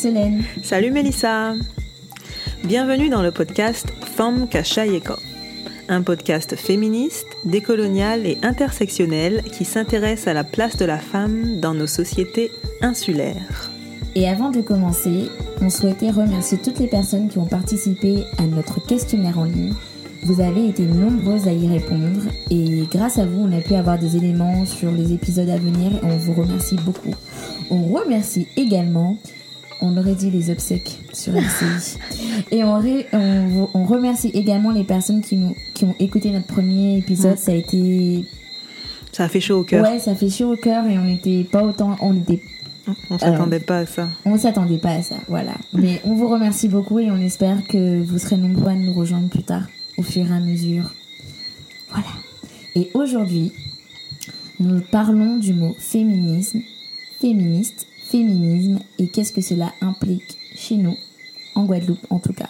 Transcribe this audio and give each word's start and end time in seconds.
Salut 0.00 0.14
Solène. 0.14 0.42
Salut 0.62 0.90
Mélissa. 0.92 1.54
Bienvenue 2.64 3.10
dans 3.10 3.22
le 3.22 3.32
podcast 3.32 3.92
Femme 4.16 4.48
Kachayeko, 4.48 5.14
un 5.90 6.00
podcast 6.00 6.56
féministe, 6.56 7.26
décolonial 7.44 8.24
et 8.24 8.38
intersectionnel 8.42 9.42
qui 9.42 9.66
s'intéresse 9.66 10.26
à 10.26 10.32
la 10.32 10.44
place 10.44 10.78
de 10.78 10.86
la 10.86 10.98
femme 10.98 11.60
dans 11.60 11.74
nos 11.74 11.86
sociétés 11.86 12.50
insulaires. 12.80 13.70
Et 14.14 14.26
avant 14.26 14.50
de 14.50 14.62
commencer, 14.62 15.28
on 15.60 15.68
souhaitait 15.68 16.10
remercier 16.10 16.56
toutes 16.56 16.78
les 16.78 16.88
personnes 16.88 17.28
qui 17.28 17.38
ont 17.38 17.46
participé 17.46 18.24
à 18.38 18.44
notre 18.44 18.84
questionnaire 18.84 19.38
en 19.38 19.44
ligne. 19.44 19.74
Vous 20.22 20.40
avez 20.40 20.68
été 20.68 20.84
nombreuses 20.84 21.46
à 21.46 21.52
y 21.52 21.68
répondre 21.68 22.22
et 22.50 22.86
grâce 22.90 23.18
à 23.18 23.26
vous, 23.26 23.40
on 23.40 23.52
a 23.52 23.60
pu 23.60 23.74
avoir 23.74 23.98
des 23.98 24.16
éléments 24.16 24.64
sur 24.64 24.90
les 24.90 25.12
épisodes 25.12 25.50
à 25.50 25.58
venir 25.58 25.92
et 25.92 26.06
on 26.06 26.16
vous 26.16 26.34
remercie 26.34 26.76
beaucoup. 26.76 27.14
On 27.70 27.84
remercie 27.84 28.46
également 28.56 29.18
on 29.82 29.96
aurait 29.96 30.14
dit 30.14 30.30
les 30.30 30.50
obsèques 30.50 30.98
sur 31.12 31.32
LCI. 31.32 31.98
Et 32.50 32.64
on, 32.64 32.80
on, 33.74 33.84
remercie 33.84 34.28
également 34.28 34.70
les 34.70 34.84
personnes 34.84 35.22
qui, 35.22 35.36
nous, 35.36 35.54
qui 35.74 35.84
ont 35.84 35.94
écouté 35.98 36.30
notre 36.30 36.46
premier 36.46 36.98
épisode. 36.98 37.38
Ça 37.38 37.52
a 37.52 37.54
été. 37.54 38.24
Ça 39.12 39.24
a 39.24 39.28
fait 39.28 39.40
chaud 39.40 39.60
au 39.60 39.64
cœur. 39.64 39.84
Ouais, 39.84 39.98
ça 39.98 40.14
fait 40.14 40.30
chaud 40.30 40.52
au 40.52 40.56
cœur 40.56 40.86
et 40.86 40.98
on 40.98 41.04
n'était 41.04 41.44
pas 41.44 41.62
autant. 41.62 41.96
On 42.00 42.16
était. 42.16 42.40
On 43.10 43.18
s'attendait 43.18 43.60
pas 43.60 43.78
à 43.78 43.86
ça. 43.86 44.08
On 44.24 44.36
s'attendait 44.36 44.78
pas 44.78 44.90
à 44.90 45.02
ça, 45.02 45.16
voilà. 45.28 45.52
Mais 45.72 46.00
on 46.04 46.14
vous 46.14 46.28
remercie 46.28 46.68
beaucoup 46.68 46.98
et 46.98 47.10
on 47.10 47.20
espère 47.20 47.64
que 47.68 48.02
vous 48.02 48.18
serez 48.18 48.36
nombreux 48.36 48.70
à 48.70 48.74
nous 48.74 48.92
rejoindre 48.92 49.28
plus 49.28 49.42
tard, 49.42 49.62
au 49.96 50.02
fur 50.02 50.26
et 50.28 50.34
à 50.34 50.40
mesure. 50.40 50.90
Voilà. 51.90 52.08
Et 52.74 52.90
aujourd'hui, 52.94 53.52
nous 54.58 54.80
parlons 54.80 55.36
du 55.36 55.52
mot 55.52 55.76
féminisme, 55.78 56.60
féministe 57.20 57.86
féminisme 58.10 58.80
et 58.98 59.08
qu'est-ce 59.08 59.32
que 59.32 59.40
cela 59.40 59.72
implique 59.80 60.38
chez 60.54 60.76
nous, 60.76 60.96
en 61.54 61.64
Guadeloupe 61.64 62.04
en 62.10 62.18
tout 62.18 62.32
cas. 62.32 62.48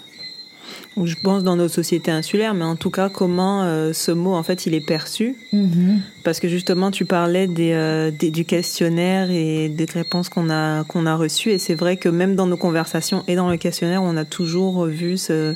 Je 1.02 1.14
pense 1.22 1.44
dans 1.44 1.56
nos 1.56 1.68
sociétés 1.68 2.10
insulaires, 2.10 2.52
mais 2.52 2.64
en 2.64 2.76
tout 2.76 2.90
cas, 2.90 3.08
comment 3.08 3.62
euh, 3.62 3.92
ce 3.92 4.10
mot, 4.10 4.34
en 4.34 4.42
fait, 4.42 4.66
il 4.66 4.74
est 4.74 4.84
perçu. 4.84 5.36
Mm-hmm. 5.54 5.98
Parce 6.24 6.40
que 6.40 6.48
justement, 6.48 6.90
tu 6.90 7.04
parlais 7.04 7.48
euh, 7.58 8.10
des, 8.10 8.30
du 8.30 8.44
questionnaire 8.44 9.30
et 9.30 9.68
des 9.68 9.86
réponses 9.86 10.28
qu'on 10.28 10.50
a, 10.50 10.84
qu'on 10.84 11.06
a 11.06 11.16
reçues. 11.16 11.50
Et 11.50 11.58
c'est 11.58 11.74
vrai 11.74 11.96
que 11.96 12.08
même 12.08 12.34
dans 12.34 12.46
nos 12.46 12.56
conversations 12.56 13.24
et 13.28 13.36
dans 13.36 13.48
le 13.48 13.56
questionnaire, 13.56 14.02
on 14.02 14.16
a 14.16 14.24
toujours 14.24 14.84
vu 14.86 15.16
ce, 15.16 15.54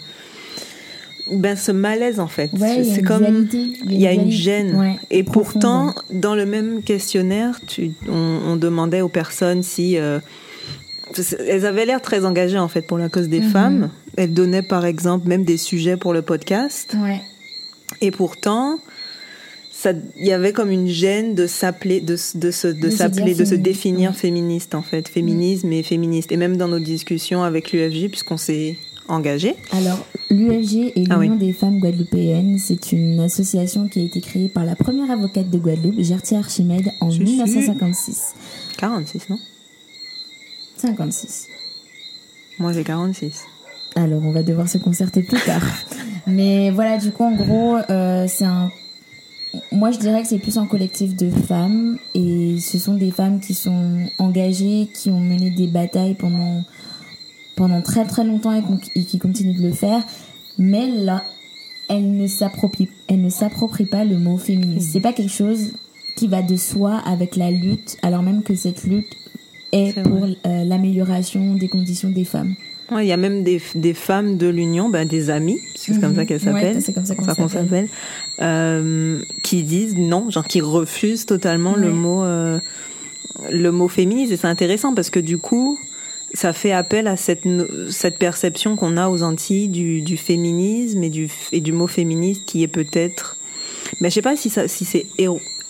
ben, 1.30 1.56
ce 1.56 1.72
malaise 1.72 2.20
en 2.20 2.26
fait. 2.26 2.50
c'est 2.56 3.02
comme 3.02 3.48
il 3.84 4.00
y 4.00 4.06
a 4.06 4.12
une 4.12 4.30
gêne. 4.30 4.98
et 5.10 5.22
pourtant, 5.22 5.94
dans 6.10 6.34
le 6.34 6.46
même 6.46 6.82
questionnaire, 6.82 7.60
tu, 7.66 7.92
on, 8.08 8.56
demandait 8.56 9.00
aux 9.00 9.08
personnes 9.08 9.62
si 9.62 9.98
euh, 9.98 10.20
elles 11.48 11.66
avaient 11.66 11.86
l'air 11.86 12.00
très 12.00 12.24
engagées 12.24 12.58
en 12.58 12.68
fait 12.68 12.82
pour 12.82 12.98
la 12.98 13.08
cause 13.08 13.28
des 13.28 13.40
mhm. 13.40 13.50
femmes. 13.50 13.90
Elles 14.16 14.32
donnaient 14.32 14.62
par 14.62 14.86
exemple 14.86 15.26
même 15.28 15.44
des 15.44 15.56
sujets 15.56 15.96
pour 15.96 16.12
le 16.12 16.22
podcast. 16.22 16.96
Et 18.00 18.10
pourtant, 18.10 18.78
il 20.16 20.26
y 20.26 20.32
avait 20.32 20.52
comme 20.52 20.70
une 20.70 20.88
gêne 20.88 21.34
de 21.34 21.46
s'appeler, 21.46 22.00
de, 22.00 22.16
de, 22.34 22.50
se, 22.50 22.68
de, 22.68 22.90
s'appeler, 22.90 23.34
de 23.34 23.44
se 23.44 23.54
définir 23.54 24.14
féministe 24.14 24.74
en 24.74 24.82
fait, 24.82 25.08
féminisme 25.08 25.72
et 25.72 25.82
féministe. 25.82 26.32
Et 26.32 26.36
même 26.36 26.56
dans 26.56 26.68
nos 26.68 26.78
discussions 26.78 27.42
avec 27.42 27.72
l'UFJ, 27.72 28.08
puisqu'on 28.08 28.36
s'est 28.36 28.76
engagé. 29.08 29.56
Alors, 29.72 29.98
l'UFG 30.30 30.92
est 30.96 31.04
ah 31.10 31.18
l'Union 31.18 31.36
des 31.36 31.52
femmes 31.52 31.78
guadeloupéennes. 31.78 32.58
C'est 32.58 32.92
une 32.92 33.20
association 33.20 33.88
qui 33.88 34.00
a 34.00 34.02
été 34.02 34.20
créée 34.20 34.48
par 34.48 34.64
la 34.64 34.76
première 34.76 35.10
avocate 35.10 35.50
de 35.50 35.58
Guadeloupe, 35.58 36.00
Gertie 36.00 36.36
Archimède, 36.36 36.92
en 37.00 37.08
1956. 37.08 38.34
46, 38.76 39.28
non? 39.28 39.38
56. 40.76 41.48
Moi, 42.58 42.72
j'ai 42.72 42.84
46. 42.84 43.44
Alors, 43.96 44.22
on 44.24 44.32
va 44.32 44.42
devoir 44.42 44.68
se 44.68 44.78
concerter 44.78 45.22
plus 45.22 45.40
tard. 45.40 45.62
Mais 46.26 46.70
voilà, 46.70 46.98
du 46.98 47.10
coup, 47.10 47.24
en 47.24 47.34
gros, 47.34 47.76
euh, 47.90 48.26
c'est 48.28 48.44
un. 48.44 48.70
Moi, 49.70 49.92
je 49.92 49.98
dirais 49.98 50.22
que 50.22 50.28
c'est 50.28 50.38
plus 50.38 50.58
un 50.58 50.66
collectif 50.66 51.14
de 51.14 51.30
femmes. 51.30 51.98
Et 52.14 52.56
ce 52.60 52.78
sont 52.78 52.94
des 52.94 53.10
femmes 53.10 53.40
qui 53.40 53.54
sont 53.54 53.98
engagées, 54.18 54.88
qui 54.92 55.10
ont 55.10 55.20
mené 55.20 55.50
des 55.50 55.68
batailles 55.68 56.14
pendant 56.14 56.64
pendant 57.56 57.82
très 57.82 58.04
très 58.04 58.24
longtemps 58.24 58.52
et, 58.94 59.04
qui 59.04 59.18
continue 59.18 59.54
de 59.54 59.62
le 59.62 59.72
faire, 59.72 60.02
mais 60.58 60.86
là, 60.88 61.22
elle 61.88 62.16
ne 62.16 62.26
s'approprie, 62.26 62.88
elle 63.08 63.20
ne 63.20 63.28
s'approprie 63.28 63.86
pas 63.86 64.04
le 64.04 64.18
mot 64.18 64.38
féministe. 64.38 64.90
C'est 64.92 65.00
pas 65.00 65.12
quelque 65.12 65.32
chose 65.32 65.72
qui 66.16 66.28
va 66.28 66.42
de 66.42 66.56
soi 66.56 66.96
avec 67.06 67.36
la 67.36 67.50
lutte, 67.50 67.96
alors 68.02 68.22
même 68.22 68.42
que 68.42 68.54
cette 68.54 68.84
lutte 68.84 69.16
est, 69.72 70.00
pour 70.02 70.24
euh, 70.24 70.64
l'amélioration 70.64 71.54
des 71.54 71.68
conditions 71.68 72.10
des 72.10 72.24
femmes. 72.24 72.54
il 72.92 73.06
y 73.06 73.12
a 73.12 73.16
même 73.16 73.42
des, 73.42 73.60
des 73.74 73.94
femmes 73.94 74.36
de 74.36 74.46
l'Union, 74.46 74.88
ben, 74.88 75.06
des 75.06 75.30
amies, 75.30 75.58
c'est 75.74 76.00
comme 76.00 76.14
ça 76.14 76.22
mhm. 76.22 76.26
qu'elles 76.26 76.40
s'appellent, 76.40 76.82
c'est 76.82 76.92
comme 76.92 77.04
ça 77.04 77.14
qu'on 77.14 77.48
s'appelle, 77.48 77.88
euh, 78.40 79.20
qui 79.42 79.64
disent 79.64 79.96
non, 79.96 80.30
genre 80.30 80.46
qui 80.46 80.60
refusent 80.60 81.26
totalement 81.26 81.74
le 81.74 81.90
mot 81.90 82.22
euh, 82.22 82.58
le 83.50 83.70
mot 83.70 83.88
féministe. 83.88 84.32
Et 84.32 84.36
c'est 84.36 84.46
intéressant 84.46 84.94
parce 84.94 85.10
que 85.10 85.20
du 85.20 85.38
coup, 85.38 85.78
ça 86.34 86.52
fait 86.52 86.72
appel 86.72 87.06
à 87.06 87.16
cette, 87.16 87.44
cette 87.90 88.18
perception 88.18 88.76
qu'on 88.76 88.96
a 88.96 89.08
aux 89.08 89.22
Antilles 89.22 89.68
du, 89.68 90.02
du, 90.02 90.16
féminisme 90.16 91.02
et 91.02 91.08
du, 91.08 91.30
et 91.52 91.60
du 91.60 91.72
mot 91.72 91.86
féministe 91.86 92.42
qui 92.44 92.62
est 92.62 92.68
peut-être. 92.68 93.36
Mais 94.00 94.10
je 94.10 94.14
sais 94.14 94.22
pas 94.22 94.36
si, 94.36 94.50
ça, 94.50 94.68
si 94.68 94.84
c'est 94.84 95.06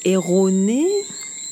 erroné. 0.04 0.86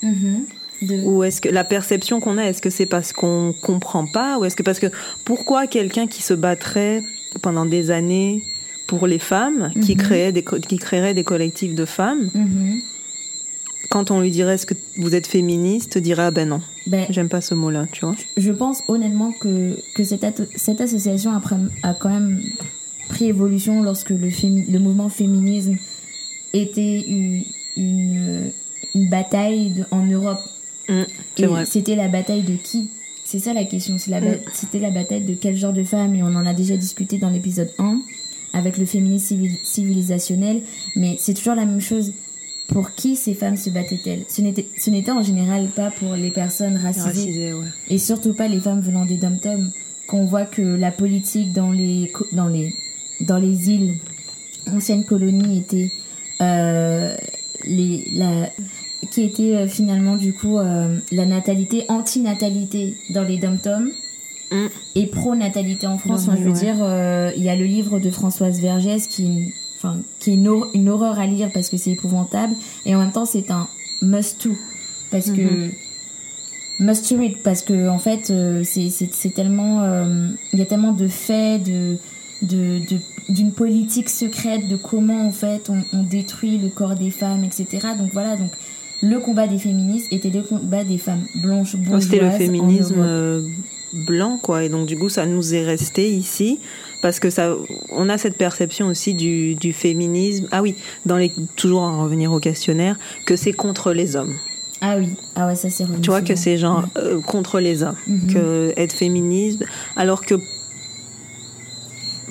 Mm-hmm. 0.02 1.04
Ou 1.04 1.22
est-ce 1.22 1.40
que 1.40 1.48
la 1.48 1.62
perception 1.62 2.18
qu'on 2.18 2.38
a, 2.38 2.44
est-ce 2.44 2.60
que 2.60 2.70
c'est 2.70 2.86
parce 2.86 3.12
qu'on 3.12 3.54
comprend 3.62 4.06
pas 4.06 4.38
Ou 4.38 4.46
est-ce 4.46 4.56
que 4.56 4.64
parce 4.64 4.80
que 4.80 4.88
pourquoi 5.24 5.68
quelqu'un 5.68 6.08
qui 6.08 6.22
se 6.22 6.34
battrait 6.34 7.04
pendant 7.40 7.66
des 7.66 7.92
années 7.92 8.42
pour 8.88 9.06
les 9.06 9.20
femmes, 9.20 9.72
qui, 9.80 9.94
mm-hmm. 9.94 9.96
créait 9.96 10.32
des, 10.32 10.42
qui 10.42 10.78
créerait 10.78 11.14
des 11.14 11.22
collectifs 11.22 11.74
de 11.74 11.84
femmes, 11.84 12.30
mm-hmm 12.34 12.82
quand 13.92 14.10
on 14.10 14.20
lui 14.20 14.30
dirait 14.30 14.54
est-ce 14.54 14.64
que 14.64 14.72
vous 14.96 15.14
êtes 15.14 15.26
féministe, 15.26 15.98
dirait 15.98 16.22
ah 16.22 16.30
ben 16.30 16.48
non. 16.48 16.62
Ben, 16.86 17.04
J'aime 17.10 17.28
pas 17.28 17.42
ce 17.42 17.54
mot-là, 17.54 17.86
tu 17.92 18.06
vois. 18.06 18.16
Je 18.38 18.50
pense 18.50 18.82
honnêtement 18.88 19.32
que, 19.32 19.76
que 19.94 20.02
cette, 20.02 20.24
cette 20.56 20.80
association 20.80 21.30
a, 21.30 21.42
a, 21.82 21.92
quand 21.92 22.08
même 22.08 22.42
pris 23.10 23.26
évolution 23.26 23.82
lorsque 23.82 24.08
le, 24.08 24.30
le 24.72 24.78
mouvement 24.78 25.10
féminisme 25.10 25.76
était 26.54 27.02
une, 27.02 27.42
une, 27.76 28.50
bataille 28.94 29.84
en 29.90 30.06
Europe. 30.06 30.40
Mmh, 30.88 31.02
Et 31.36 31.64
c'était 31.66 31.94
la 31.94 32.08
bataille 32.08 32.42
de 32.42 32.54
qui? 32.54 32.88
C'est 33.24 33.40
ça 33.40 33.52
la 33.52 33.64
question. 33.64 33.96
Mmh. 33.96 34.38
C'était 34.54 34.78
la, 34.78 34.90
bataille 34.90 35.20
de 35.20 35.34
quel 35.34 35.54
genre 35.54 35.74
de 35.74 35.84
femme? 35.84 36.14
Et 36.14 36.22
on 36.22 36.34
en 36.34 36.46
a 36.46 36.54
déjà 36.54 36.78
discuté 36.78 37.18
dans 37.18 37.28
l'épisode 37.28 37.70
1 37.78 38.00
avec 38.54 38.78
le 38.78 38.86
féminisme 38.86 39.36
civilisationnel. 39.62 40.62
Mais 40.96 41.16
c'est 41.18 41.34
toujours 41.34 41.56
la 41.56 41.66
même 41.66 41.82
chose 41.82 42.14
pour 42.68 42.94
qui 42.94 43.16
ces 43.16 43.34
femmes 43.34 43.56
se 43.56 43.70
battaient-elles? 43.70 44.24
Ce 44.28 44.90
n'était 44.90 45.10
en 45.10 45.22
général 45.22 45.68
pas 45.74 45.90
pour 45.90 46.14
les 46.14 46.30
personnes 46.30 46.76
racisées, 46.76 47.52
et 47.88 47.98
surtout 47.98 48.34
pas 48.34 48.48
les 48.48 48.60
femmes 48.60 48.80
venant 48.80 49.04
des 49.04 49.16
dom-toms, 49.16 49.70
qu'on 50.06 50.24
voit 50.24 50.44
que 50.44 50.62
la 50.62 50.90
politique 50.90 51.52
dans 51.52 51.70
les, 51.70 52.12
dans 52.32 52.48
les, 52.48 52.74
dans 53.20 53.38
les 53.38 53.70
îles, 53.70 53.98
anciennes 54.70 55.04
colonies, 55.04 55.58
était 55.58 55.90
euh, 56.40 57.16
les, 57.64 58.04
la, 58.12 58.50
qui 59.10 59.22
était 59.22 59.56
euh, 59.56 59.68
finalement 59.68 60.16
du 60.16 60.32
coup 60.32 60.58
euh, 60.58 60.98
la 61.12 61.26
natalité, 61.26 61.84
anti-natalité 61.88 62.96
dans 63.10 63.22
les 63.22 63.38
dom-toms. 63.38 63.90
Mm. 64.50 64.66
Et 64.96 65.06
pro-natalité 65.06 65.86
en 65.86 65.96
France, 65.96 66.28
je 66.30 66.42
veux 66.42 66.52
dire, 66.52 66.76
il 67.34 67.42
y 67.42 67.48
a 67.48 67.56
le 67.56 67.64
livre 67.64 67.98
de 67.98 68.10
Françoise 68.10 68.60
Vergès 68.60 69.06
qui 69.06 69.54
qui 70.18 70.30
est 70.30 70.34
une, 70.34 70.88
horreur 70.88 71.18
à 71.18 71.26
lire 71.26 71.50
parce 71.52 71.68
que 71.68 71.76
c'est 71.76 71.90
épouvantable, 71.90 72.54
et 72.86 72.94
en 72.94 72.98
même 72.98 73.12
temps 73.12 73.24
c'est 73.24 73.50
un 73.50 73.68
must-to 74.02 74.50
parce 75.10 75.30
que 75.30 75.42
mhm. 75.42 75.72
must 76.80 77.08
to 77.08 77.18
read. 77.18 77.38
Parce 77.42 77.62
que 77.62 77.88
en 77.88 77.98
fait 77.98 78.30
euh, 78.30 78.62
c'est 78.64 79.34
tellement 79.34 79.82
euh, 79.82 80.28
il 80.52 80.58
y 80.58 80.62
a 80.62 80.66
tellement 80.66 80.92
de 80.92 81.06
faits 81.06 81.62
de 81.62 81.98
d'une 83.28 83.52
politique 83.52 84.08
secrète 84.08 84.66
de 84.66 84.76
comment 84.76 85.26
en 85.26 85.30
fait 85.30 85.70
on, 85.70 86.02
détruit 86.02 86.58
le 86.58 86.70
corps 86.70 86.96
des 86.96 87.10
femmes 87.10 87.44
etc 87.44 87.88
donc 87.98 88.12
voilà. 88.12 88.36
Donc 88.36 88.50
le 89.00 89.18
combat 89.20 89.46
des 89.46 89.58
féministes 89.58 90.12
était 90.12 90.30
le 90.30 90.42
combat 90.42 90.84
des 90.84 90.98
femmes 90.98 91.24
blanches 91.42 91.76
bourgeoises 91.76 92.04
c'était 92.04 92.20
le 92.20 92.30
féminisme 92.30 92.96
euh, 92.98 93.42
blanc 93.92 94.38
quoi. 94.42 94.64
Et 94.64 94.68
donc 94.68 94.86
du 94.86 94.96
coup 94.96 95.08
ça 95.08 95.26
nous 95.26 95.54
est 95.54 95.64
resté 95.64 96.10
ici 96.10 96.58
parce 97.02 97.20
que 97.20 97.28
ça, 97.28 97.54
on 97.90 98.08
a 98.08 98.16
cette 98.16 98.38
perception 98.38 98.86
aussi 98.86 99.12
du, 99.12 99.54
du 99.56 99.72
féminisme. 99.72 100.48
Ah 100.52 100.62
oui, 100.62 100.76
dans 101.04 101.18
les, 101.18 101.32
toujours 101.56 101.82
en 101.82 102.02
revenir 102.02 102.32
au 102.32 102.40
questionnaire, 102.40 102.96
que 103.26 103.36
c'est 103.36 103.52
contre 103.52 103.92
les 103.92 104.16
hommes. 104.16 104.34
Ah 104.80 104.96
oui, 104.98 105.10
ah 105.34 105.46
ouais, 105.46 105.54
ça 105.54 105.68
c'est 105.68 105.84
Tu 106.00 106.10
vois 106.10 106.22
que 106.22 106.34
c'est 106.34 106.56
genre 106.56 106.84
euh, 106.96 107.20
contre 107.20 107.60
les 107.60 107.82
hommes, 107.82 107.96
mhm. 108.06 108.32
que 108.32 108.72
être 108.76 108.92
féminisme, 108.92 109.64
alors 109.96 110.24
que. 110.24 110.34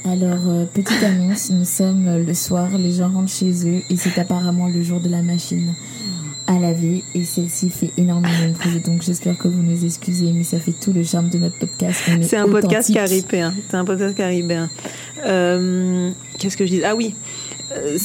Alors, 0.03 0.47
euh, 0.47 0.65
petite 0.65 1.03
annonce, 1.03 1.51
nous 1.51 1.65
sommes 1.65 2.25
le 2.25 2.33
soir, 2.33 2.69
les 2.77 2.93
gens 2.93 3.09
rentrent 3.09 3.31
chez 3.31 3.51
eux 3.67 3.81
et 3.89 3.95
c'est 3.95 4.17
apparemment 4.19 4.67
le 4.67 4.81
jour 4.81 4.99
de 4.99 5.09
la 5.09 5.21
machine. 5.21 5.75
À 6.47 6.59
laver 6.59 7.03
et 7.13 7.23
celle-ci 7.23 7.69
fait 7.69 7.91
énormément 7.97 8.47
de 8.47 8.53
bruit 8.53 8.79
donc 8.79 9.01
j'espère 9.01 9.37
que 9.37 9.47
vous 9.47 9.61
nous 9.61 9.85
excusez 9.85 10.31
mais 10.33 10.43
ça 10.43 10.59
fait 10.59 10.73
tout 10.73 10.91
le 10.91 11.03
charme 11.03 11.29
de 11.29 11.37
notre 11.37 11.57
podcast. 11.57 12.01
C'est 12.21 12.37
un 12.37 12.49
podcast 12.49 12.93
caribéen. 12.93 13.53
C'est 13.69 13.77
un 13.77 13.85
podcast 13.85 14.15
caribéen. 14.15 14.69
Euh, 15.25 16.11
Qu'est-ce 16.39 16.57
que 16.57 16.65
je 16.65 16.71
dis? 16.71 16.83
Ah 16.83 16.95
oui. 16.95 17.15
Euh, 17.73 17.97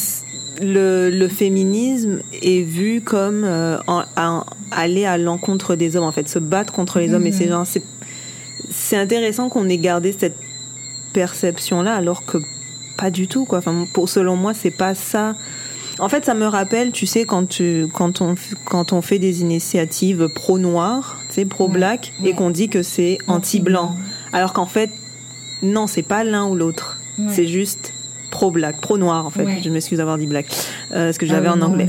le, 0.61 1.11
le, 1.11 1.29
féminisme 1.29 2.23
est 2.33 2.63
vu 2.63 3.03
comme 3.03 3.45
euh, 3.45 3.79
en, 3.87 4.45
aller 4.71 5.05
à 5.05 5.19
l'encontre 5.19 5.77
des 5.77 5.97
hommes, 5.97 6.05
en 6.05 6.13
fait, 6.13 6.29
se 6.29 6.39
battre 6.39 6.73
contre 6.73 6.99
les 6.99 7.13
hommes. 7.13 7.27
Et 7.27 7.33
c'est 7.33 7.49
genre, 7.49 7.67
c'est 8.71 8.97
intéressant 8.97 9.49
qu'on 9.49 9.69
ait 9.69 9.79
gardé 9.79 10.15
cette 10.19 10.37
perception-là, 11.13 11.95
alors 11.95 12.25
que 12.25 12.39
pas 12.97 13.11
du 13.11 13.29
tout, 13.29 13.45
quoi. 13.45 13.59
Enfin, 13.59 13.87
pour, 13.93 14.09
selon 14.09 14.37
moi, 14.37 14.55
c'est 14.55 14.71
pas 14.71 14.95
ça. 14.95 15.37
En 15.99 16.09
fait, 16.09 16.25
ça 16.25 16.35
me 16.35 16.47
rappelle, 16.47 16.93
tu 16.93 17.07
sais, 17.07 17.25
quand, 17.25 17.49
tu, 17.49 17.89
quand, 17.93 18.21
on, 18.21 18.35
quand 18.67 18.93
on 18.93 19.01
fait 19.01 19.19
des 19.19 19.41
initiatives 19.41 20.29
pro-noir, 20.35 21.21
tu 21.29 21.35
sais, 21.37 21.45
pro-black, 21.45 22.13
et 22.25 22.33
qu'on 22.33 22.51
dit 22.51 22.69
que 22.69 22.83
c'est 22.83 23.19
anti-blanc. 23.27 23.97
Alors 24.33 24.53
qu'en 24.53 24.67
fait, 24.67 24.91
non, 25.63 25.87
c'est 25.87 26.03
pas 26.03 26.25
l'un 26.25 26.47
ou 26.47 26.55
l'autre. 26.55 26.99
C'est 27.29 27.47
juste 27.47 27.95
pro-black, 28.31 28.81
pro-noir 28.83 29.25
en 29.25 29.31
fait. 29.31 29.47
Je 29.63 29.71
m'excuse 29.71 29.97
d'avoir 29.97 30.19
dit 30.19 30.27
black. 30.27 30.47
Euh, 30.93 31.13
ce 31.13 31.19
que 31.19 31.25
j'avais 31.25 31.49
ah 31.49 31.55
en 31.55 31.63
anglais. 31.63 31.87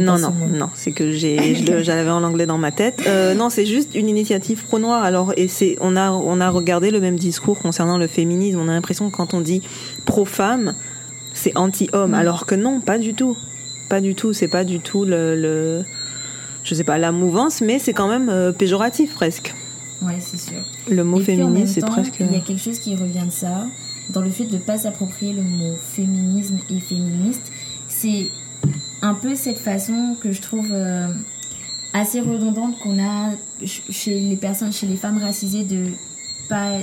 non, 0.00 0.18
non, 0.18 0.32
non, 0.50 0.70
c'est 0.74 0.92
que 0.92 1.12
j'ai, 1.12 1.54
j'avais 1.82 2.10
en 2.10 2.22
anglais 2.22 2.46
dans 2.46 2.56
ma 2.56 2.70
tête. 2.70 3.02
Euh, 3.06 3.34
non, 3.34 3.50
c'est 3.50 3.66
juste 3.66 3.94
une 3.94 4.08
initiative 4.08 4.64
pro-noir. 4.64 5.04
Alors, 5.04 5.34
et 5.36 5.48
c'est, 5.48 5.76
on 5.80 5.96
a, 5.96 6.10
on 6.10 6.40
a 6.40 6.48
regardé 6.48 6.90
le 6.90 7.00
même 7.00 7.16
discours 7.16 7.58
concernant 7.58 7.98
le 7.98 8.06
féminisme. 8.06 8.58
On 8.58 8.68
a 8.68 8.72
l'impression 8.72 9.10
que 9.10 9.16
quand 9.16 9.34
on 9.34 9.42
dit 9.42 9.60
pro-femme, 10.06 10.74
c'est 11.32 11.56
anti-homme. 11.56 12.14
Alors 12.14 12.46
que 12.46 12.54
non, 12.54 12.80
pas 12.80 12.98
du 12.98 13.14
tout. 13.14 13.36
Pas 13.88 14.00
du 14.00 14.14
tout. 14.14 14.32
C'est 14.32 14.48
pas 14.48 14.64
du 14.64 14.80
tout 14.80 15.04
le, 15.04 15.34
le, 15.34 15.84
je 16.64 16.74
sais 16.74 16.84
pas, 16.84 16.98
la 16.98 17.12
mouvance, 17.12 17.60
mais 17.60 17.78
c'est 17.78 17.92
quand 17.92 18.08
même 18.08 18.28
euh, 18.28 18.52
péjoratif 18.52 19.14
presque. 19.14 19.54
Ouais, 20.02 20.18
c'est 20.20 20.38
sûr. 20.38 20.58
Le 20.90 21.04
mot 21.04 21.20
féministe, 21.20 21.74
c'est 21.74 21.86
presque. 21.86 22.16
Il 22.20 22.32
y 22.32 22.36
a 22.36 22.40
quelque 22.40 22.60
chose 22.60 22.78
qui 22.78 22.96
revient 22.96 23.26
de 23.26 23.30
ça 23.30 23.66
dans 24.10 24.20
le 24.20 24.30
fait 24.30 24.44
de 24.44 24.56
ne 24.56 24.62
pas 24.62 24.78
s'approprier 24.78 25.32
le 25.32 25.42
mot 25.42 25.74
féminisme 25.76 26.58
et 26.70 26.80
féministe, 26.80 27.52
c'est 27.88 28.26
un 29.00 29.14
peu 29.14 29.34
cette 29.34 29.58
façon 29.58 30.16
que 30.20 30.32
je 30.32 30.40
trouve 30.40 30.68
euh, 30.70 31.08
assez 31.92 32.20
redondante 32.20 32.78
qu'on 32.80 33.02
a 33.02 33.30
chez 33.64 34.18
les 34.18 34.36
personnes, 34.36 34.72
chez 34.72 34.86
les 34.86 34.96
femmes 34.96 35.18
racisées 35.18 35.64
de 35.64 35.86
pas 36.52 36.78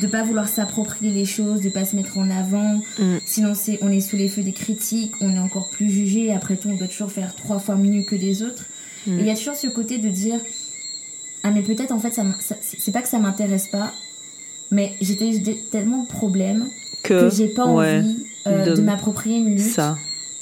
de 0.00 0.06
pas 0.06 0.22
vouloir 0.22 0.46
s'approprier 0.46 1.10
les 1.10 1.24
choses, 1.24 1.62
de 1.62 1.70
pas 1.70 1.86
se 1.86 1.96
mettre 1.96 2.18
en 2.18 2.30
avant. 2.30 2.82
Mm. 2.98 3.16
Sinon 3.24 3.54
c'est 3.54 3.78
on 3.80 3.90
est 3.90 4.00
sous 4.00 4.16
les 4.16 4.28
feux 4.28 4.42
des 4.42 4.52
critiques, 4.52 5.12
on 5.20 5.34
est 5.34 5.38
encore 5.38 5.68
plus 5.70 5.90
jugé. 5.90 6.32
Après 6.32 6.56
tout, 6.56 6.68
on 6.68 6.76
doit 6.76 6.86
toujours 6.86 7.10
faire 7.10 7.34
trois 7.34 7.58
fois 7.58 7.76
mieux 7.76 8.02
que 8.02 8.14
les 8.14 8.42
autres. 8.42 8.64
Mm. 9.06 9.18
il 9.20 9.26
y 9.26 9.30
a 9.30 9.34
toujours 9.34 9.54
ce 9.54 9.68
côté 9.68 9.98
de 9.98 10.08
dire 10.08 10.40
ah 11.42 11.50
mais 11.50 11.62
peut-être 11.62 11.92
en 11.92 11.98
fait 11.98 12.12
ça 12.12 12.24
c'est 12.60 12.92
pas 12.92 13.02
que 13.02 13.08
ça 13.08 13.18
m'intéresse 13.18 13.68
pas, 13.68 13.92
mais 14.70 14.94
j'étais 15.00 15.58
tellement 15.70 16.02
de 16.02 16.08
problèmes 16.08 16.68
que, 17.02 17.30
j'ai 17.30 17.48
pas 17.48 17.64
envie 17.64 18.26
euh, 18.46 18.74
de, 18.74 18.80
m'approprier 18.82 19.38
une 19.38 19.56
lutte. 19.56 19.80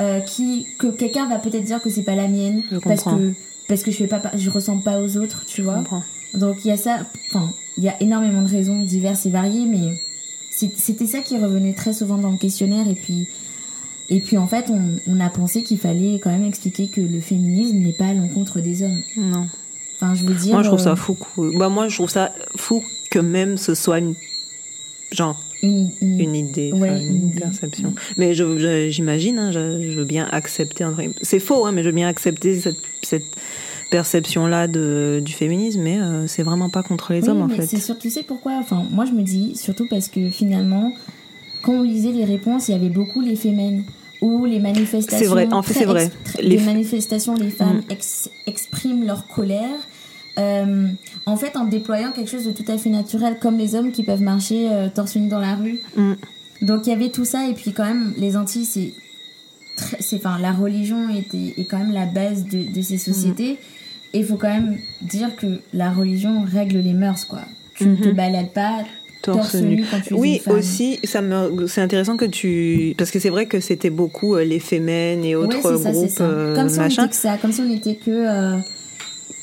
Euh, 0.00 0.18
qui, 0.18 0.66
que 0.78 0.88
quelqu'un 0.88 1.28
va 1.28 1.38
peut-être 1.38 1.62
dire 1.62 1.80
que 1.80 1.88
c'est 1.88 2.02
pas 2.02 2.16
la 2.16 2.26
mienne 2.26 2.64
parce 2.82 3.04
que 3.04 3.32
parce 3.68 3.82
que 3.84 3.92
je 3.92 3.98
fais 3.98 4.08
pas 4.08 4.20
je 4.34 4.50
ressemble 4.50 4.82
pas 4.82 5.00
aux 5.00 5.16
autres 5.16 5.44
tu 5.46 5.62
vois 5.62 5.84
donc 6.34 6.64
il 6.64 6.68
y 6.68 6.72
a 6.72 6.76
ça 6.76 7.06
enfin 7.28 7.54
il 7.76 7.84
y 7.84 7.88
a 7.88 8.00
énormément 8.02 8.42
de 8.42 8.48
raisons 8.48 8.82
diverses 8.82 9.26
et 9.26 9.30
variées 9.30 9.66
mais 9.66 9.98
c'était 10.50 11.06
ça 11.06 11.20
qui 11.20 11.36
revenait 11.36 11.72
très 11.72 11.92
souvent 11.92 12.18
dans 12.18 12.30
le 12.30 12.38
questionnaire 12.38 12.88
et 12.88 12.94
puis 12.94 13.26
et 14.10 14.20
puis 14.20 14.36
en 14.38 14.46
fait 14.46 14.66
on, 14.70 15.00
on 15.06 15.20
a 15.20 15.30
pensé 15.30 15.62
qu'il 15.62 15.78
fallait 15.78 16.20
quand 16.22 16.30
même 16.30 16.44
expliquer 16.44 16.88
que 16.88 17.00
le 17.00 17.20
féminisme 17.20 17.78
n'est 17.78 17.92
pas 17.92 18.06
à 18.06 18.14
l'encontre 18.14 18.60
des 18.60 18.82
hommes 18.82 19.02
non 19.16 19.48
enfin 19.96 20.14
je 20.14 20.24
veux 20.24 20.34
dire 20.34 20.52
moi 20.52 20.62
je 20.62 20.68
trouve 20.68 20.80
ça 20.80 20.92
euh, 20.92 20.96
fou 20.96 21.16
bah 21.56 21.68
moi 21.68 21.88
je 21.88 21.96
trouve 21.96 22.10
ça 22.10 22.32
fou 22.56 22.84
que 23.10 23.18
même 23.18 23.56
ce 23.56 23.74
soit 23.74 23.98
une 23.98 24.14
genre 25.10 25.40
une, 25.64 26.34
idée, 26.34 26.72
une, 26.74 27.32
perception. 27.32 27.94
Mais 28.16 28.34
j'imagine, 28.34 29.38
hein, 29.38 29.52
je, 29.52 29.98
veux 29.98 30.04
bien 30.04 30.28
accepter. 30.30 30.84
C'est 31.22 31.40
faux, 31.40 31.64
hein, 31.66 31.72
mais 31.72 31.82
je 31.82 31.88
veux 31.88 31.94
bien 31.94 32.08
accepter 32.08 32.60
cette, 32.60 32.78
cette 33.02 33.36
perception-là 33.96 34.66
du 34.66 35.32
féminisme, 35.32 35.80
mais 35.82 36.00
euh, 36.00 36.26
c'est 36.26 36.42
vraiment 36.42 36.68
pas 36.68 36.82
contre 36.82 37.12
les 37.12 37.28
hommes 37.28 37.42
en 37.42 37.48
fait. 37.48 37.66
C'est 37.66 37.78
sûr, 37.78 37.96
tu 37.96 38.10
sais 38.10 38.24
pourquoi? 38.24 38.54
Enfin, 38.54 38.84
moi 38.90 39.04
je 39.04 39.12
me 39.12 39.22
dis 39.22 39.54
surtout 39.56 39.86
parce 39.88 40.08
que 40.08 40.30
finalement, 40.30 40.92
quand 41.62 41.74
on 41.74 41.82
lisait 41.82 42.12
les 42.12 42.24
réponses, 42.24 42.68
il 42.68 42.72
y 42.72 42.74
avait 42.74 42.88
beaucoup 42.88 43.20
les 43.20 43.36
fémènes 43.36 43.84
ou 44.20 44.46
les 44.46 44.58
manifestations. 44.58 45.18
C'est 45.18 45.26
vrai, 45.26 45.48
en 45.52 45.62
fait, 45.62 45.74
c'est 45.74 45.84
vrai. 45.84 46.10
Les 46.40 46.58
manifestations, 46.58 47.34
les 47.34 47.50
femmes 47.50 47.82
mm. 47.88 48.46
expriment 48.46 49.04
leur 49.04 49.26
colère 49.28 49.78
euh, 50.38 50.88
en 51.26 51.36
fait, 51.36 51.56
en 51.56 51.64
déployant 51.64 52.10
quelque 52.10 52.30
chose 52.30 52.44
de 52.44 52.50
tout 52.50 52.64
à 52.66 52.76
fait 52.76 52.90
naturel, 52.90 53.38
comme 53.40 53.56
les 53.56 53.74
hommes 53.74 53.92
qui 53.92 54.02
peuvent 54.02 54.22
marcher 54.22 54.68
euh, 54.72 54.88
torse 54.88 55.14
nu 55.16 55.28
dans 55.28 55.38
la 55.38 55.54
rue. 55.54 55.78
Mm. 55.96 56.14
Donc 56.62 56.86
il 56.86 56.90
y 56.90 56.92
avait 56.92 57.10
tout 57.10 57.24
ça, 57.24 57.48
et 57.48 57.54
puis 57.54 57.72
quand 57.72 57.84
même, 57.84 58.12
les 58.16 58.36
Antilles, 58.36 58.64
c'est. 58.64 58.92
Enfin, 60.14 60.38
la 60.40 60.52
religion 60.52 61.08
était, 61.08 61.54
est 61.56 61.64
quand 61.64 61.78
même 61.78 61.92
la 61.92 62.06
base 62.06 62.44
de, 62.44 62.72
de 62.72 62.82
ces 62.82 62.98
sociétés. 62.98 63.58
Et 64.14 64.20
il 64.20 64.24
faut 64.24 64.36
quand 64.36 64.48
même 64.48 64.78
dire 65.02 65.34
que 65.36 65.60
la 65.74 65.90
religion 65.90 66.44
règle 66.50 66.78
les 66.78 66.94
mœurs, 66.94 67.26
quoi. 67.26 67.40
Tu 67.74 67.86
ne 67.86 67.96
te 67.96 68.08
mm-hmm. 68.08 68.14
balades 68.14 68.52
pas 68.52 68.84
torse, 69.22 69.54
nu. 69.56 69.84
quand 69.90 70.00
tu 70.00 70.14
Oui, 70.14 70.40
aussi, 70.46 71.00
ça 71.04 71.20
me, 71.20 71.66
c'est 71.66 71.80
intéressant 71.80 72.16
que 72.16 72.24
tu, 72.24 72.94
parce 72.96 73.10
que 73.10 73.18
c'est 73.18 73.30
vrai 73.30 73.46
que 73.46 73.58
c'était 73.58 73.90
beaucoup 73.90 74.36
euh, 74.36 74.44
les 74.44 74.60
fémènes 74.60 75.24
et 75.24 75.34
autres 75.34 75.58
groupes, 75.60 75.82
comme 76.54 76.68
si 76.68 76.78
on 76.78 76.84
était 76.86 77.08
que 77.08 77.16
ça, 77.16 77.36
comme 77.38 77.52
si 77.52 77.60
on 77.60 77.70
était 77.70 77.96
que 77.96 78.60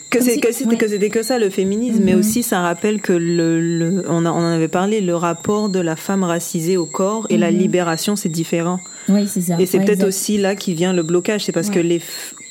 que 0.10 0.22
c'est 0.22 0.40
que 0.40 0.52
c'était 0.52 1.10
que 1.10 1.24
ça 1.24 1.40
le 1.40 1.50
féminisme. 1.50 2.04
Mais 2.04 2.14
mhm. 2.14 2.20
aussi 2.20 2.44
ça 2.44 2.62
rappelle 2.62 3.02
que 3.02 3.14
le, 3.14 4.04
on, 4.08 4.26
en 4.26 4.44
avait 4.44 4.68
parlé 4.68 5.02
le 5.02 5.16
rapport 5.16 5.70
de 5.70 5.80
la 5.80 5.96
femme 5.96 6.24
racisée 6.24 6.78
au 6.78 6.86
corps 6.86 7.26
et 7.30 7.38
la 7.38 7.52
mhm. 7.52 7.58
libération 7.58 8.16
c'est 8.16 8.30
différent. 8.30 8.80
Oui 9.10 9.28
c'est 9.28 9.42
ça. 9.42 9.56
Et 9.60 9.66
c'est 9.66 9.80
peut-être 9.80 10.04
aussi 10.04 10.38
là 10.38 10.56
qui 10.56 10.74
vient 10.74 10.94
le 10.94 11.04
blocage. 11.04 11.46
C'est 11.46 11.54
parce 11.54 11.70
que 11.70 11.80
les 11.80 12.02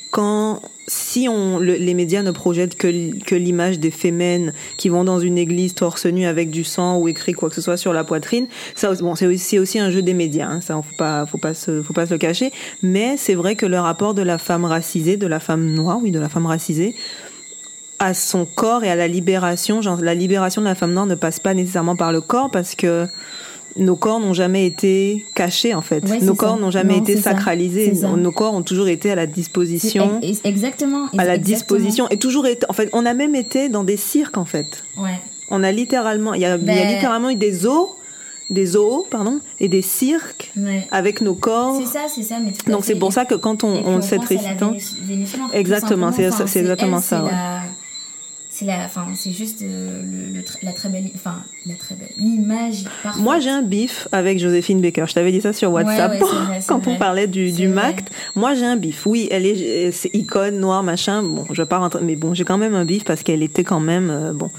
quand 0.09 0.61
si 0.93 1.29
on 1.29 1.57
les 1.57 1.93
médias 1.93 2.21
ne 2.21 2.31
projettent 2.31 2.75
que 2.75 3.17
que 3.23 3.33
l'image 3.33 3.79
des 3.79 3.91
fémènes 3.91 4.53
qui 4.75 4.89
vont 4.89 5.05
dans 5.05 5.21
une 5.21 5.37
église 5.37 5.73
torse 5.73 6.05
nu 6.05 6.25
avec 6.25 6.49
du 6.49 6.65
sang 6.65 6.97
ou 6.97 7.07
écrit 7.07 7.31
quoi 7.31 7.47
que 7.47 7.55
ce 7.55 7.61
soit 7.61 7.77
sur 7.77 7.93
la 7.93 8.03
poitrine 8.03 8.47
ça 8.75 8.91
c'est 9.15 9.25
aussi 9.25 9.57
aussi 9.57 9.79
un 9.79 9.89
jeu 9.89 10.01
des 10.01 10.13
médias 10.13 10.49
hein, 10.49 10.59
ça 10.59 10.75
faut 10.75 10.95
pas 10.97 11.25
faut 11.25 11.37
pas 11.37 11.53
se 11.53 11.81
faut 11.81 11.93
pas 11.93 12.07
se 12.07 12.11
le 12.11 12.17
cacher 12.17 12.51
mais 12.83 13.15
c'est 13.15 13.35
vrai 13.35 13.55
que 13.55 13.65
le 13.65 13.79
rapport 13.79 14.13
de 14.13 14.21
la 14.21 14.37
femme 14.37 14.65
racisée 14.65 15.15
de 15.15 15.27
la 15.27 15.39
femme 15.39 15.65
noire 15.65 15.99
oui 16.01 16.11
de 16.11 16.19
la 16.19 16.27
femme 16.27 16.45
racisée 16.45 16.93
à 17.99 18.13
son 18.13 18.45
corps 18.45 18.83
et 18.83 18.89
à 18.89 18.95
la 18.95 19.07
libération. 19.07 19.83
Genre, 19.83 20.01
la 20.01 20.15
libération 20.15 20.59
de 20.59 20.65
la 20.65 20.73
femme 20.73 20.91
noire 20.91 21.05
ne 21.05 21.13
passe 21.13 21.39
pas 21.39 21.53
nécessairement 21.53 21.95
par 21.95 22.11
le 22.11 22.19
corps 22.19 22.49
parce 22.49 22.73
que 22.73 23.05
nos 23.77 23.95
corps 23.95 24.19
n'ont 24.19 24.33
jamais 24.33 24.65
été 24.65 25.25
cachés 25.33 25.73
en 25.73 25.81
fait. 25.81 26.03
nos 26.21 26.35
corps 26.35 26.57
n'ont 26.57 26.71
jamais 26.71 26.97
été 26.97 27.17
sacralisés. 27.17 27.93
Nos 28.17 28.31
corps 28.31 28.53
ont 28.53 28.63
toujours 28.63 28.87
été 28.87 29.11
à 29.11 29.15
la 29.15 29.27
disposition. 29.27 30.21
Exactement. 30.43 31.07
À 31.17 31.25
la 31.25 31.37
disposition 31.37 32.07
et 32.09 32.17
toujours 32.17 32.47
été. 32.47 32.65
En 32.69 32.73
fait, 32.73 32.89
on 32.93 33.05
a 33.05 33.13
même 33.13 33.35
été 33.35 33.69
dans 33.69 33.83
des 33.83 33.97
cirques 33.97 34.37
en 34.37 34.45
fait. 34.45 34.83
Ouais. 34.97 35.19
On 35.49 35.63
a 35.63 35.71
littéralement, 35.71 36.33
il 36.33 36.41
y 36.41 36.45
a, 36.45 36.57
ben 36.57 36.87
littéralement 36.87 37.29
eu 37.29 37.35
des 37.35 37.51
zoos 37.51 37.95
des 38.49 38.65
zoos, 38.65 39.07
pardon, 39.09 39.39
et 39.61 39.69
des 39.69 39.81
cirques 39.81 40.51
avec 40.91 41.21
nos 41.21 41.35
corps. 41.35 41.77
C'est 41.79 41.87
ça, 41.87 42.05
c'est 42.13 42.21
ça. 42.21 42.37
Mais 42.39 42.51
Donc 42.71 42.83
c'est 42.83 42.95
pour 42.95 43.13
ça 43.13 43.23
que 43.23 43.35
quand 43.35 43.63
on, 43.63 43.85
on 43.85 44.01
cette 44.01 44.25
récitante, 44.25 44.75
exactement, 45.53 46.11
c'est 46.11 46.59
exactement 46.59 46.99
ça 46.99 47.23
c'est 48.53 48.65
la 48.65 48.83
enfin 48.83 49.07
c'est 49.15 49.31
juste 49.31 49.61
euh, 49.61 50.03
le, 50.33 50.43
la 50.61 50.73
très 50.73 50.89
belle 50.89 51.09
enfin 51.15 51.41
la 51.65 51.75
très 51.75 51.95
belle 51.95 52.11
l'image 52.17 52.83
moi 53.17 53.39
j'ai 53.39 53.49
un 53.49 53.61
bif 53.61 54.09
avec 54.11 54.39
Joséphine 54.39 54.81
Baker. 54.81 55.05
Je 55.07 55.13
t'avais 55.13 55.31
dit 55.31 55.39
ça 55.39 55.53
sur 55.53 55.71
WhatsApp 55.71 56.21
quand 56.67 56.85
on 56.85 56.97
parlait 56.97 57.27
du, 57.27 57.53
du 57.53 57.69
MACT 57.69 58.09
moi 58.35 58.53
j'ai 58.53 58.65
un 58.65 58.75
bif. 58.75 59.05
Oui 59.05 59.29
elle 59.31 59.45
est 59.45 59.91
c'est 59.93 60.13
icône 60.13 60.59
noire 60.59 60.83
machin. 60.83 61.23
Bon 61.23 61.45
je 61.49 61.61
vais 61.61 61.65
pas 61.67 61.77
rentrer 61.77 62.01
mais 62.03 62.17
bon 62.17 62.33
j'ai 62.33 62.43
quand 62.43 62.57
même 62.57 62.75
un 62.75 62.83
bif 62.83 63.05
parce 63.05 63.23
qu'elle 63.23 63.41
était 63.41 63.63
quand 63.63 63.79
même 63.79 64.09
euh, 64.09 64.33
bon 64.33 64.51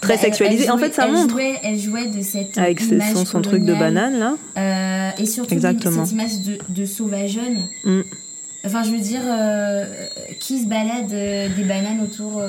très 0.00 0.14
bah, 0.14 0.20
sexualisée. 0.22 0.70
en 0.70 0.78
fait 0.78 0.94
ça 0.94 1.04
elle 1.06 1.12
montre. 1.12 1.32
jouait, 1.32 1.58
elle 1.62 1.78
jouait 1.78 2.06
de 2.06 2.22
cette 2.22 2.56
avec 2.56 2.80
image 2.80 3.12
son, 3.12 3.26
son 3.26 3.42
truc 3.42 3.64
de 3.64 3.74
banane 3.74 4.18
là. 4.18 4.36
Euh, 4.56 5.22
et 5.22 5.26
surtout 5.26 5.52
Exactement. 5.52 6.06
cette 6.06 6.12
image 6.12 6.40
de, 6.40 6.58
de 6.70 6.86
sauvageonne. 6.86 7.68
Mm. 7.84 8.00
enfin 8.64 8.82
je 8.82 8.90
veux 8.92 9.00
dire 9.00 9.20
qui 10.40 10.62
se 10.62 10.66
balade 10.66 11.08
des 11.08 11.64
bananes 11.64 12.00
autour 12.02 12.40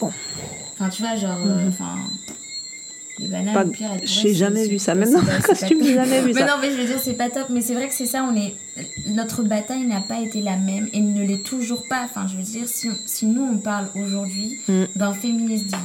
Enfin, 0.00 0.88
tu 0.88 1.02
vois, 1.02 1.16
genre. 1.16 1.38
Euh, 1.46 1.62
mhm. 1.62 1.68
Enfin. 1.68 1.96
les 3.18 3.28
bananes, 3.28 3.54
pas, 3.54 3.64
pire, 3.64 3.90
J'ai 4.04 4.34
jamais 4.34 4.66
vu 4.66 4.78
ça, 4.78 4.94
même 4.94 5.12
dans 5.12 5.18
un 5.18 5.40
costume, 5.40 5.82
j'ai 5.82 5.94
jamais 5.94 6.22
vu 6.22 6.32
ça. 6.32 6.40
Mais 6.40 6.46
non, 6.46 6.56
mais 6.60 6.70
je 6.70 6.76
veux 6.76 6.86
dire, 6.86 6.98
c'est 7.00 7.14
pas 7.14 7.30
top. 7.30 7.48
Mais 7.50 7.60
c'est 7.60 7.74
vrai 7.74 7.88
que 7.88 7.94
c'est 7.94 8.06
ça, 8.06 8.26
on 8.30 8.34
est. 8.36 8.54
Notre 9.06 9.42
bataille 9.42 9.86
n'a 9.86 10.00
pas 10.00 10.20
été 10.20 10.40
la 10.40 10.56
même 10.56 10.88
et 10.92 11.00
ne 11.00 11.24
l'est 11.24 11.44
toujours 11.44 11.86
pas. 11.88 12.02
Enfin, 12.04 12.26
je 12.26 12.36
veux 12.36 12.42
dire, 12.42 12.66
si, 12.66 12.88
si 13.04 13.26
nous, 13.26 13.42
on 13.42 13.58
parle 13.58 13.88
aujourd'hui 13.94 14.58
mm. 14.68 14.84
d'un 14.96 15.12
féminisme 15.12 15.76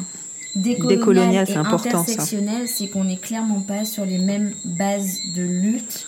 décolonial, 0.56 0.98
décolonial 0.98 1.50
et 1.50 1.56
intersectionnel, 1.56 2.68
c'est 2.68 2.88
qu'on 2.88 3.04
n'est 3.04 3.18
clairement 3.18 3.62
pas 3.62 3.86
sur 3.86 4.06
les 4.06 4.18
mêmes 4.18 4.54
bases 4.66 5.20
de 5.36 5.44
lutte 5.44 6.07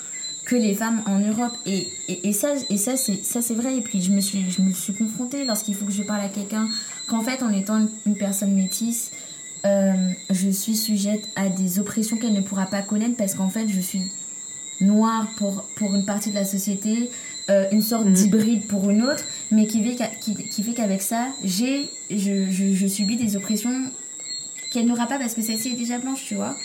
que 0.49 0.55
les 0.55 0.73
femmes 0.73 1.03
en 1.05 1.19
Europe. 1.19 1.55
Et, 1.67 1.89
et, 2.07 2.33
ça, 2.33 2.55
et 2.71 2.77
ça, 2.77 2.97
c'est, 2.97 3.23
ça, 3.23 3.39
c'est 3.39 3.53
vrai. 3.53 3.77
Et 3.77 3.81
puis, 3.81 4.01
je 4.01 4.11
me 4.11 4.19
suis, 4.19 4.49
je 4.49 4.63
me 4.63 4.71
suis 4.71 4.93
confrontée 4.93 5.45
lorsqu'il 5.45 5.75
faut 5.75 5.85
que 5.85 5.91
je 5.91 6.01
parle 6.01 6.21
à 6.21 6.27
quelqu'un 6.27 6.67
qu'en 7.07 7.21
fait, 7.21 7.43
en 7.43 7.53
étant 7.53 7.87
une, 8.07 8.17
personne 8.17 8.55
métisse, 8.55 9.11
euh, 9.65 9.93
je 10.31 10.49
suis 10.49 10.75
sujette 10.75 11.29
à 11.35 11.49
des 11.49 11.77
oppressions 11.77 12.17
qu'elle 12.17 12.33
ne 12.33 12.41
pourra 12.41 12.65
pas 12.65 12.81
connaître 12.81 13.15
parce 13.15 13.35
qu'en 13.35 13.49
fait, 13.49 13.69
je 13.69 13.79
suis 13.79 14.01
noire 14.81 15.27
pour, 15.37 15.65
pour 15.75 15.93
une 15.93 16.05
partie 16.05 16.31
de 16.31 16.35
la 16.35 16.45
société, 16.45 17.11
euh, 17.51 17.67
une 17.71 17.83
sorte 17.83 18.07
mm. 18.07 18.13
d'hybride 18.13 18.67
pour 18.67 18.89
une 18.89 19.03
autre, 19.03 19.23
mais 19.51 19.67
qui 19.67 19.83
fait, 19.83 20.09
qui, 20.19 20.33
qui 20.33 20.63
fait 20.63 20.73
qu'avec 20.73 21.03
ça, 21.03 21.27
j'ai, 21.43 21.89
je, 22.09 22.49
je, 22.49 22.73
je 22.73 22.87
subis 22.87 23.17
des 23.17 23.35
oppressions 23.35 23.91
qu'elle 24.71 24.87
n'aura 24.87 25.05
pas 25.05 25.19
parce 25.19 25.35
que 25.35 25.43
celle-ci 25.43 25.73
est 25.73 25.75
déjà 25.75 25.99
blanche, 25.99 26.25
tu 26.25 26.33
vois. 26.33 26.55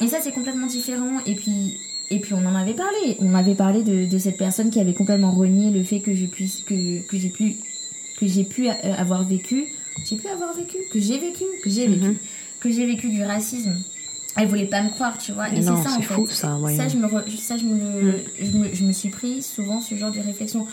Et 0.00 0.06
ça, 0.06 0.18
c'est 0.22 0.32
complètement 0.32 0.66
différent. 0.66 1.18
Et 1.26 1.34
puis, 1.34 1.80
et 2.10 2.20
puis, 2.20 2.32
on 2.32 2.46
en 2.46 2.54
avait 2.54 2.74
parlé. 2.74 3.16
On 3.20 3.34
avait 3.34 3.54
parlé 3.54 3.82
de, 3.82 4.06
de 4.06 4.18
cette 4.18 4.38
personne 4.38 4.70
qui 4.70 4.80
avait 4.80 4.94
complètement 4.94 5.32
renié 5.32 5.70
le 5.70 5.82
fait 5.82 6.00
que 6.00 6.14
j'ai 6.14 6.26
pu, 6.26 6.48
que, 6.66 7.06
que 7.06 7.18
j'ai 7.18 7.28
pu, 7.28 7.56
que 8.18 8.26
j'ai 8.26 8.44
pu 8.44 8.68
euh, 8.68 8.72
avoir 8.96 9.24
vécu. 9.24 9.66
J'ai 10.04 10.16
pu 10.16 10.28
avoir 10.28 10.54
vécu, 10.54 10.76
que 10.90 11.00
j'ai 11.00 11.18
vécu, 11.18 11.44
que 11.62 11.68
j'ai 11.68 11.86
vécu, 11.86 12.08
mhm. 12.08 12.16
que 12.60 12.70
j'ai 12.70 12.86
vécu 12.86 13.10
du 13.10 13.22
racisme. 13.22 13.76
Elle 14.36 14.46
voulait 14.46 14.66
pas 14.66 14.82
me 14.82 14.90
croire, 14.90 15.18
tu 15.18 15.32
vois. 15.32 15.48
Et 15.52 15.56
c'est 15.56 15.62
ça, 15.62 15.72
en 15.72 16.00
fait. 16.00 16.26
ça, 16.26 16.58
ça, 16.76 16.88
je 16.88 16.96
me, 16.96 17.08
ça 17.36 17.56
je, 17.56 17.64
me, 17.64 17.74
mm. 17.74 18.14
je, 18.40 18.56
me, 18.56 18.74
je 18.74 18.84
me 18.84 18.92
suis 18.92 19.08
pris 19.08 19.42
souvent 19.42 19.80
ce 19.80 19.96
genre 19.96 20.12
de 20.12 20.20
réflexion. 20.20 20.66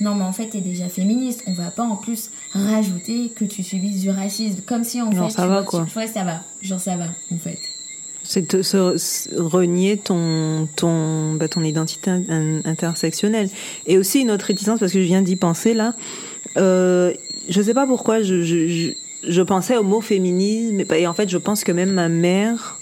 Non, 0.00 0.14
mais 0.16 0.24
en 0.24 0.32
fait, 0.32 0.48
t'es 0.48 0.60
déjà 0.60 0.88
féministe. 0.88 1.44
On 1.46 1.52
va 1.52 1.70
pas 1.70 1.84
en 1.84 1.96
plus 1.96 2.30
rajouter 2.52 3.30
que 3.30 3.44
tu 3.44 3.62
subisses 3.62 4.00
du 4.00 4.10
racisme. 4.10 4.60
Comme 4.66 4.82
si 4.82 5.00
en 5.00 5.12
fait. 5.12 5.30
ça 5.30 5.46
va 5.46 5.62
quoi. 5.62 5.86
ouais, 5.96 6.08
ça 6.08 6.24
va. 6.24 6.42
Genre, 6.60 6.80
ça 6.80 6.96
va, 6.96 7.06
en 7.32 7.38
fait. 7.38 7.60
C'est 8.28 8.50
de 8.50 9.40
renier 9.40 9.96
ton, 9.96 10.68
ton, 10.76 11.34
bah, 11.34 11.48
ton 11.48 11.62
identité 11.62 12.10
intersectionnelle. 12.64 13.48
Et 13.86 13.98
aussi 13.98 14.20
une 14.20 14.30
autre 14.30 14.46
réticence, 14.46 14.80
parce 14.80 14.92
que 14.92 15.00
je 15.00 15.06
viens 15.06 15.22
d'y 15.22 15.36
penser 15.36 15.74
là. 15.74 15.94
Euh, 16.56 17.12
je 17.48 17.62
sais 17.62 17.74
pas 17.74 17.86
pourquoi 17.86 18.22
je, 18.22 18.42
je, 18.42 18.92
je, 19.26 19.42
pensais 19.42 19.76
au 19.76 19.82
mot 19.82 20.00
féminisme. 20.00 20.82
Et 20.94 21.06
en 21.06 21.14
fait, 21.14 21.28
je 21.28 21.38
pense 21.38 21.64
que 21.64 21.72
même 21.72 21.92
ma 21.92 22.08
mère 22.08 22.78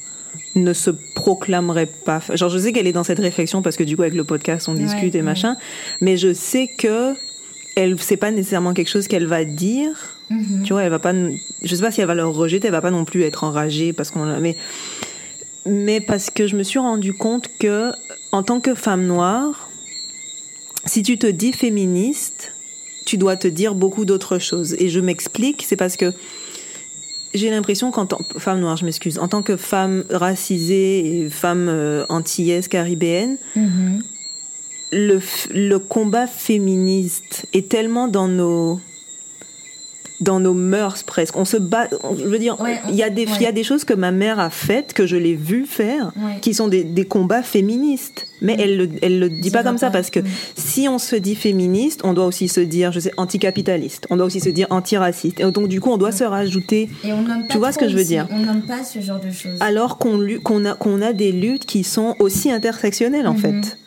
ne 0.54 0.72
se 0.72 0.90
proclamerait 0.90 1.86
pas. 1.86 2.22
Genre, 2.34 2.48
je 2.48 2.58
sais 2.58 2.72
qu'elle 2.72 2.86
est 2.86 2.92
dans 2.92 3.04
cette 3.04 3.18
réflexion 3.18 3.62
parce 3.62 3.76
que 3.76 3.84
du 3.84 3.96
coup, 3.96 4.02
avec 4.02 4.14
le 4.14 4.24
podcast, 4.24 4.68
on 4.68 4.74
discute 4.74 5.14
et 5.14 5.22
machin. 5.22 5.56
Mais 6.00 6.16
je 6.16 6.32
sais 6.32 6.68
que 6.68 7.14
elle, 7.76 8.00
c'est 8.00 8.16
pas 8.16 8.30
nécessairement 8.30 8.72
quelque 8.72 8.90
chose 8.90 9.08
qu'elle 9.08 9.26
va 9.26 9.44
dire. 9.44 9.90
Mm-hmm. 10.30 10.62
Tu 10.62 10.72
vois, 10.72 10.82
elle 10.84 10.90
va 10.90 10.98
pas. 10.98 11.12
Je 11.62 11.74
sais 11.74 11.82
pas 11.82 11.90
si 11.90 12.00
elle 12.00 12.06
va 12.06 12.14
le 12.14 12.24
rejeter. 12.24 12.68
Elle 12.68 12.72
va 12.72 12.80
pas 12.80 12.90
non 12.90 13.04
plus 13.04 13.22
être 13.22 13.44
enragée 13.44 13.92
parce 13.92 14.10
qu'on. 14.10 14.40
Mais 14.40 14.56
mais 15.66 16.00
parce 16.00 16.30
que 16.30 16.46
je 16.46 16.56
me 16.56 16.62
suis 16.62 16.78
rendu 16.78 17.14
compte 17.14 17.48
que, 17.58 17.92
en 18.32 18.42
tant 18.42 18.60
que 18.60 18.74
femme 18.74 19.06
noire, 19.06 19.68
si 20.84 21.02
tu 21.02 21.18
te 21.18 21.26
dis 21.26 21.52
féministe, 21.52 22.52
tu 23.06 23.16
dois 23.16 23.36
te 23.36 23.48
dire 23.48 23.74
beaucoup 23.74 24.04
d'autres 24.04 24.38
choses. 24.38 24.74
Et 24.78 24.88
je 24.88 25.00
m'explique, 25.00 25.64
c'est 25.66 25.76
parce 25.76 25.96
que 25.96 26.12
j'ai 27.34 27.50
l'impression 27.50 27.90
qu'en 27.90 28.06
tant 28.06 28.20
femme 28.38 28.60
noire, 28.60 28.76
je 28.76 28.84
m'excuse, 28.84 29.18
en 29.18 29.28
tant 29.28 29.42
que 29.42 29.56
femme 29.56 30.04
racisée 30.10 31.24
et 31.24 31.30
femme 31.30 31.68
euh, 31.68 32.04
antillaise 32.08 32.68
caribéenne, 32.68 33.38
mm-hmm. 33.56 34.02
le, 34.92 35.20
le 35.52 35.78
combat 35.78 36.26
féministe 36.26 37.46
est 37.52 37.68
tellement 37.68 38.08
dans 38.08 38.28
nos 38.28 38.80
dans 40.20 40.40
nos 40.40 40.54
mœurs 40.54 41.02
presque. 41.02 41.36
On 41.36 41.44
se 41.44 41.56
bat. 41.56 41.88
je 42.16 42.24
veux 42.24 42.38
dire, 42.38 42.56
il 42.88 42.94
y 42.94 43.02
a 43.02 43.10
des, 43.10 43.22
il 43.22 43.42
y 43.42 43.46
a 43.46 43.52
des 43.52 43.64
choses 43.64 43.84
que 43.84 43.94
ma 43.94 44.12
mère 44.12 44.38
a 44.38 44.50
faites 44.50 44.92
que 44.92 45.06
je 45.06 45.16
l'ai 45.16 45.34
vu 45.34 45.66
faire, 45.66 46.12
qui 46.40 46.54
sont 46.54 46.68
des, 46.68 46.84
des, 46.84 47.04
combats 47.04 47.42
féministes. 47.42 48.26
Mais 48.40 48.56
elle 48.58 48.76
le, 48.76 48.88
elle 49.02 49.18
le 49.18 49.28
dit 49.28 49.50
pas 49.50 49.62
comme 49.62 49.78
ça 49.78 49.90
parce 49.90 50.10
que 50.10 50.20
si 50.56 50.88
on 50.88 50.98
se 50.98 51.16
dit 51.16 51.34
féministe, 51.34 52.00
on 52.04 52.12
doit 52.12 52.26
aussi 52.26 52.48
se 52.48 52.60
dire, 52.60 52.92
je 52.92 53.00
sais, 53.00 53.12
anticapitaliste. 53.16 54.06
On 54.10 54.16
doit 54.16 54.26
aussi 54.26 54.40
se 54.40 54.50
dire 54.50 54.66
antiraciste. 54.70 55.40
Et 55.40 55.50
donc 55.50 55.68
du 55.68 55.80
coup, 55.80 55.90
on 55.90 55.96
doit 55.96 56.12
se 56.12 56.24
rajouter. 56.24 56.88
Et 57.04 57.12
on 57.12 57.24
pas 57.24 57.34
tu 57.50 57.58
vois 57.58 57.72
ce 57.72 57.78
que 57.78 57.88
je 57.88 57.96
veux 57.96 58.04
dire? 58.04 58.26
On 58.30 58.40
nomme 58.40 58.62
pas 58.62 58.84
ce 58.84 59.00
genre 59.00 59.20
de 59.20 59.30
choses. 59.30 59.58
Alors 59.60 59.98
qu'on 59.98 60.20
qu'on 60.42 60.64
a 60.64 60.74
qu'on 60.74 61.02
a 61.02 61.12
des 61.12 61.32
luttes 61.32 61.66
qui 61.66 61.84
sont 61.84 62.14
aussi 62.18 62.50
intersectionnelles 62.50 63.26
en 63.26 63.34
mm-hmm. 63.34 63.64
fait. 63.64 63.78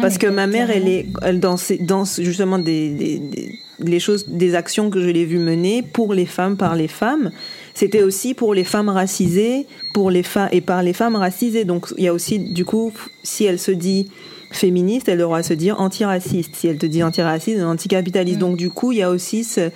Parce 0.00 0.18
que 0.18 0.26
ma 0.26 0.46
mère, 0.46 0.70
elle 0.70 0.88
est, 0.88 1.06
elle 1.22 1.40
danse, 1.40 1.72
danse 1.80 2.20
justement 2.20 2.58
des, 2.58 2.90
des, 2.90 3.18
des, 3.18 3.58
les 3.78 4.00
choses, 4.00 4.28
des 4.28 4.54
actions 4.54 4.90
que 4.90 5.00
je 5.00 5.08
l'ai 5.08 5.24
vu 5.24 5.38
mener 5.38 5.82
pour 5.82 6.14
les 6.14 6.26
femmes, 6.26 6.56
par 6.56 6.76
les 6.76 6.88
femmes. 6.88 7.30
C'était 7.74 8.02
aussi 8.02 8.34
pour 8.34 8.54
les 8.54 8.64
femmes 8.64 8.88
racisées, 8.88 9.66
pour 9.92 10.10
les 10.10 10.22
femmes 10.22 10.48
et 10.52 10.60
par 10.60 10.82
les 10.82 10.92
femmes 10.92 11.16
racisées. 11.16 11.64
Donc 11.64 11.92
il 11.98 12.04
y 12.04 12.08
a 12.08 12.12
aussi, 12.12 12.38
du 12.38 12.64
coup, 12.64 12.92
si 13.22 13.44
elle 13.44 13.58
se 13.58 13.70
dit 13.70 14.08
féministe, 14.50 15.08
elle 15.08 15.18
devra 15.18 15.42
se 15.42 15.52
dire 15.52 15.80
antiraciste. 15.80 16.54
Si 16.54 16.68
elle 16.68 16.78
te 16.78 16.86
dit 16.86 17.02
antiraciste, 17.02 17.60
anticapitaliste. 17.60 18.38
Mm. 18.38 18.40
Donc 18.40 18.56
du 18.56 18.70
coup, 18.70 18.92
il 18.92 18.98
y 18.98 19.02
a 19.02 19.10
aussi 19.10 19.44
ce, 19.44 19.70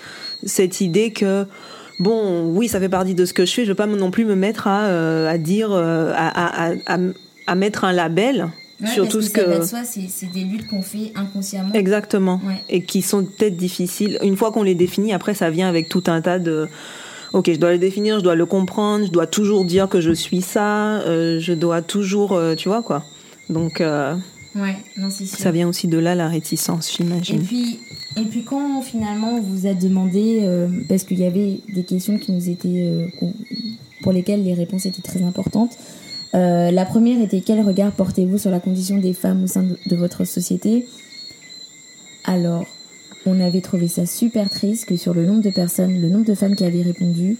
cette 0.45 0.81
idée 0.81 1.13
que 1.13 1.45
bon, 1.99 2.51
oui, 2.55 2.69
ça 2.69 2.81
fait 2.81 2.89
partie 2.89 3.15
de 3.15 3.25
ce 3.25 3.35
que 3.35 3.45
je 3.45 3.53
fais. 3.53 3.65
Je 3.65 3.71
veux 3.71 3.75
pas 3.75 3.87
non 3.87 4.11
plus 4.11 4.25
me 4.25 4.35
mettre 4.35 4.67
à, 4.67 4.87
euh, 4.87 5.31
à 5.31 5.37
dire, 5.37 5.71
euh, 5.73 6.13
à, 6.17 6.69
à, 6.69 6.73
à, 6.87 6.99
à 7.47 7.55
mettre 7.55 7.85
un 7.85 7.93
label 7.93 8.49
Surtout 8.87 9.21
ce 9.21 9.31
que. 9.31 9.41
c'est 9.85 10.33
des 10.33 10.45
luttes 10.45 10.67
qu'on 10.69 10.83
fait 10.83 11.13
inconsciemment. 11.15 11.73
Exactement. 11.75 12.41
Et 12.69 12.83
qui 12.83 13.03
sont 13.03 13.25
peut-être 13.25 13.57
difficiles. 13.57 14.19
Une 14.23 14.37
fois 14.37 14.53
qu'on 14.53 14.63
les 14.63 14.75
définit, 14.75 15.13
après, 15.13 15.35
ça 15.35 15.51
vient 15.51 15.69
avec 15.69 15.89
tout 15.89 16.05
un 16.07 16.21
tas 16.21 16.39
de. 16.39 16.69
Ok, 17.33 17.51
je 17.53 17.59
dois 17.59 17.71
le 17.71 17.79
définir, 17.79 18.19
je 18.19 18.25
dois 18.25 18.35
le 18.35 18.45
comprendre, 18.45 19.07
je 19.07 19.13
dois 19.13 19.29
toujours 19.29 19.65
dire 19.65 19.89
que 19.89 20.01
je 20.01 20.11
suis 20.11 20.43
ça, 20.43 21.01
euh, 21.03 21.39
je 21.39 21.53
dois 21.53 21.81
toujours. 21.81 22.33
Euh, 22.33 22.55
tu 22.55 22.69
vois, 22.69 22.83
quoi. 22.83 23.05
Donc. 23.49 23.81
Euh, 23.81 24.17
ouais, 24.57 24.77
non, 24.97 25.11
c'est 25.11 25.27
sûr. 25.27 25.39
Ça 25.39 25.53
vient 25.53 25.69
aussi 25.69 25.87
de 25.87 25.99
là, 25.99 26.17
la 26.17 26.29
réticence, 26.29 26.93
j'imagine. 26.97 27.41
Et 27.41 27.45
puis, 27.45 27.79
et 28.17 28.25
puis, 28.25 28.43
quand 28.43 28.83
finalement 28.83 29.37
on 29.37 29.41
vous 29.41 29.67
a 29.67 29.75
demandé. 29.75 30.43
parce 30.89 31.05
qu'il 31.05 31.21
y 31.21 31.25
avait 31.25 31.61
des 31.69 31.85
questions 31.85 32.19
qui 32.19 32.33
nous 32.33 32.49
étaient. 32.49 33.09
pour 34.03 34.13
lesquelles 34.13 34.43
les 34.43 34.55
réponses 34.55 34.87
étaient 34.87 35.03
très 35.03 35.23
importantes. 35.23 35.77
Euh, 36.35 36.71
la 36.71 36.85
première 36.85 37.21
était 37.21 37.41
quel 37.41 37.61
regard 37.63 37.93
portez-vous 37.93 38.39
sur 38.39 38.51
la 38.51 38.61
condition 38.61 38.99
des 38.99 39.13
femmes 39.13 39.45
au 39.45 39.47
sein 39.47 39.65
de, 39.65 39.97
votre 39.97 40.25
société? 40.25 40.87
Alors, 42.25 42.67
on 43.27 43.41
avait 43.41 43.61
trouvé 43.61 43.89
ça 43.89 44.07
super 44.07 44.49
triste 44.49 44.87
que 44.87 44.97
sur 44.97 45.13
le 45.13 45.27
nombre 45.27 45.43
de 45.43 45.51
personnes, 45.51 46.01
le 46.01 46.09
nombre 46.09 46.27
de 46.27 46.35
femmes 46.35 46.55
qui 46.55 46.65
avaient 46.65 46.83
répondu, 46.83 47.37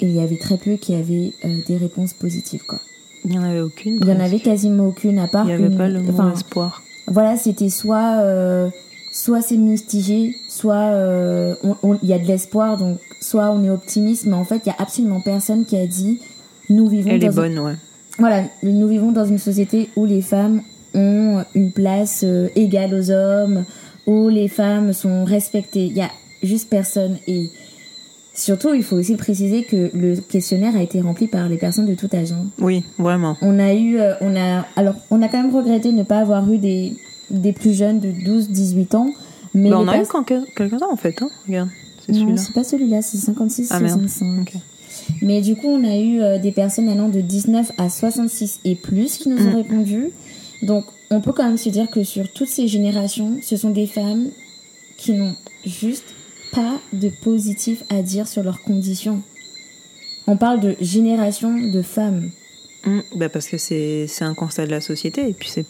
il 0.00 0.10
y 0.10 0.20
avait 0.20 0.38
très 0.38 0.56
peu 0.56 0.72
qui 0.72 0.94
avaient 0.94 1.32
euh, 1.44 1.58
des 1.66 1.76
réponses 1.76 2.14
positives. 2.14 2.64
Quoi. 2.66 2.80
Il 3.24 3.30
n'y 3.30 3.38
en 3.38 3.44
avait 3.44 3.60
aucune 3.60 3.98
Il 4.00 4.06
n'y 4.06 4.12
en 4.12 4.20
avait 4.20 4.40
quasiment 4.40 4.86
aucune, 4.86 5.18
à 5.18 5.28
part. 5.28 5.48
Il 5.48 5.56
n'y 5.56 5.64
avait 5.64 5.76
pas 5.76 5.88
le 5.88 6.00
mot 6.00 6.32
espoir. 6.32 6.82
Voilà, 7.06 7.36
c'était 7.36 7.68
soit, 7.68 8.20
euh, 8.22 8.70
soit 9.12 9.42
c'est 9.42 9.56
mitigé, 9.56 10.34
soit 10.48 11.56
il 12.02 12.08
y 12.08 12.12
a 12.12 12.18
de 12.18 12.26
l'espoir, 12.26 12.76
donc 12.76 12.98
soit 13.20 13.50
on 13.50 13.62
est 13.62 13.70
optimiste, 13.70 14.26
mais 14.26 14.34
en 14.34 14.44
fait, 14.44 14.62
il 14.64 14.68
n'y 14.68 14.72
a 14.72 14.76
absolument 14.78 15.20
personne 15.20 15.64
qui 15.64 15.76
a 15.76 15.86
dit 15.86 16.20
nous 16.70 16.88
vivons 16.88 17.10
Elle 17.10 17.24
est 17.24 17.34
bonne, 17.34 17.58
ouais 17.58 17.74
voilà, 18.18 18.44
nous 18.62 18.88
vivons 18.88 19.12
dans 19.12 19.24
une 19.24 19.38
société 19.38 19.88
où 19.96 20.04
les 20.04 20.22
femmes 20.22 20.62
ont 20.94 21.44
une 21.54 21.72
place 21.72 22.22
euh, 22.24 22.48
égale 22.56 22.94
aux 22.94 23.10
hommes, 23.10 23.64
où 24.06 24.28
les 24.28 24.48
femmes 24.48 24.92
sont 24.92 25.24
respectées. 25.24 25.86
Il 25.86 25.96
y 25.96 26.02
a 26.02 26.10
juste 26.42 26.68
personne. 26.68 27.16
Et 27.26 27.50
surtout, 28.34 28.74
il 28.74 28.82
faut 28.82 28.96
aussi 28.96 29.16
préciser 29.16 29.64
que 29.64 29.90
le 29.94 30.16
questionnaire 30.16 30.76
a 30.76 30.82
été 30.82 31.00
rempli 31.00 31.28
par 31.28 31.48
les 31.48 31.56
personnes 31.56 31.86
de 31.86 31.94
tout 31.94 32.08
âge. 32.12 32.32
Hein. 32.32 32.46
Oui, 32.58 32.84
vraiment. 32.98 33.36
On 33.42 33.58
a 33.58 33.72
eu, 33.72 33.98
euh, 33.98 34.14
on 34.20 34.36
a, 34.36 34.66
alors, 34.76 34.96
on 35.10 35.22
a 35.22 35.28
quand 35.28 35.42
même 35.42 35.54
regretté 35.54 35.92
de 35.92 35.96
ne 35.96 36.02
pas 36.02 36.18
avoir 36.18 36.50
eu 36.50 36.58
des, 36.58 36.96
des 37.30 37.52
plus 37.52 37.74
jeunes 37.74 38.00
de 38.00 38.10
12-18 38.10 38.96
ans. 38.96 39.10
Mais 39.54 39.70
bah, 39.70 39.78
on 39.80 39.88
a 39.88 39.98
eu 39.98 40.06
quelques-uns 40.54 40.88
en 40.90 40.96
fait, 40.96 41.22
hein. 41.22 41.28
Regarde, 41.46 41.70
c'est 42.06 42.14
celui-là. 42.14 42.36
c'est 42.36 42.52
pas 42.52 42.64
celui-là, 42.64 43.02
c'est 43.02 43.18
56-65. 43.18 44.52
Ah, 44.54 44.58
mais 45.22 45.40
du 45.40 45.56
coup, 45.56 45.68
on 45.68 45.84
a 45.84 45.96
eu 45.96 46.20
euh, 46.20 46.38
des 46.38 46.52
personnes 46.52 46.88
allant 46.88 47.08
de 47.08 47.20
19 47.20 47.72
à 47.78 47.88
66 47.88 48.60
et 48.64 48.74
plus 48.74 49.18
qui 49.18 49.28
nous 49.28 49.38
ont 49.38 49.52
mm. 49.52 49.56
répondu. 49.56 50.10
Donc, 50.62 50.84
on 51.10 51.20
peut 51.20 51.32
quand 51.32 51.44
même 51.44 51.58
se 51.58 51.68
dire 51.68 51.90
que 51.90 52.04
sur 52.04 52.30
toutes 52.32 52.48
ces 52.48 52.68
générations, 52.68 53.38
ce 53.42 53.56
sont 53.56 53.70
des 53.70 53.86
femmes 53.86 54.28
qui 54.96 55.12
n'ont 55.12 55.34
juste 55.64 56.14
pas 56.52 56.78
de 56.92 57.08
positif 57.08 57.84
à 57.88 58.02
dire 58.02 58.28
sur 58.28 58.42
leurs 58.42 58.62
conditions. 58.62 59.22
On 60.26 60.36
parle 60.36 60.60
de 60.60 60.76
génération 60.80 61.58
de 61.58 61.82
femmes. 61.82 62.30
Mm. 62.86 63.00
bah 63.16 63.28
parce 63.28 63.46
que 63.46 63.58
c'est 63.58 64.08
un 64.22 64.32
constat 64.32 64.64
de 64.64 64.70
la 64.70 64.80
société 64.80 65.28
et 65.28 65.34
puis 65.34 65.50
c'est 65.50 65.66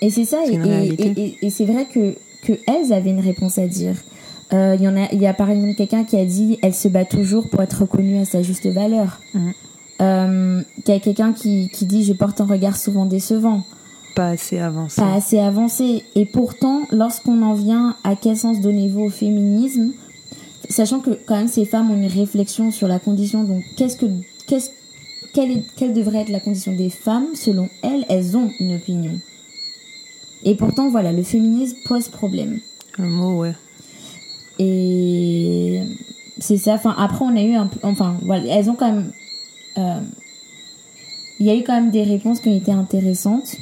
et 0.00 0.10
c'est 0.10 0.24
ça 0.24 0.38
et, 0.44 0.56
et, 0.98 1.38
et 1.40 1.50
c'est 1.50 1.64
vrai 1.64 1.86
que 1.86 2.16
que 2.42 2.52
elles 2.66 2.92
avaient 2.92 3.10
une 3.10 3.20
réponse 3.20 3.58
à 3.58 3.68
dire 3.68 3.94
euh, 4.52 4.76
il 4.78 4.82
y 4.82 4.88
en 4.88 4.96
a, 4.96 5.08
il 5.12 5.20
y 5.20 5.26
a 5.26 5.34
par 5.34 5.50
exemple 5.50 5.74
quelqu'un 5.74 6.04
qui 6.04 6.16
a 6.16 6.24
dit 6.24 6.58
elle 6.62 6.74
se 6.74 6.88
bat 6.88 7.04
toujours 7.04 7.48
pour 7.48 7.62
être 7.62 7.80
reconnue 7.82 8.18
à 8.18 8.24
sa 8.24 8.42
juste 8.42 8.66
valeur. 8.66 9.20
Mm. 9.34 9.50
Euh, 10.00 10.62
il 10.78 10.92
y 10.92 10.96
a 10.96 11.00
quelqu'un 11.00 11.32
qui, 11.32 11.68
qui 11.72 11.86
dit 11.86 12.04
je 12.04 12.12
porte 12.12 12.40
un 12.40 12.46
regard 12.46 12.76
souvent 12.76 13.06
décevant. 13.06 13.62
Pas 14.14 14.30
assez 14.30 14.58
avancé. 14.58 15.00
Pas 15.00 15.14
assez 15.14 15.38
avancé. 15.38 16.04
Et 16.14 16.26
pourtant, 16.26 16.82
lorsqu'on 16.90 17.42
en 17.42 17.54
vient 17.54 17.96
à 18.04 18.14
quel 18.16 18.36
sens 18.36 18.60
donnez-vous 18.60 19.04
au 19.04 19.10
féminisme, 19.10 19.92
sachant 20.68 21.00
que 21.00 21.10
quand 21.26 21.36
même 21.36 21.48
ces 21.48 21.64
femmes 21.64 21.90
ont 21.90 21.96
une 21.96 22.06
réflexion 22.06 22.70
sur 22.70 22.88
la 22.88 22.98
condition, 22.98 23.44
donc 23.44 23.62
qu'est-ce 23.76 23.96
que, 23.96 24.06
qu'est-ce, 24.46 24.70
quelle, 25.32 25.50
est, 25.50 25.62
quelle 25.76 25.94
devrait 25.94 26.22
être 26.22 26.28
la 26.28 26.40
condition 26.40 26.72
des 26.72 26.90
femmes 26.90 27.28
selon 27.34 27.68
elles, 27.82 28.04
elles 28.08 28.36
ont 28.36 28.50
une 28.60 28.74
opinion. 28.74 29.18
Et 30.44 30.56
pourtant, 30.56 30.90
voilà, 30.90 31.12
le 31.12 31.22
féminisme 31.22 31.76
pose 31.86 32.08
problème. 32.08 32.58
Le 32.98 33.06
mot, 33.06 33.38
ouais. 33.38 33.54
Et 34.64 35.80
c'est 36.38 36.56
ça. 36.56 36.74
Enfin, 36.74 36.94
après, 36.96 37.24
on 37.24 37.36
a 37.36 37.42
eu 37.42 37.54
un 37.54 37.66
peu. 37.66 37.80
Enfin, 37.82 38.16
elles 38.48 38.70
ont 38.70 38.74
quand 38.74 38.92
même. 38.92 39.10
euh, 39.78 40.00
Il 41.40 41.46
y 41.46 41.50
a 41.50 41.56
eu 41.56 41.64
quand 41.64 41.74
même 41.74 41.90
des 41.90 42.04
réponses 42.04 42.40
qui 42.40 42.48
ont 42.48 42.56
été 42.56 42.70
intéressantes. 42.70 43.56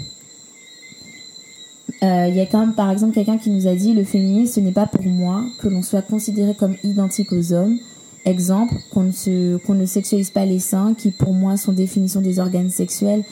Euh, 2.03 2.27
Il 2.29 2.37
y 2.37 2.41
a 2.41 2.47
quand 2.47 2.61
même, 2.61 2.75
par 2.75 2.91
exemple, 2.91 3.15
quelqu'un 3.15 3.39
qui 3.39 3.51
nous 3.51 3.67
a 3.67 3.75
dit 3.75 3.95
le 3.95 4.05
féminisme, 4.05 4.55
ce 4.55 4.61
n'est 4.61 4.73
pas 4.73 4.87
pour 4.87 5.05
moi 5.05 5.45
que 5.61 5.69
l'on 5.69 5.83
soit 5.83 6.03
considéré 6.03 6.55
comme 6.55 6.77
identique 6.83 7.33
aux 7.33 7.53
hommes. 7.53 7.79
Exemple, 8.27 8.75
qu'on 8.91 9.05
ne, 9.05 9.57
qu'on 9.57 9.75
ne 9.75 9.87
sexualise 9.87 10.31
pas 10.31 10.45
les 10.45 10.59
seins, 10.59 10.93
qui 10.93 11.11
pour 11.11 11.33
moi 11.33 11.57
sont 11.57 11.73
définitions 11.73 12.21
des 12.21 12.39
organes 12.39 12.69
sexuels, 12.71 13.25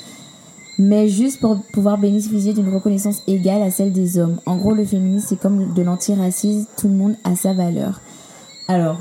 mais 0.79 1.09
juste 1.09 1.41
pour 1.41 1.61
pouvoir 1.73 1.99
bénéficier 1.99 2.55
d'une 2.55 2.73
reconnaissance 2.73 3.23
égale 3.27 3.63
à 3.63 3.71
celle 3.71 3.93
des 3.93 4.19
hommes. 4.19 4.41
En 4.47 4.57
gros, 4.57 4.75
le 4.75 4.85
féminisme, 4.85 5.27
c'est 5.29 5.41
comme 5.41 5.75
de 5.75 5.83
l'antiracisme, 5.83 6.67
tout 6.77 6.89
le 6.89 6.95
monde 6.95 7.17
a 7.25 7.35
sa 7.35 7.53
valeur. 7.53 8.01
Alors, 8.69 8.99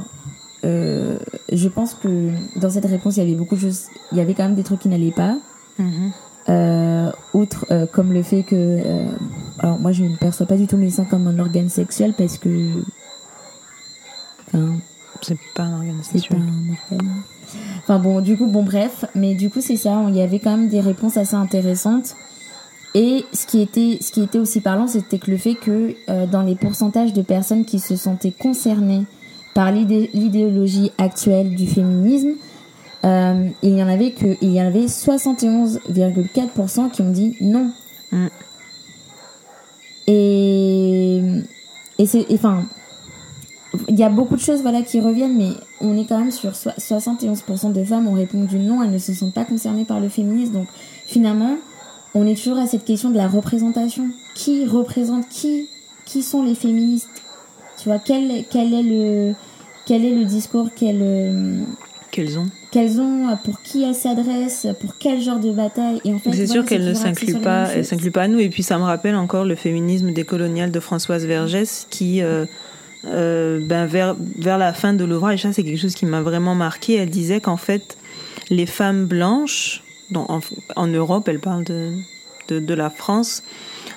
euh, 0.66 1.18
je 1.52 1.68
pense 1.68 1.94
que 1.94 2.32
dans 2.60 2.70
cette 2.70 2.86
réponse, 2.86 3.18
il 3.18 3.20
y 3.20 3.24
avait 3.24 3.36
beaucoup 3.36 3.56
de 3.56 3.62
choses, 3.62 3.86
il 4.12 4.18
y 4.18 4.22
avait 4.22 4.34
quand 4.34 4.44
même 4.44 4.56
des 4.56 4.64
trucs 4.64 4.80
qui 4.80 4.90
n'allaient 4.90 5.12
pas. 5.12 5.38
Mhm. 5.78 6.12
Euh, 6.50 7.12
outre 7.34 7.66
euh, 7.72 7.86
comme 7.86 8.14
le 8.14 8.24
fait 8.24 8.44
que 8.44 8.56
euh, 8.56 9.06
alors 9.60 9.78
moi 9.80 9.92
je 9.92 10.06
ne 10.06 10.16
perçois 10.16 10.46
pas 10.46 10.56
du 10.56 10.66
tout 10.66 10.78
mes 10.78 10.90
seins 10.90 11.04
comme 11.04 11.28
un 11.28 11.40
organe 11.40 11.68
sexuel 11.68 12.14
parce 12.18 12.38
que 12.38 12.70
enfin 14.48 14.78
C'est 15.22 15.38
pas 15.56 15.64
un 15.64 15.74
organe 15.78 16.00
c'est 16.02 16.28
pas 16.28 16.36
un 16.36 16.40
organe. 16.40 16.76
Enfin 17.84 18.00
bon 18.00 18.22
du 18.22 18.38
coup 18.38 18.48
bon 18.48 18.64
bref. 18.64 19.06
Mais 19.16 19.36
du 19.36 19.50
coup 19.50 19.62
c'est 19.62 19.78
ça 19.78 20.04
il 20.10 20.16
y 20.16 20.22
avait 20.22 20.40
quand 20.40 20.52
même 20.58 20.70
des 20.70 20.82
réponses 20.82 21.18
assez 21.18 21.36
intéressantes. 21.36 22.16
Et 22.96 23.26
ce 23.34 23.46
qui 23.46 23.62
était 23.62 23.98
ce 24.02 24.12
qui 24.12 24.22
était 24.22 24.40
aussi 24.40 24.60
parlant 24.62 24.88
c'était 24.88 25.20
que 25.20 25.30
le 25.32 25.38
fait 25.38 25.56
que 25.56 25.94
euh, 26.10 26.26
dans 26.26 26.42
les 26.42 26.56
pourcentages 26.56 27.14
de 27.14 27.22
personnes 27.22 27.66
qui 27.66 27.80
se 27.80 27.96
sentaient 27.96 28.32
concernées 28.32 29.04
par 29.54 29.72
l'idé- 29.72 30.10
l'idéologie 30.14 30.92
actuelle 30.98 31.56
du 31.56 31.68
féminisme 31.68 32.32
euh, 33.06 33.50
il 33.62 33.78
y 33.78 33.84
en 33.84 33.88
avait 33.88 34.12
que 34.12 34.36
il 34.42 34.50
y 34.52 34.62
en 34.62 34.66
avait 34.66 34.88
71,4% 34.88 36.90
qui 36.92 37.02
ont 37.04 37.12
dit 37.12 37.36
non. 37.42 37.72
Mm. 38.12 38.28
Et 40.08 41.22
et 42.00 42.06
c'est 42.06 42.26
et 42.30 42.36
enfin 42.36 42.64
il 43.88 43.98
y 44.00 44.04
a 44.04 44.10
beaucoup 44.10 44.36
de 44.36 44.42
choses 44.42 44.62
voilà 44.62 44.82
qui 44.82 45.00
reviennent 45.00 45.38
mais 45.38 45.50
on 45.82 45.98
est 45.98 46.06
quand 46.06 46.18
même 46.20 46.32
sur 46.32 46.56
so- 46.56 46.70
71% 46.78 47.72
de 47.74 47.84
femmes 47.84 48.08
ont 48.08 48.14
répondu 48.14 48.58
non, 48.58 48.84
elles 48.84 48.92
ne 48.92 48.98
se 48.98 49.14
sentent 49.14 49.34
pas 49.34 49.46
concernées 49.46 49.86
par 49.86 50.00
le 50.00 50.10
féminisme 50.10 50.54
donc 50.54 50.68
finalement 51.06 51.56
on 52.16 52.26
est 52.26 52.36
toujours 52.36 52.58
à 52.58 52.66
cette 52.68 52.86
question 52.86 53.10
de 53.12 53.18
la 53.18 53.28
représentation. 53.28 54.06
Qui 54.34 54.66
représente 54.66 55.28
qui 55.30 55.68
Qui 56.06 56.24
sont 56.24 56.42
les 56.42 56.56
féministes? 56.56 57.10
Tu 57.78 57.90
vois 57.90 58.00
quel 58.00 58.46
quel 58.50 58.74
est 58.74 58.82
le 58.82 59.34
quel 59.86 60.04
est 60.04 60.16
le 60.16 60.26
discours 60.26 60.70
qu'elles 60.74 61.02
euh, 61.02 61.60
Qu'elles 62.10 62.40
ont. 62.40 62.48
qu'elles 62.72 63.00
ont, 63.00 63.38
pour 63.44 63.62
qui 63.62 63.84
elles 63.84 63.94
s'adressent, 63.94 64.68
pour 64.80 64.96
quel 64.98 65.22
genre 65.22 65.40
de 65.40 65.52
bataille? 65.52 66.02
Et 66.06 66.14
en 66.14 66.18
fait, 66.18 66.32
C'est 66.32 66.46
voilà, 66.46 66.54
sûr 66.54 66.66
qu'elle 66.66 66.86
ne 66.86 66.94
les 66.94 67.34
pas, 67.40 67.68
pas 68.12 68.22
à 68.24 68.28
nous. 68.28 68.40
Et 68.40 68.50
puis 68.50 68.64
ça 68.64 68.78
me 68.80 68.84
rappelle 68.84 69.16
encore 69.16 69.46
le 69.46 69.56
féminisme 69.56 70.12
décolonial 70.12 70.72
de 70.72 70.80
Françoise 70.80 71.26
Vergès 71.26 71.86
qui, 71.90 72.24
euh, 72.24 72.46
euh, 73.06 73.60
ben 73.64 73.86
vers 73.86 74.16
vers 74.38 74.58
la 74.58 74.74
fin 74.74 74.94
de 74.94 75.06
l'ouvrage, 75.06 75.44
ça 75.44 75.54
c'est 75.54 75.64
quelque 75.64 75.80
chose 75.80 75.96
qui 75.96 76.06
m'a 76.06 76.22
vraiment 76.22 76.56
marqué. 76.56 76.96
Elle 76.96 77.10
disait 77.10 77.42
qu'en 77.42 77.58
fait 77.58 77.98
les 78.50 78.66
femmes 78.66 79.06
blanches, 79.06 79.84
en, 80.14 80.40
en 80.76 80.88
Europe, 80.88 81.28
elle 81.28 81.40
parle 81.40 81.64
de, 81.64 81.92
de 82.48 82.60
de 82.60 82.74
la 82.74 82.90
France, 82.90 83.44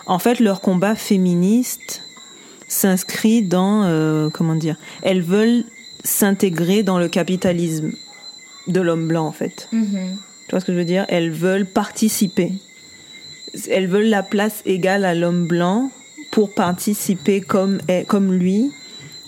en 0.07 0.19
fait 0.19 0.41
leur 0.41 0.61
combat 0.61 0.95
féministe 0.95 2.03
s'inscrit 2.69 3.43
dans 3.43 3.85
euh, 3.85 4.29
comment 4.31 4.55
dire, 4.55 4.77
elles 5.03 5.23
veulent 5.23 5.65
s'intégrer 6.05 6.83
dans 6.83 6.99
le 6.99 7.09
capitalisme 7.09 7.93
de 8.69 8.81
l'homme 8.81 9.09
blanc 9.09 9.27
en 9.27 9.33
fait. 9.33 9.69
Mhm. 9.73 10.19
Tu 10.47 10.51
vois 10.51 10.61
ce 10.61 10.65
que 10.67 10.73
je 10.73 10.79
veux 10.79 10.85
dire? 10.85 11.05
Elles 11.09 11.31
veulent 11.31 11.67
participer. 11.67 12.53
Elles 13.69 13.87
veulent 13.87 14.09
la 14.09 14.23
place 14.23 14.63
égale 14.67 15.05
à 15.05 15.15
l'homme 15.15 15.47
blanc 15.47 15.91
pour 16.31 16.53
participer 16.55 17.41
comme, 17.41 17.79
comme 18.07 18.33
lui 18.33 18.71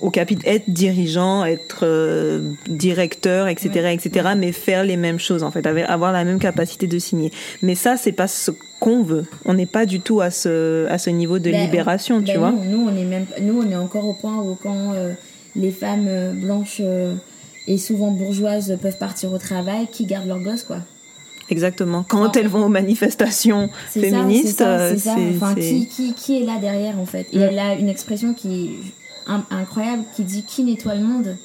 au 0.02 0.10
capital, 0.10 0.52
être 0.52 0.68
dirigeant, 0.68 1.44
être 1.44 1.80
euh, 1.84 2.52
directeur, 2.66 3.46
etc., 3.46 3.92
etc., 3.92 4.30
mais 4.36 4.52
faire 4.52 4.84
les 4.84 4.96
mêmes 4.96 5.20
choses 5.20 5.44
en 5.44 5.50
fait, 5.50 5.64
avoir 5.66 6.12
la 6.12 6.24
même 6.24 6.40
capacité 6.40 6.86
de 6.86 6.98
signer. 6.98 7.30
Mais 7.62 7.76
ça, 7.76 7.96
c'est 7.96 8.12
pas 8.12 8.28
ce 8.28 8.50
qu'on 8.80 9.02
veut. 9.02 9.24
On 9.44 9.54
n'est 9.54 9.66
pas 9.66 9.86
du 9.86 10.00
tout 10.00 10.20
à 10.20 10.30
ce 10.30 10.86
à 10.88 10.98
ce 10.98 11.08
niveau 11.08 11.38
de 11.38 11.50
Ben, 11.50 11.64
libération, 11.64 12.18
ben 12.18 12.24
tu 12.24 12.36
vois. 12.36 12.50
Nous, 12.50 12.64
nous, 12.64 12.88
on 12.88 12.96
est 12.96 13.04
même, 13.04 13.26
nous, 13.40 13.62
on 13.62 13.70
est 13.70 13.76
encore 13.76 14.06
au 14.06 14.14
point 14.14 14.36
où 14.38 14.56
quand 14.60 14.92
euh, 14.94 15.12
les 15.54 15.70
femmes 15.70 16.06
euh, 16.08 16.32
blanches 16.32 16.82
et 17.68 17.78
souvent 17.78 18.10
bourgeoises 18.10 18.76
peuvent 18.82 18.98
partir 18.98 19.32
au 19.32 19.38
travail, 19.38 19.86
qui 19.90 20.04
gardent 20.04 20.26
leurs 20.26 20.40
gosses, 20.40 20.64
quoi. 20.64 20.78
Exactement. 21.48 22.04
Quand 22.08 22.36
elles 22.36 22.48
vont 22.48 22.64
aux 22.64 22.70
manifestations 22.70 23.68
féministes, 23.90 24.58
c'est 24.58 24.98
ça, 24.98 24.98
ça. 24.98 25.16
Enfin, 25.36 25.54
qui, 25.54 25.86
qui, 25.86 26.14
qui 26.14 26.42
est 26.42 26.46
là 26.46 26.58
derrière, 26.60 26.98
en 26.98 27.04
fait? 27.04 27.32
Mm. 27.32 27.40
elle 27.40 27.58
a 27.58 27.74
une 27.74 27.88
expression 27.88 28.32
qui 28.32 28.70
incroyable, 29.50 30.04
qui 30.14 30.22
dit 30.24 30.42
qui 30.44 30.64
nettoie 30.64 30.94
le 30.94 31.04
monde 31.04 31.36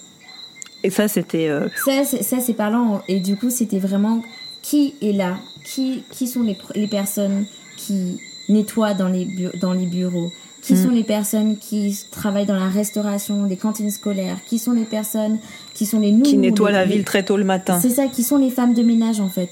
et 0.83 0.91
ça, 0.91 1.07
c'était 1.07 1.49
euh, 1.49 1.67
Ça, 1.85 2.39
c'est- 2.39 2.53
parlant. 2.53 3.01
Et 3.07 3.19
du 3.19 3.35
coup, 3.35 3.49
c'était 3.49 3.79
vraiment 3.79 4.21
qui 4.61 4.93
est 5.01 5.11
là? 5.11 5.37
Qui, 5.65 6.03
qui 6.11 6.27
sont 6.27 6.43
les, 6.43 6.55
les 6.75 6.87
personnes 6.87 7.45
qui 7.75 8.19
nettoient 8.47 8.93
dans 8.93 9.07
les, 9.09 9.27
dans 9.59 9.73
les 9.73 9.87
bureaux? 9.87 10.31
Qui 10.61 10.73
Mm. 10.73 10.83
sont 10.83 10.89
les 10.91 11.03
personnes 11.03 11.57
qui 11.57 11.97
travaillent 12.11 12.45
dans 12.45 12.55
la 12.59 12.69
restauration, 12.69 13.45
les 13.45 13.57
cantines 13.57 13.89
scolaires? 13.89 14.37
Qui 14.45 14.59
sont 14.59 14.71
les 14.71 14.85
personnes 14.85 15.39
qui 15.73 15.87
sont 15.87 15.99
les 15.99 16.11
nous 16.11 16.21
qui 16.21 16.37
nettoient 16.37 16.69
les- 16.69 16.77
la 16.77 16.85
ville 16.85 17.03
très 17.03 17.25
tôt 17.25 17.37
le 17.37 17.43
matin? 17.43 17.79
C'est 17.81 17.89
ça, 17.89 18.07
qui 18.07 18.23
sont 18.23 18.37
les 18.37 18.51
femmes 18.51 18.75
de 18.75 18.83
ménage 18.83 19.19
en 19.19 19.29
fait. 19.29 19.49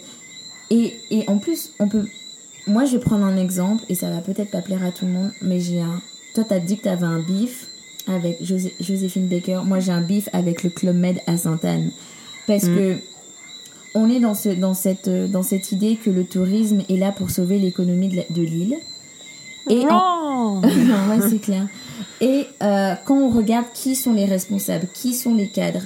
Et, 0.70 0.94
et 1.10 1.28
en 1.28 1.40
plus, 1.40 1.72
on 1.80 1.90
peut. 1.90 2.06
Moi, 2.68 2.86
je 2.86 2.94
vais 2.98 3.00
prendre 3.04 3.26
un 3.26 3.36
exemple, 3.38 3.84
et 3.90 3.96
ça 3.96 4.10
va 4.12 4.20
peut-être 4.20 4.52
pas 4.52 4.62
plaire 4.62 4.84
à 4.86 4.92
tout 4.92 5.06
le 5.06 5.12
monde, 5.12 5.32
mais 5.42 5.60
j'ai 5.60 5.82
un. 5.82 6.02
Toi, 6.36 6.44
t'as 6.48 6.60
dit 6.60 6.78
que 6.78 6.84
t'avais 6.84 7.06
un 7.06 7.20
bif 7.20 7.68
avec 8.08 8.42
José- 8.44 8.74
Joséphine 8.80 9.28
Baker. 9.28 9.62
Moi, 9.66 9.80
j'ai 9.80 9.92
un 9.92 10.02
bif 10.02 10.30
avec 10.34 10.64
le 10.64 10.70
Club 10.70 10.96
Med 10.96 11.20
à 11.28 11.38
Sainte-Anne. 11.38 11.92
Parce 12.48 12.64
Mm. 12.66 12.76
que. 12.76 12.96
On 13.98 14.10
est 14.10 14.20
dans, 14.20 14.34
ce, 14.36 14.50
dans, 14.50 14.74
cette, 14.74 15.08
dans 15.08 15.42
cette 15.42 15.72
idée 15.72 15.96
que 15.96 16.10
le 16.10 16.26
tourisme 16.26 16.82
est 16.90 16.98
là 16.98 17.14
pour 17.14 17.30
sauver 17.32 17.60
l'économie 17.60 18.10
de 18.10 18.42
l'île. 18.42 18.76
Et 19.70 19.86
en- 19.90 20.60
Wrong. 20.60 20.66
non, 20.86 21.10
ouais, 21.16 21.30
c'est 21.30 21.40
clair. 21.40 21.66
Et 22.20 22.46
euh, 22.62 22.94
quand 23.06 23.16
on 23.18 23.30
regarde 23.30 23.68
qui 23.74 23.96
sont 23.96 24.12
les 24.12 24.26
responsables, 24.26 24.88
qui 24.94 25.14
sont 25.14 25.34
les 25.34 25.48
cadres, 25.48 25.84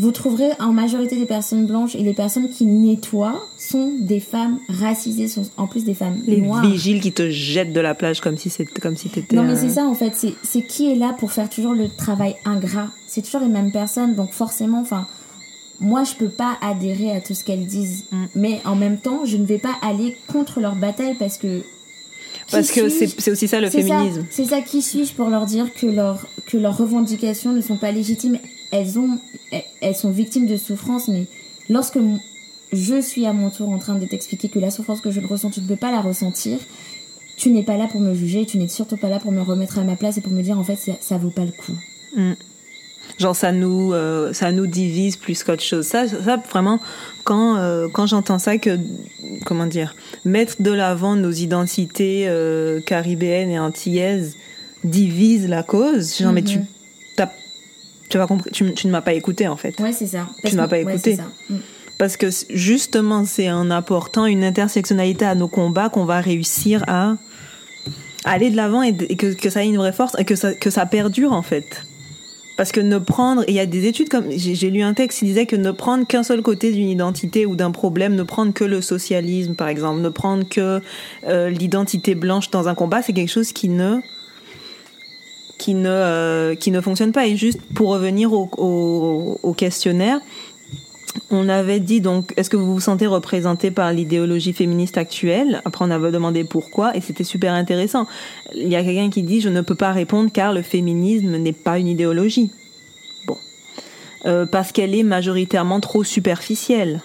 vous 0.00 0.10
trouverez 0.12 0.50
en 0.58 0.72
majorité 0.72 1.16
des 1.16 1.26
personnes 1.26 1.66
blanches 1.66 1.94
et 1.94 2.02
les 2.02 2.14
personnes 2.14 2.48
qui 2.48 2.64
nettoient 2.64 3.40
sont 3.58 3.92
des 4.00 4.18
femmes 4.18 4.58
racisées, 4.68 5.28
sont 5.28 5.44
en 5.56 5.66
plus 5.66 5.84
des 5.84 5.94
femmes 5.94 6.20
Les 6.26 6.40
noires. 6.40 6.64
vigiles 6.64 7.00
qui 7.00 7.12
te 7.12 7.30
jettent 7.30 7.72
de 7.74 7.80
la 7.80 7.94
plage 7.94 8.20
comme 8.20 8.36
si 8.38 8.48
c'était 8.50 8.80
comme 8.80 8.96
si 8.96 9.08
t'étais. 9.10 9.36
Non 9.36 9.42
mais 9.44 9.52
un- 9.52 9.56
c'est 9.56 9.68
ça 9.68 9.84
en 9.84 9.94
fait, 9.94 10.12
c'est 10.42 10.62
qui 10.62 10.90
est 10.90 10.96
là 10.96 11.14
pour 11.18 11.30
faire 11.32 11.48
toujours 11.50 11.74
le 11.74 11.88
travail 11.88 12.34
ingrat? 12.44 12.88
C'est 13.06 13.22
toujours 13.22 13.40
les 13.42 13.48
mêmes 13.48 13.70
personnes, 13.72 14.14
donc 14.14 14.30
forcément, 14.32 14.80
enfin, 14.80 15.06
moi 15.80 16.02
je 16.04 16.14
peux 16.14 16.28
pas 16.30 16.56
adhérer 16.62 17.12
à 17.12 17.20
tout 17.20 17.34
ce 17.34 17.44
qu'elles 17.44 17.66
disent, 17.66 18.04
Mm. 18.10 18.24
mais 18.34 18.60
en 18.64 18.76
même 18.76 18.96
temps, 18.98 19.20
je 19.26 19.36
ne 19.36 19.44
vais 19.44 19.58
pas 19.58 19.74
aller 19.82 20.16
contre 20.32 20.60
leur 20.60 20.76
bataille 20.76 21.16
parce 21.18 21.36
que 21.36 21.62
Parce 22.50 22.70
que 22.72 22.88
c'est 22.88 23.30
aussi 23.30 23.48
ça 23.48 23.60
le 23.60 23.68
féminisme. 23.70 24.24
C'est 24.30 24.46
ça, 24.46 24.60
qui 24.62 24.80
suis-je 24.82 25.12
pour 25.14 25.28
leur 25.28 25.44
dire 25.46 25.72
que, 25.74 25.86
leur, 25.86 26.26
que 26.46 26.56
leurs 26.56 26.76
revendications 26.76 27.52
ne 27.52 27.60
sont 27.60 27.76
pas 27.76 27.92
légitimes 27.92 28.38
elles, 28.70 28.98
ont, 28.98 29.18
elles, 29.80 29.96
sont 29.96 30.10
victimes 30.10 30.46
de 30.46 30.56
souffrance, 30.56 31.08
mais 31.08 31.26
lorsque 31.68 31.98
je 32.72 33.00
suis 33.00 33.26
à 33.26 33.32
mon 33.32 33.50
tour 33.50 33.68
en 33.70 33.78
train 33.78 33.96
de 33.98 34.06
t'expliquer 34.06 34.48
que 34.48 34.58
la 34.58 34.70
souffrance 34.70 35.00
que 35.00 35.10
je 35.10 35.20
ressens, 35.20 35.50
tu 35.50 35.60
ne 35.60 35.66
peux 35.66 35.76
pas 35.76 35.90
la 35.90 36.00
ressentir, 36.00 36.58
tu 37.36 37.50
n'es 37.50 37.62
pas 37.62 37.76
là 37.76 37.86
pour 37.88 38.00
me 38.00 38.14
juger, 38.14 38.46
tu 38.46 38.58
n'es 38.58 38.68
surtout 38.68 38.96
pas 38.96 39.08
là 39.08 39.18
pour 39.18 39.32
me 39.32 39.40
remettre 39.40 39.78
à 39.78 39.82
ma 39.84 39.96
place 39.96 40.18
et 40.18 40.20
pour 40.20 40.32
me 40.32 40.42
dire 40.42 40.58
en 40.58 40.64
fait 40.64 40.76
ça, 40.76 40.92
ça 41.00 41.16
vaut 41.18 41.30
pas 41.30 41.44
le 41.44 41.52
coup. 41.52 41.72
Genre 43.18 43.34
ça 43.34 43.50
nous 43.52 43.92
euh, 43.92 44.32
ça 44.32 44.52
nous 44.52 44.66
divise 44.66 45.16
plus 45.16 45.42
qu'autre 45.42 45.62
chose. 45.62 45.86
Ça 45.86 46.06
ça 46.06 46.36
vraiment 46.36 46.78
quand 47.24 47.56
euh, 47.56 47.88
quand 47.88 48.06
j'entends 48.06 48.38
ça 48.38 48.56
que 48.58 48.78
comment 49.46 49.66
dire 49.66 49.94
mettre 50.24 50.62
de 50.62 50.70
l'avant 50.70 51.16
nos 51.16 51.30
identités 51.32 52.26
euh, 52.28 52.80
caribéennes 52.80 53.50
et 53.50 53.58
antillaises 53.58 54.36
divise 54.84 55.48
la 55.48 55.62
cause. 55.62 56.18
Genre 56.18 56.32
mais 56.32 56.42
tu 56.42 56.58
Mhm. 56.58 56.64
t'as 56.64 56.79
tu 58.10 58.18
vas 58.18 58.26
compris 58.26 58.50
tu, 58.50 58.74
tu 58.74 58.86
ne 58.86 58.92
m'as 58.92 59.00
pas 59.00 59.14
écouté 59.14 59.48
en 59.48 59.56
fait. 59.56 59.78
Ouais, 59.80 59.92
c'est 59.92 60.06
ça. 60.06 60.28
Tu 60.44 60.54
n'as 60.56 60.64
que- 60.64 60.70
pas 60.70 60.78
écouté. 60.78 61.16
Mm. 61.48 61.56
Parce 61.96 62.16
que 62.16 62.28
justement, 62.50 63.24
c'est 63.24 63.50
en 63.50 63.70
apportant 63.70 64.26
une 64.26 64.42
intersectionnalité 64.44 65.24
à 65.24 65.34
nos 65.34 65.48
combats 65.48 65.88
qu'on 65.90 66.04
va 66.06 66.20
réussir 66.20 66.82
à 66.88 67.16
aller 68.24 68.50
de 68.50 68.56
l'avant 68.56 68.82
et, 68.82 68.92
d- 68.92 69.06
et 69.08 69.16
que, 69.16 69.32
que 69.34 69.50
ça 69.50 69.64
ait 69.64 69.68
une 69.68 69.76
vraie 69.76 69.92
force 69.92 70.14
et 70.18 70.24
que 70.24 70.34
ça, 70.34 70.54
que 70.54 70.70
ça 70.70 70.86
perdure 70.86 71.32
en 71.32 71.42
fait. 71.42 71.84
Parce 72.56 72.72
que 72.72 72.80
ne 72.80 72.98
prendre, 72.98 73.42
il 73.48 73.54
y 73.54 73.60
a 73.60 73.64
des 73.64 73.86
études 73.86 74.10
comme, 74.10 74.26
j'ai 74.30 74.70
lu 74.70 74.82
un 74.82 74.92
texte 74.92 75.20
qui 75.20 75.24
disait 75.24 75.46
que 75.46 75.56
ne 75.56 75.70
prendre 75.70 76.06
qu'un 76.06 76.22
seul 76.22 76.42
côté 76.42 76.72
d'une 76.72 76.90
identité 76.90 77.46
ou 77.46 77.56
d'un 77.56 77.70
problème, 77.70 78.14
ne 78.14 78.22
prendre 78.22 78.52
que 78.52 78.64
le 78.64 78.82
socialisme, 78.82 79.54
par 79.54 79.68
exemple, 79.68 80.02
ne 80.02 80.10
prendre 80.10 80.46
que 80.46 80.82
euh, 81.26 81.48
l'identité 81.48 82.14
blanche 82.14 82.50
dans 82.50 82.68
un 82.68 82.74
combat, 82.74 83.00
c'est 83.00 83.14
quelque 83.14 83.30
chose 83.30 83.52
qui 83.54 83.70
ne, 83.70 84.00
qui 85.70 85.74
ne, 85.76 85.88
euh, 85.88 86.54
qui 86.56 86.72
ne 86.72 86.80
fonctionne 86.80 87.12
pas. 87.12 87.28
Et 87.28 87.36
juste 87.36 87.60
pour 87.74 87.90
revenir 87.90 88.32
au, 88.32 89.54
questionnaire, 89.56 90.20
on 91.30 91.48
avait 91.48 91.78
dit 91.78 92.00
donc, 92.00 92.32
est-ce 92.36 92.50
que 92.50 92.56
vous 92.56 92.74
vous 92.74 92.80
sentez 92.80 93.06
représenté 93.06 93.70
par 93.70 93.92
l'idéologie 93.92 94.52
féministe 94.52 94.98
actuelle? 94.98 95.62
Après, 95.64 95.84
on 95.84 95.90
avait 95.92 96.10
demandé 96.10 96.42
pourquoi, 96.42 96.96
et 96.96 97.00
c'était 97.00 97.22
super 97.22 97.52
intéressant. 97.52 98.06
Il 98.52 98.66
y 98.66 98.74
a 98.74 98.82
quelqu'un 98.82 99.10
qui 99.10 99.22
dit, 99.22 99.40
je 99.40 99.48
ne 99.48 99.60
peux 99.60 99.76
pas 99.76 99.92
répondre 99.92 100.30
car 100.32 100.52
le 100.52 100.62
féminisme 100.62 101.36
n'est 101.36 101.52
pas 101.52 101.78
une 101.78 101.86
idéologie. 101.86 102.50
Bon, 103.28 103.36
euh, 104.26 104.44
parce 104.46 104.72
qu'elle 104.72 104.96
est 104.96 105.04
majoritairement 105.04 105.78
trop 105.78 106.02
superficielle. 106.02 107.00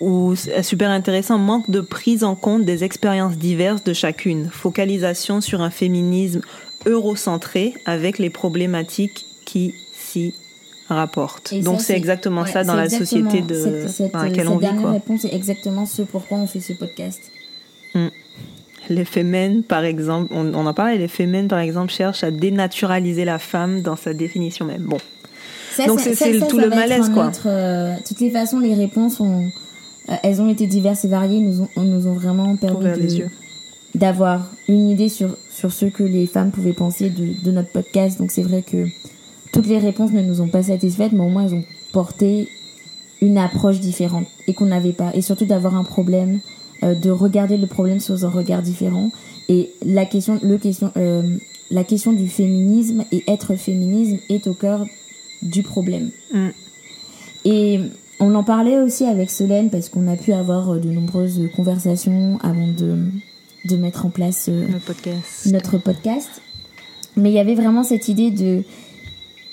Ou 0.00 0.34
super 0.36 0.90
intéressant, 0.90 1.38
manque 1.38 1.70
de 1.70 1.80
prise 1.80 2.22
en 2.22 2.36
compte 2.36 2.64
des 2.64 2.84
expériences 2.84 3.36
diverses 3.36 3.82
de 3.82 3.92
chacune. 3.92 4.48
Focalisation 4.52 5.40
sur 5.40 5.60
un 5.60 5.70
féminisme 5.70 6.40
eurocentré 6.88 7.74
avec 7.84 8.18
les 8.18 8.30
problématiques 8.30 9.26
qui 9.44 9.74
s'y 9.92 10.34
rapporte. 10.88 11.54
Donc 11.62 11.80
c'est 11.80 11.96
exactement 11.96 12.46
ça 12.46 12.64
dans 12.64 12.74
la 12.74 12.88
société 12.88 13.42
de, 13.42 13.86
dans 14.12 14.22
laquelle 14.22 14.48
on 14.48 14.56
vit. 14.56 14.66
dernière 14.66 14.92
réponse 14.92 15.24
est 15.24 15.34
exactement 15.34 15.86
ce 15.86 16.02
pourquoi 16.02 16.38
on 16.38 16.46
fait 16.46 16.60
ce 16.60 16.72
podcast. 16.72 17.30
Mm. 17.94 18.08
Les 18.90 19.04
fémènes, 19.04 19.62
par 19.64 19.84
exemple, 19.84 20.32
on, 20.34 20.54
en 20.54 20.72
parlé, 20.72 20.96
les 20.96 21.08
fémènes, 21.08 21.48
par 21.48 21.58
exemple, 21.58 21.92
cherchent 21.92 22.24
à 22.24 22.30
dénaturaliser 22.30 23.26
la 23.26 23.38
femme 23.38 23.82
dans 23.82 23.96
sa 23.96 24.14
définition 24.14 24.64
même. 24.64 24.82
Bon. 24.82 24.98
Donc 25.86 26.00
c'est 26.00 26.40
tout 26.48 26.58
le 26.58 26.70
malaise, 26.70 27.10
quoi. 27.10 27.28
De 27.28 27.36
euh, 27.46 27.94
toutes 28.06 28.20
les 28.20 28.30
façons, 28.30 28.58
les 28.58 28.74
réponses, 28.74 29.20
ont, 29.20 29.44
euh, 30.08 30.14
elles 30.22 30.40
ont 30.40 30.48
été 30.48 30.66
diverses 30.66 31.04
et 31.04 31.08
variées, 31.08 31.40
nous 31.40 31.62
ont, 31.62 31.68
nous 31.76 32.06
ont 32.06 32.14
vraiment 32.14 32.56
permis 32.56 33.22
d'avoir 33.98 34.50
une 34.68 34.88
idée 34.88 35.08
sur, 35.08 35.36
sur 35.50 35.72
ce 35.72 35.86
que 35.86 36.02
les 36.02 36.26
femmes 36.26 36.50
pouvaient 36.50 36.72
penser 36.72 37.10
de, 37.10 37.42
de 37.44 37.50
notre 37.50 37.70
podcast. 37.70 38.18
Donc 38.18 38.30
c'est 38.30 38.42
vrai 38.42 38.62
que 38.62 38.86
toutes 39.52 39.66
les 39.66 39.78
réponses 39.78 40.12
ne 40.12 40.22
nous 40.22 40.40
ont 40.40 40.48
pas 40.48 40.62
satisfaites, 40.62 41.12
mais 41.12 41.24
au 41.24 41.28
moins 41.28 41.46
elles 41.46 41.54
ont 41.54 41.64
porté 41.92 42.48
une 43.20 43.38
approche 43.38 43.80
différente 43.80 44.26
et 44.46 44.54
qu'on 44.54 44.66
n'avait 44.66 44.92
pas. 44.92 45.10
Et 45.14 45.22
surtout 45.22 45.46
d'avoir 45.46 45.74
un 45.76 45.84
problème, 45.84 46.40
euh, 46.82 46.94
de 46.94 47.10
regarder 47.10 47.56
le 47.56 47.66
problème 47.66 48.00
sous 48.00 48.24
un 48.24 48.30
regard 48.30 48.62
différent. 48.62 49.10
Et 49.48 49.70
la 49.84 50.04
question, 50.04 50.38
le 50.42 50.58
question, 50.58 50.92
euh, 50.96 51.36
la 51.70 51.84
question 51.84 52.12
du 52.12 52.28
féminisme 52.28 53.04
et 53.10 53.24
être 53.26 53.56
féminisme 53.56 54.18
est 54.28 54.46
au 54.46 54.54
cœur 54.54 54.86
du 55.42 55.62
problème. 55.62 56.10
Mm. 56.32 56.48
Et 57.44 57.80
on 58.20 58.34
en 58.34 58.44
parlait 58.44 58.78
aussi 58.78 59.04
avec 59.04 59.30
Solène 59.30 59.70
parce 59.70 59.88
qu'on 59.88 60.06
a 60.08 60.16
pu 60.16 60.32
avoir 60.32 60.74
de 60.78 60.88
nombreuses 60.88 61.40
conversations 61.56 62.38
avant 62.42 62.68
de, 62.68 62.96
de 63.68 63.76
mettre 63.76 64.06
en 64.06 64.10
place 64.10 64.50
podcast. 64.86 65.46
notre 65.46 65.78
podcast. 65.78 66.42
Mais 67.16 67.30
il 67.30 67.34
y 67.34 67.38
avait 67.38 67.54
vraiment 67.54 67.82
cette 67.82 68.08
idée 68.08 68.30
de 68.30 68.62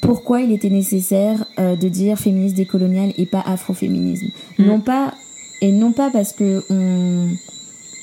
pourquoi 0.01 0.41
il 0.41 0.51
était 0.51 0.69
nécessaire 0.69 1.45
euh, 1.59 1.75
de 1.75 1.87
dire 1.87 2.17
féministe 2.17 2.55
décolonial 2.55 3.11
et 3.17 3.25
pas 3.25 3.41
afroféminisme. 3.41 4.27
Mm. 4.57 4.65
Non 4.65 4.79
pas 4.79 5.13
et 5.61 5.71
non 5.71 5.91
pas 5.91 6.09
parce 6.11 6.33
que 6.33 6.63
on 6.69 7.29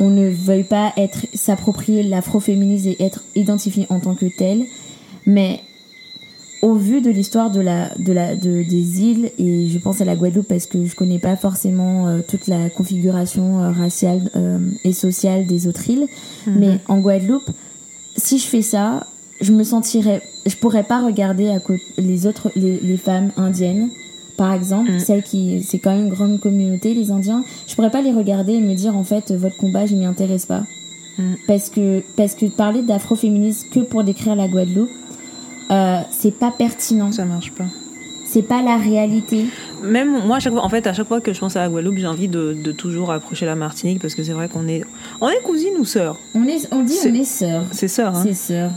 on 0.01 0.11
ne 0.11 0.29
veuille 0.29 0.65
pas 0.65 0.93
être 0.97 1.27
s'approprier 1.33 2.03
l'afroféminisme 2.03 2.89
et 2.89 2.97
être 3.05 3.23
identifié 3.37 3.87
en 3.89 4.01
tant 4.01 4.17
que 4.17 4.27
tel, 4.27 4.65
mais 5.27 5.61
au 6.63 6.75
vu 6.75 7.01
de 7.01 7.11
l'histoire 7.11 7.51
de 7.51 7.61
la 7.61 7.91
de 7.99 8.13
la 8.13 8.37
de, 8.37 8.63
des 8.63 9.03
îles 9.03 9.31
et 9.39 9.69
je 9.69 9.79
pense 9.79 10.01
à 10.01 10.05
la 10.05 10.15
Guadeloupe 10.15 10.47
parce 10.47 10.67
que 10.67 10.85
je 10.85 10.95
connais 10.95 11.19
pas 11.19 11.37
forcément 11.37 12.07
euh, 12.07 12.21
toute 12.27 12.47
la 12.47 12.71
configuration 12.71 13.61
euh, 13.61 13.71
raciale 13.71 14.31
et 14.85 14.93
sociale 14.93 15.47
des 15.47 15.67
autres 15.67 15.91
îles, 15.91 16.07
mm-hmm. 16.47 16.53
mais 16.57 16.79
en 16.89 16.99
Guadeloupe, 16.99 17.51
si 18.17 18.39
je 18.39 18.47
fais 18.47 18.63
ça, 18.63 19.07
je 19.41 19.53
me 19.53 19.65
sentirais 19.65 20.23
je 20.47 20.57
pourrais 20.57 20.85
pas 20.85 21.05
regarder 21.05 21.49
à 21.49 21.61
côté 21.61 21.83
les 21.99 22.27
autres 22.27 22.51
les, 22.57 22.79
les, 22.81 22.97
femmes 22.97 23.33
indiennes 23.37 23.91
par 24.37 24.53
exemple 24.53 24.93
mm. 24.93 24.99
celles 25.01 25.23
qui 25.23 25.63
c'est 25.63 25.79
quand 25.79 25.91
même 25.91 26.07
une 26.07 26.13
grande 26.13 26.41
communauté 26.41 26.95
les 26.95 27.11
indiens 27.11 27.45
je 27.67 27.75
pourrais 27.75 27.91
pas 27.91 28.03
les 28.03 28.13
regarder 28.13 28.55
et 28.55 28.61
me 28.61 28.75
dire 28.75 28.97
en 28.97 29.05
fait 29.05 29.33
votre 29.33 29.57
combat 29.57 29.87
je 29.87 29.95
m'y 29.95 30.05
intéresse 30.05 30.47
pas 30.47 30.65
mm. 31.19 31.35
parce 31.47 31.71
que 31.71 32.03
parce 32.17 32.35
que 32.35 32.47
parler 32.47 32.83
d'afroféminisme 32.83 33.69
que 33.71 33.81
pour 33.81 34.05
décrire 34.05 34.37
la 34.37 34.49
Guadeloupe 34.49 34.91
euh, 35.73 36.01
c'est 36.11 36.39
pas 36.39 36.51
pertinent 36.51 37.11
ça 37.11 37.25
marche 37.25 37.53
pas 37.53 37.65
c'est 38.33 38.43
pas 38.43 38.63
la 38.63 38.79
réalité. 38.79 39.45
Même 39.83 40.25
moi, 40.27 40.39
à 40.39 40.41
chaque 40.41 40.55
fois, 40.55 40.65
en 40.65 40.71
fait, 40.71 40.87
à 40.87 40.95
chaque 40.95 41.07
fois 41.07 41.21
que 41.21 41.35
je 41.35 41.41
pense 41.41 41.55
à 41.57 41.61
la 41.61 41.69
Guadeloupe, 41.69 41.99
j'ai 41.99 42.07
envie 42.07 42.29
de, 42.29 42.55
de, 42.55 42.73
toujours 42.73 43.13
approcher 43.13 43.45
la 43.45 43.57
Martinique 43.57 44.01
parce 44.01 44.15
que 44.15 44.23
c'est 44.23 44.33
vrai 44.33 44.49
qu'on 44.49 44.67
est, 44.69 44.85
on 45.21 45.29
est 45.29 45.43
cousines 45.43 45.77
ou 45.79 45.85
sœurs. 45.85 46.17
On 46.35 46.47
est, 46.47 46.67
on 46.73 46.83
dit 46.83 46.97
on 47.05 47.13
est 47.13 47.25
sœurs. 47.25 47.67
C'est 47.73 47.89
sœurs. 47.89 48.17
Hein. 48.17 48.23
C'est 48.25 48.33
sœurs. 48.33 48.71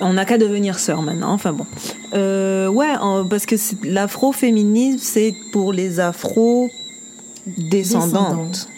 On 0.00 0.14
n'a 0.14 0.24
qu'à 0.24 0.38
devenir 0.38 0.80
sœur 0.80 1.02
maintenant. 1.02 1.32
Enfin 1.32 1.52
bon. 1.52 1.66
Euh, 2.14 2.66
ouais, 2.68 2.94
parce 3.30 3.46
que 3.46 3.54
l'afroféminisme, 3.84 4.98
c'est 5.00 5.36
pour 5.52 5.72
les 5.72 6.00
afro-descendantes. 6.00 8.68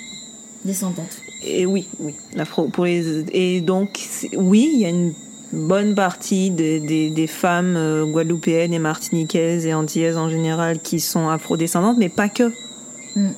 Descendantes. 0.63 1.23
Et 1.43 1.65
oui, 1.65 1.89
oui. 2.01 2.13
L'afro, 2.35 2.65
pour 2.65 2.85
les, 2.85 3.25
et 3.33 3.63
donc, 3.63 3.99
oui, 4.37 4.73
il 4.75 4.81
y 4.81 4.85
a 4.85 4.91
une 4.91 5.15
bonne 5.57 5.95
partie 5.95 6.51
des, 6.51 6.81
des, 6.81 7.11
des 7.11 7.27
femmes 7.27 7.77
euh, 7.77 8.05
guadeloupéennes 8.05 8.75
et 8.75 8.79
martiniquaises 8.79 9.67
et 9.67 9.75
antillaises 9.75 10.17
en 10.17 10.29
général 10.29 10.79
qui 10.81 11.01
sont 11.01 11.29
afro-descendantes, 11.29 11.97
mais 11.99 12.09
pas 12.09 12.29
que. 12.29 12.53
Mm 13.17 13.31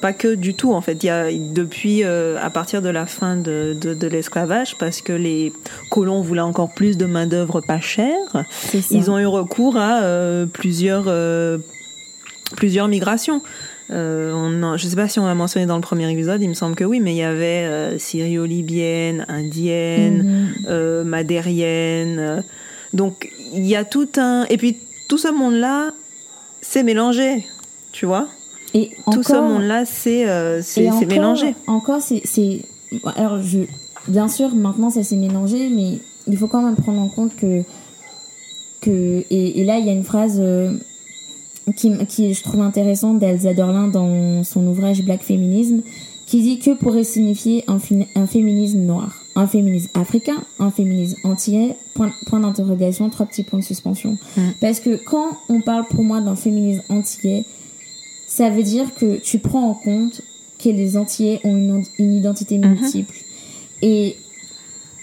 pas 0.00 0.12
que 0.12 0.34
du 0.34 0.54
tout 0.54 0.72
en 0.72 0.80
fait. 0.80 1.02
Il 1.02 1.06
y 1.06 1.10
a 1.10 1.30
depuis 1.32 2.04
euh, 2.04 2.38
à 2.42 2.50
partir 2.50 2.82
de 2.82 2.88
la 2.88 3.06
fin 3.06 3.36
de, 3.36 3.74
de, 3.74 4.06
l'esclavage, 4.06 4.76
parce 4.78 5.00
que 5.00 5.12
les 5.12 5.52
colons 5.90 6.22
voulaient 6.22 6.40
encore 6.40 6.72
plus 6.74 6.96
de 6.96 7.06
main 7.06 7.26
d'œuvre 7.26 7.60
pas 7.60 7.80
chère, 7.80 8.44
ils 8.90 9.10
ont 9.10 9.18
eu 9.18 9.26
recours 9.26 9.76
à 9.76 10.02
euh, 10.02 10.46
plusieurs 10.46 11.04
euh, 11.08 11.58
plusieurs 12.56 12.88
migrations. 12.88 13.42
On 13.90 14.76
je 14.76 14.86
sais 14.86 14.96
pas 14.96 15.08
si 15.08 15.18
on 15.18 15.26
l'a 15.26 15.34
mentionné 15.34 15.66
dans 15.66 15.76
le 15.76 15.82
premier 15.82 16.10
épisode, 16.10 16.42
il 16.42 16.48
me 16.48 16.54
semble 16.54 16.74
que 16.74 16.84
oui, 16.84 17.00
mais 17.00 17.14
il 17.14 17.18
y 17.18 17.22
avait 17.22 17.98
syrio-libyenne, 17.98 19.24
indienne, 19.28 20.52
mhm. 20.68 21.02
madérienne. 21.02 22.44
donc 22.92 23.30
il 23.52 23.66
y 23.66 23.76
a 23.76 23.84
tout 23.84 24.08
un 24.16 24.44
et 24.50 24.56
puis 24.56 24.78
tout 25.08 25.18
ce 25.18 25.28
monde 25.28 25.54
là 25.54 25.92
s'est 26.60 26.82
mélangé, 26.82 27.46
tu 27.92 28.06
vois. 28.06 28.28
Et 28.74 28.90
tout 29.10 29.22
ce 29.22 29.32
monde-là, 29.32 29.86
c'est 29.86 30.28
euh, 30.28 30.60
mélangé. 31.08 31.54
Encore, 31.66 32.00
c'est. 32.02 32.62
Alors, 33.16 33.40
je, 33.40 33.60
bien 34.08 34.28
sûr, 34.28 34.54
maintenant, 34.54 34.90
ça 34.90 35.02
s'est 35.02 35.16
mélangé, 35.16 35.70
mais 35.70 35.98
il 36.26 36.36
faut 36.36 36.46
quand 36.46 36.62
même 36.62 36.76
prendre 36.76 37.00
en 37.00 37.08
compte 37.08 37.34
que. 37.36 37.62
que 38.80 39.24
et, 39.30 39.64
là, 39.64 39.78
il 39.78 39.86
y 39.86 39.88
a 39.88 39.92
une 39.92 40.04
phrase 40.04 40.38
euh, 40.40 40.72
qui, 41.74 41.92
qui 42.06 42.34
je 42.34 42.42
trouve 42.42 42.60
intéressante 42.60 43.18
d'Elsa 43.18 43.54
Dorlin 43.54 43.88
dans 43.88 44.44
son 44.44 44.66
ouvrage 44.66 45.02
Black 45.02 45.22
Féminisme, 45.22 45.82
qui 46.26 46.42
dit 46.42 46.58
que 46.58 46.74
pourrait 46.74 47.04
signifier 47.04 47.64
un, 47.68 47.78
un 48.14 48.26
féminisme 48.26 48.80
noir 48.80 49.26
un 49.36 49.46
féminisme 49.46 49.90
africain, 49.94 50.42
un 50.58 50.70
féminisme 50.70 51.18
antillais, 51.22 51.76
point, 51.94 52.10
point 52.26 52.40
d'interrogation, 52.40 53.10
trois 53.10 53.26
petits 53.26 53.42
points 53.42 53.58
de 53.58 53.64
suspension. 53.64 54.16
Parce 54.62 54.80
que 54.80 54.96
quand 54.96 55.36
on 55.50 55.60
parle 55.60 55.86
pour 55.88 56.02
moi 56.02 56.22
d'un 56.22 56.36
féminisme 56.36 56.82
antillais, 56.88 57.44
ça 58.26 58.48
veut 58.48 58.62
dire 58.62 58.94
que 58.94 59.16
tu 59.18 59.38
prends 59.38 59.68
en 59.68 59.74
compte 59.74 60.22
que 60.58 60.70
les 60.70 60.96
Antillais 60.96 61.40
ont 61.44 61.54
une, 61.54 61.84
une 61.98 62.14
identité 62.14 62.56
mhm. 62.56 62.70
multiple. 62.80 63.14
Et 63.82 64.16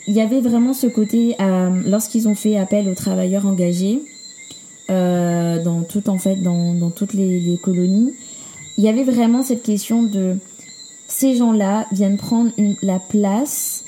il 0.08 0.16
y 0.16 0.20
avait 0.20 0.42
vraiment 0.42 0.74
ce 0.74 0.88
côté, 0.88 1.36
euh, 1.40 1.70
lorsqu'ils 1.86 2.28
ont 2.28 2.36
fait 2.36 2.58
appel 2.58 2.90
aux 2.90 2.96
travailleurs 2.96 3.46
engagés, 3.46 4.02
euh, 4.94 5.64
dans 5.64 5.82
tout 5.82 6.10
en 6.10 6.18
fait, 6.18 6.36
dans, 6.36 6.74
dans 6.74 6.90
toutes 6.90 7.14
les, 7.14 7.40
les, 7.40 7.58
colonies, 7.58 8.14
il 8.78 8.84
y 8.84 8.90
avait 8.90 9.04
vraiment 9.04 9.42
cette 9.42 9.64
question 9.64 10.04
de 10.04 10.38
ces 11.08 11.36
gens-là 11.36 11.88
viennent 11.92 12.18
prendre 12.18 12.52
une, 12.58 12.76
la 12.82 13.00
place 13.00 13.84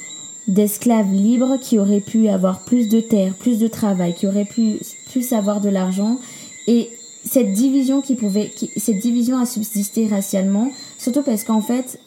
d'esclaves 0.48 1.12
libres 1.12 1.58
qui 1.60 1.80
auraient 1.80 2.02
pu 2.02 2.28
avoir 2.28 2.64
plus 2.66 2.88
de 2.88 3.00
terre, 3.00 3.34
plus 3.34 3.60
de 3.60 3.68
travail, 3.68 4.14
qui 4.14 4.28
auraient 4.28 4.46
pu 4.46 4.80
plus 5.12 5.34
avoir 5.34 5.62
de 5.62 5.70
l'argent. 5.70 6.20
Et 6.68 6.90
cette 7.24 7.52
division 7.54 8.02
qui 8.02 8.16
pouvait, 8.16 8.52
cette 8.78 9.00
division 9.00 9.40
a 9.40 9.46
subsisté 9.46 10.08
racialement, 10.08 10.72
surtout 10.98 11.24
parce 11.24 11.44
qu'en 11.44 11.62
fait, 11.62 12.00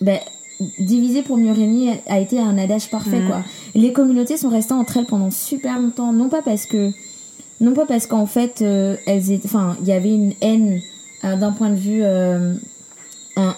ben, 0.00 0.18
diviser 0.78 1.22
pour 1.22 1.36
mieux 1.36 1.52
régner 1.52 2.00
a 2.06 2.18
été 2.18 2.38
un 2.38 2.58
adage 2.58 2.90
parfait, 2.90 3.20
mm. 3.20 3.28
quoi. 3.28 3.44
Les 3.74 3.92
communautés 3.92 4.36
sont 4.36 4.48
restées 4.48 4.74
entre 4.74 4.96
elles 4.96 5.06
pendant 5.06 5.30
super 5.30 5.78
longtemps, 5.78 6.12
non 6.12 6.28
pas 6.28 6.42
parce 6.42 6.66
que, 6.66 6.90
non 7.60 7.72
pas 7.72 7.86
parce 7.86 8.06
qu'en 8.06 8.26
fait, 8.26 8.62
euh, 8.62 8.96
elles 9.06 9.32
étaient, 9.32 9.46
enfin, 9.46 9.76
il 9.80 9.88
y 9.88 9.92
avait 9.92 10.14
une 10.14 10.32
haine 10.40 10.80
euh, 11.24 11.36
d'un 11.36 11.52
point 11.52 11.70
de 11.70 11.76
vue, 11.76 12.02
euh, 12.02 12.54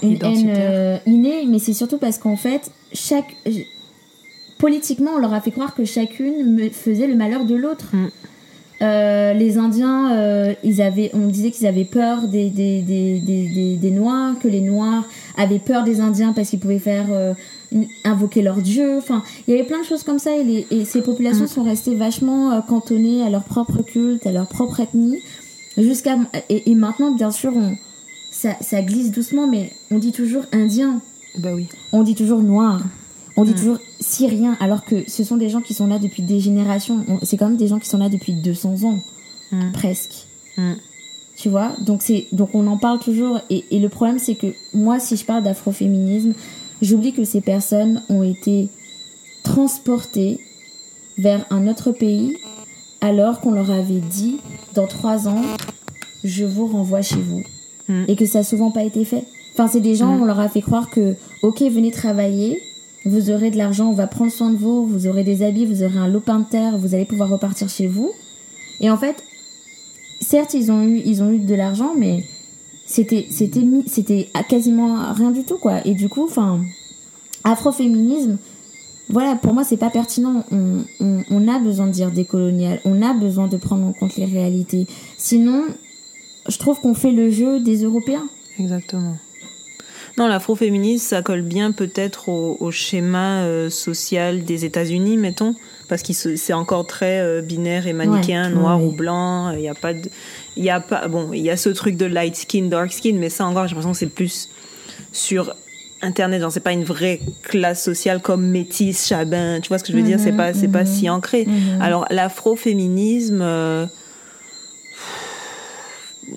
une 0.03 0.19
haine 0.25 1.01
innée, 1.07 1.47
mais 1.47 1.59
c'est 1.59 1.73
surtout 1.73 1.99
parce 1.99 2.19
qu'en 2.19 2.37
fait, 2.37 2.71
chaque, 2.93 3.37
politiquement, 4.59 5.13
on 5.17 5.19
leur 5.19 5.35
a 5.35 5.41
fait 5.41 5.51
croire 5.51 5.75
que 5.75 5.85
chacune 5.85 6.71
faisait 6.71 7.07
le 7.07 7.17
malheur 7.17 7.45
de 7.45 7.55
l'autre. 7.55 7.87
Mm. 7.93 8.09
Euh, 8.83 9.35
les 9.35 9.59
Indiens, 9.59 10.17
euh, 10.17 10.55
ils 10.65 10.81
avaient, 10.81 11.11
on 11.13 11.27
disait 11.27 11.51
qu'ils 11.51 11.67
avaient 11.67 11.85
peur 11.85 12.29
des 12.29 12.49
des, 12.49 12.81
des, 12.81 13.21
des, 13.21 13.77
des, 13.77 13.91
Noirs, 13.91 14.39
que 14.41 14.49
les 14.49 14.63
Noirs 14.63 15.05
avaient 15.37 15.59
peur 15.59 15.85
des 15.85 16.01
Indiens 16.01 16.33
parce 16.33 16.51
qu'ils 16.51 16.61
pouvaient 16.61 16.79
faire 16.79 17.07
euh, 17.11 17.35
invoquer 18.05 18.43
leur 18.43 18.57
dieu. 18.57 18.99
Enfin, 18.99 19.23
il 19.47 19.53
y 19.53 19.55
avait 19.55 19.66
plein 19.66 19.81
de 19.81 19.85
choses 19.85 20.03
comme 20.03 20.19
ça 20.19 20.37
et, 20.37 20.45
les, 20.45 20.66
et 20.71 20.85
ces 20.85 21.03
populations 21.03 21.45
mm. 21.45 21.49
sont 21.49 21.62
restées 21.62 21.95
vachement 21.95 22.61
cantonnées 22.62 23.23
à 23.23 23.31
leur 23.31 23.45
propre 23.45 23.83
culte, 23.83 24.27
à 24.27 24.33
leur 24.33 24.47
propre 24.47 24.81
ethnie. 24.81 25.19
Jusqu'à 25.79 26.19
et, 26.49 26.71
et, 26.71 26.75
maintenant, 26.75 27.12
bien 27.12 27.31
sûr, 27.31 27.53
on, 27.55 27.77
ça, 28.31 28.57
ça 28.61 28.83
glisse 28.83 29.11
doucement, 29.11 29.47
mais 29.47 29.73
on 29.90 29.99
dit 29.99 30.12
toujours 30.12 30.45
Indien. 30.53 31.01
Bah 31.38 31.51
oui. 31.55 31.66
On 31.93 32.03
dit 32.03 32.14
toujours 32.14 32.43
Noir. 32.43 32.81
On 33.37 33.45
dit 33.45 33.53
mm. 33.53 33.57
toujours 33.57 33.79
Syriens, 34.01 34.57
alors 34.61 34.85
que 34.85 35.09
ce 35.09 35.25
sont 35.25 35.37
des 35.37 35.49
gens 35.49 35.61
qui 35.61 35.75
sont 35.75 35.87
là 35.87 35.99
depuis 35.99 36.23
des 36.23 36.40
générations. 36.40 37.05
C'est 37.23 37.37
quand 37.37 37.49
même 37.49 37.57
des 37.57 37.69
gens 37.69 37.79
qui 37.79 37.88
sont 37.88 37.99
là 37.99 38.09
depuis 38.09 38.33
200 38.33 38.85
ans, 38.85 38.99
mm. 39.53 39.73
presque. 39.73 40.27
Mm. 41.40 41.42
Tu 41.42 41.48
vois 41.48 41.72
donc, 41.81 42.03
donc 42.33 42.55
on 42.55 42.66
en 42.66 42.76
parle 42.76 42.98
toujours. 42.98 43.40
Et, 43.48 43.64
le 43.79 43.88
problème, 43.88 44.18
c'est 44.18 44.35
que 44.35 44.48
moi, 44.74 45.00
si 45.00 45.16
je 45.16 45.24
parle 45.24 45.42
d'afroféminisme, 45.42 46.35
j'oublie 46.83 47.12
que 47.12 47.24
ces 47.24 47.40
personnes 47.40 48.03
ont 48.09 48.22
été 48.22 48.68
transportées 49.42 50.38
vers 51.18 51.46
un 51.50 51.66
autre 51.66 51.92
pays 51.92 52.37
alors 53.00 53.40
qu'on 53.40 53.53
leur 53.53 53.70
avait 53.70 54.00
dit 54.00 54.38
dans 54.74 54.87
trois 54.87 55.29
ans, 55.29 55.42
je 56.24 56.44
vous 56.44 56.66
renvoie 56.66 57.03
chez 57.03 57.20
vous. 57.20 57.42
Et 58.07 58.14
que 58.14 58.24
ça 58.24 58.38
n'a 58.38 58.44
souvent 58.44 58.70
pas 58.70 58.85
été 58.85 59.05
fait. 59.05 59.24
Enfin, 59.55 59.66
c'est 59.66 59.81
des 59.81 59.96
gens, 59.96 60.16
on 60.20 60.24
leur 60.24 60.38
a 60.38 60.48
fait 60.48 60.61
croire 60.61 60.90
que, 60.90 61.16
ok, 61.42 61.61
venez 61.62 61.90
travailler, 61.90 62.62
vous 63.05 63.31
aurez 63.31 63.50
de 63.50 63.57
l'argent, 63.57 63.88
on 63.88 63.94
va 63.94 64.07
prendre 64.07 64.31
soin 64.31 64.50
de 64.50 64.57
vous, 64.57 64.87
vous 64.87 65.09
aurez 65.09 65.24
des 65.24 65.42
habits, 65.42 65.66
vous 65.66 65.83
aurez 65.83 65.98
un 65.98 66.07
lopin 66.07 66.38
de 66.38 66.44
terre, 66.44 66.79
vous 66.79 66.94
allez 66.94 67.05
pouvoir 67.05 67.31
repartir 67.31 67.68
chez 67.68 67.88
vous. 67.88 68.12
Et 68.81 68.90
en 68.90 68.96
fait, 68.96 69.24
certes, 70.31 70.55
ils 70.55 70.71
ont 70.71 70.83
eu, 70.85 71.03
ils 71.05 71.23
ont 71.23 71.31
eu 71.33 71.38
de 71.38 71.55
l'argent, 71.57 71.93
mais 71.97 72.25
c'était, 72.87 73.27
quasiment 74.49 75.12
rien 75.12 75.33
du 75.33 75.43
tout, 75.45 75.59
quoi. 75.59 75.85
Et 75.85 75.95
du 75.95 76.09
coup, 76.09 76.25
enfin, 76.25 76.61
afroféminisme, 77.43 78.38
voilà, 79.09 79.35
pour 79.35 79.53
moi, 79.53 79.64
c'est 79.64 79.77
pas 79.77 79.90
pertinent. 79.90 80.45
On, 80.53 80.85
on, 81.01 81.49
a 81.49 81.59
besoin 81.59 81.88
de 81.88 81.93
dire 81.93 82.12
décolonial, 82.12 82.81
on 82.85 83.03
a 83.03 83.12
besoin 83.12 83.49
de 83.49 83.57
prendre 83.57 83.85
en 83.85 83.93
compte 83.93 84.16
les 84.16 84.25
réalités. 84.25 84.87
Sinon, 85.19 85.64
je 86.49 86.59
trouve 86.59 86.81
qu'on 86.81 86.95
fait 86.95 87.11
le 87.11 87.31
jeu 87.31 87.59
des 87.59 87.83
Européens. 87.83 88.29
Exactement. 88.61 89.16
Non, 90.16 90.29
l'afroféminisme, 90.29 91.05
ça 91.05 91.23
colle 91.23 91.43
bien 91.43 91.73
peut-être 91.73 92.29
au, 92.29 92.71
schéma 92.71 93.43
euh, 93.43 93.69
social 93.69 94.45
des 94.45 94.64
États-Unis, 94.64 95.16
mettons, 95.16 95.57
parce 95.90 96.03
que 96.03 96.12
c'est 96.12 96.53
encore 96.53 96.87
très 96.87 97.20
euh, 97.20 97.42
binaire 97.42 97.87
et 97.87 97.92
manichéen, 97.92 98.48
noir 98.48 98.83
ou 98.83 98.92
blanc. 98.92 99.50
Il 99.50 99.61
y 99.61 99.68
a 99.68 99.74
pas 99.74 99.92
de, 99.92 100.09
il 100.57 100.64
y 100.64 100.70
a 100.70 100.81
pas, 100.81 101.09
bon, 101.09 101.33
il 101.33 101.42
y 101.42 101.50
a 101.50 101.57
ce 101.57 101.68
truc 101.68 101.96
de 101.96 102.07
light 102.07 102.37
skin, 102.37 102.66
dark 102.66 102.92
skin, 102.92 103.16
mais 103.18 103.29
ça 103.29 103.44
encore, 103.44 103.66
j'ai 103.66 103.74
l'impression 103.74 103.92
que 103.92 103.98
c'est 103.98 104.07
plus 104.07 104.48
sur 105.12 105.55
Internet, 106.00 106.40
genre 106.40 106.53
c'est 106.53 106.61
pas 106.61 106.72
une 106.72 106.85
vraie 106.85 107.20
classe 107.42 107.85
sociale 107.85 108.22
comme 108.22 108.46
métis, 108.46 109.07
chabin, 109.07 109.61
tu 109.61 109.68
vois 109.68 109.79
ce 109.79 109.85
que 109.85 109.92
je 109.92 109.96
veux 109.98 110.03
dire, 110.03 110.18
c'est 110.18 110.33
pas 110.33 110.55
c'est 110.55 110.68
pas 110.68 110.87
si 110.87 111.07
mhm. 111.07 111.14
ancré. 111.14 111.44
Mhm. 111.44 111.83
Alors 111.83 112.07
l'afroféminisme 112.11 113.40
euh, 113.42 113.87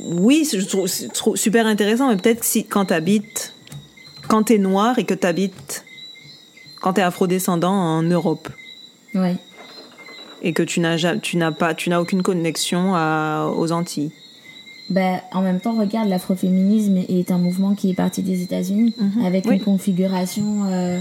oui, 0.06 0.50
je 0.52 0.66
trouve, 0.66 1.38
super 1.38 1.68
intéressant, 1.68 2.10
mais 2.10 2.18
peut-être 2.18 2.44
si 2.44 2.66
quand 2.66 2.86
tu 2.86 2.94
habites 2.94 3.54
quand 4.28 4.44
tu 4.44 4.54
es 4.54 4.58
noir 4.58 4.98
et 4.98 5.04
que 5.04 5.14
tu 5.14 5.28
habites, 5.28 5.86
quand 6.82 6.94
tu 6.94 7.02
es 7.02 7.04
afrodescendant 7.04 7.72
en 7.72 8.02
Europe. 8.02 8.50
Ouais. 9.16 9.36
Et 10.42 10.54
que 10.54 10.64
tu 10.64 10.80
n'as 10.80 11.18
tu 11.18 11.38
n'as 11.38 11.52
pas, 11.52 11.74
tu 11.74 11.90
n'as 11.90 12.00
aucune 12.00 12.22
connexion 12.22 12.94
aux 12.94 13.72
Antilles. 13.72 14.12
Ben, 14.90 15.22
en 15.32 15.42
même 15.42 15.60
temps, 15.60 15.74
regarde, 15.80 16.10
l'afroféminisme 16.10 16.98
est 16.98 17.32
un 17.32 17.38
mouvement 17.38 17.74
qui 17.74 17.90
est 17.90 17.94
parti 17.94 18.22
des 18.22 18.42
États-Unis 18.44 18.94
mhm. 18.98 19.26
avec 19.26 19.46
une 19.46 19.62
configuration, 19.62 20.66
euh, 20.66 21.00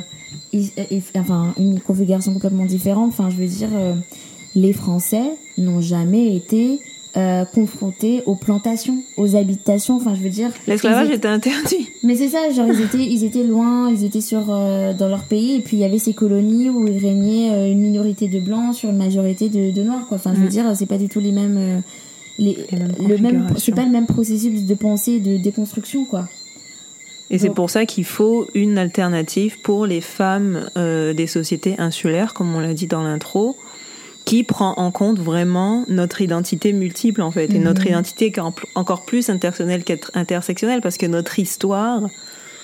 enfin, 1.17 1.53
une 1.59 1.81
configuration 1.81 2.33
complètement 2.33 2.65
différente. 2.65 3.09
Enfin, 3.09 3.29
je 3.29 3.37
veux 3.37 3.47
dire, 3.47 3.71
euh, 3.73 3.95
les 4.55 4.73
Français 4.73 5.33
n'ont 5.59 5.81
jamais 5.81 6.37
été 6.37 6.81
euh, 7.15 7.45
confrontés 7.45 8.23
aux 8.25 8.37
plantations, 8.37 9.03
aux 9.19 9.37
habitations. 9.37 9.97
Enfin, 9.97 10.15
je 10.15 10.23
veux 10.23 10.31
dire. 10.31 10.51
L'esclavage 10.67 11.11
était 11.11 11.29
interdit. 11.29 11.91
Mais 12.03 12.15
c'est 12.17 12.29
ça, 12.29 12.49
genre 12.51 12.67
ils 12.69 12.81
étaient, 12.81 13.05
ils 13.05 13.25
étaient 13.25 13.43
loin, 13.43 13.91
ils 13.91 14.07
étaient 14.07 14.23
sur 14.23 14.47
euh, 14.49 14.95
dans 14.95 15.09
leur 15.09 15.25
pays, 15.25 15.57
et 15.57 15.61
puis 15.61 15.77
il 15.77 15.81
y 15.81 15.85
avait 15.85 15.99
ces 15.99 16.15
colonies 16.15 16.71
où 16.71 16.89
il 16.89 16.97
régnait 16.97 17.53
euh, 17.53 17.71
une 17.71 17.81
minorité 17.81 18.29
de 18.29 18.41
blancs 18.41 18.75
sur 18.75 18.89
une 18.89 18.97
majorité 18.97 19.51
de, 19.51 19.71
de 19.71 19.83
noirs. 19.83 20.07
Quoi. 20.09 20.17
Enfin, 20.17 20.33
je 20.35 20.41
veux 20.41 20.47
mm. 20.47 20.51
dire, 20.51 20.65
c'est 20.75 20.87
pas 20.87 20.97
du 20.97 21.11
tout 21.11 21.21
les 21.21 21.33
mêmes. 21.33 21.83
les, 22.39 22.57
le 23.07 23.19
même, 23.19 23.49
c'est 23.59 23.75
pas 23.75 23.85
le 23.85 23.91
même 23.91 24.07
processus 24.07 24.65
de 24.65 24.75
pensée, 24.75 25.21
de 25.21 25.37
déconstruction, 25.37 26.07
quoi. 26.07 26.27
Et 27.29 27.39
c'est 27.39 27.51
pour 27.51 27.69
ça 27.69 27.85
qu'il 27.85 28.05
faut 28.05 28.47
une 28.55 28.79
alternative 28.79 29.61
pour 29.61 29.85
les 29.87 30.01
femmes 30.01 30.71
des 30.77 31.27
sociétés 31.27 31.75
insulaires, 31.79 32.33
comme 32.33 32.55
on 32.55 32.61
l'a 32.61 32.73
dit 32.73 32.87
dans 32.87 33.03
l'intro, 33.03 33.57
qui 34.33 34.45
prend 34.45 34.73
en 34.79 34.91
compte 34.91 35.19
vraiment 35.19 35.85
notre 35.89 36.23
identité 36.23 36.73
multiple 36.73 37.21
en 37.21 37.31
fait 37.31 37.53
et 37.53 37.59
notre 37.59 37.83
mhm. 37.83 37.89
identité 37.89 38.33
encore 38.75 39.05
plus 39.05 39.29
intersectionnelle 39.29 39.85
qu'intersectionnelle 39.85 40.81
parce 40.81 40.97
que 40.97 41.05
notre 41.05 41.39
histoire 41.39 42.09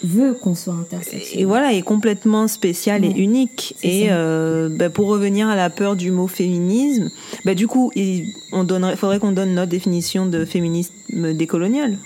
veut 0.03 0.33
qu'on 0.33 0.55
soit 0.55 0.73
intersectionnel. 0.73 1.43
Et 1.43 1.45
voilà, 1.45 1.75
est 1.75 1.83
complètement 1.83 2.49
spéciale 2.49 3.05
et 3.05 3.11
unique. 3.11 3.77
Et 3.83 4.07
euh, 4.09 4.71
bah, 4.71 4.89
pour 4.89 5.09
revenir 5.09 5.47
à 5.49 5.57
la 5.57 5.69
peur 5.69 5.95
du 5.95 6.11
mot 6.11 6.27
féminisme, 6.27 7.11
bah, 7.45 7.55
du 7.55 7.67
coup, 7.67 7.93
il 7.95 8.33
on 8.53 8.65
donnerait, 8.65 8.97
faudrait 8.97 9.19
qu'on 9.19 9.33
donne 9.33 9.53
notre 9.53 9.69
définition 9.69 10.25
de 10.25 10.47
féminisme 10.47 11.35
décolonial. 11.35 11.99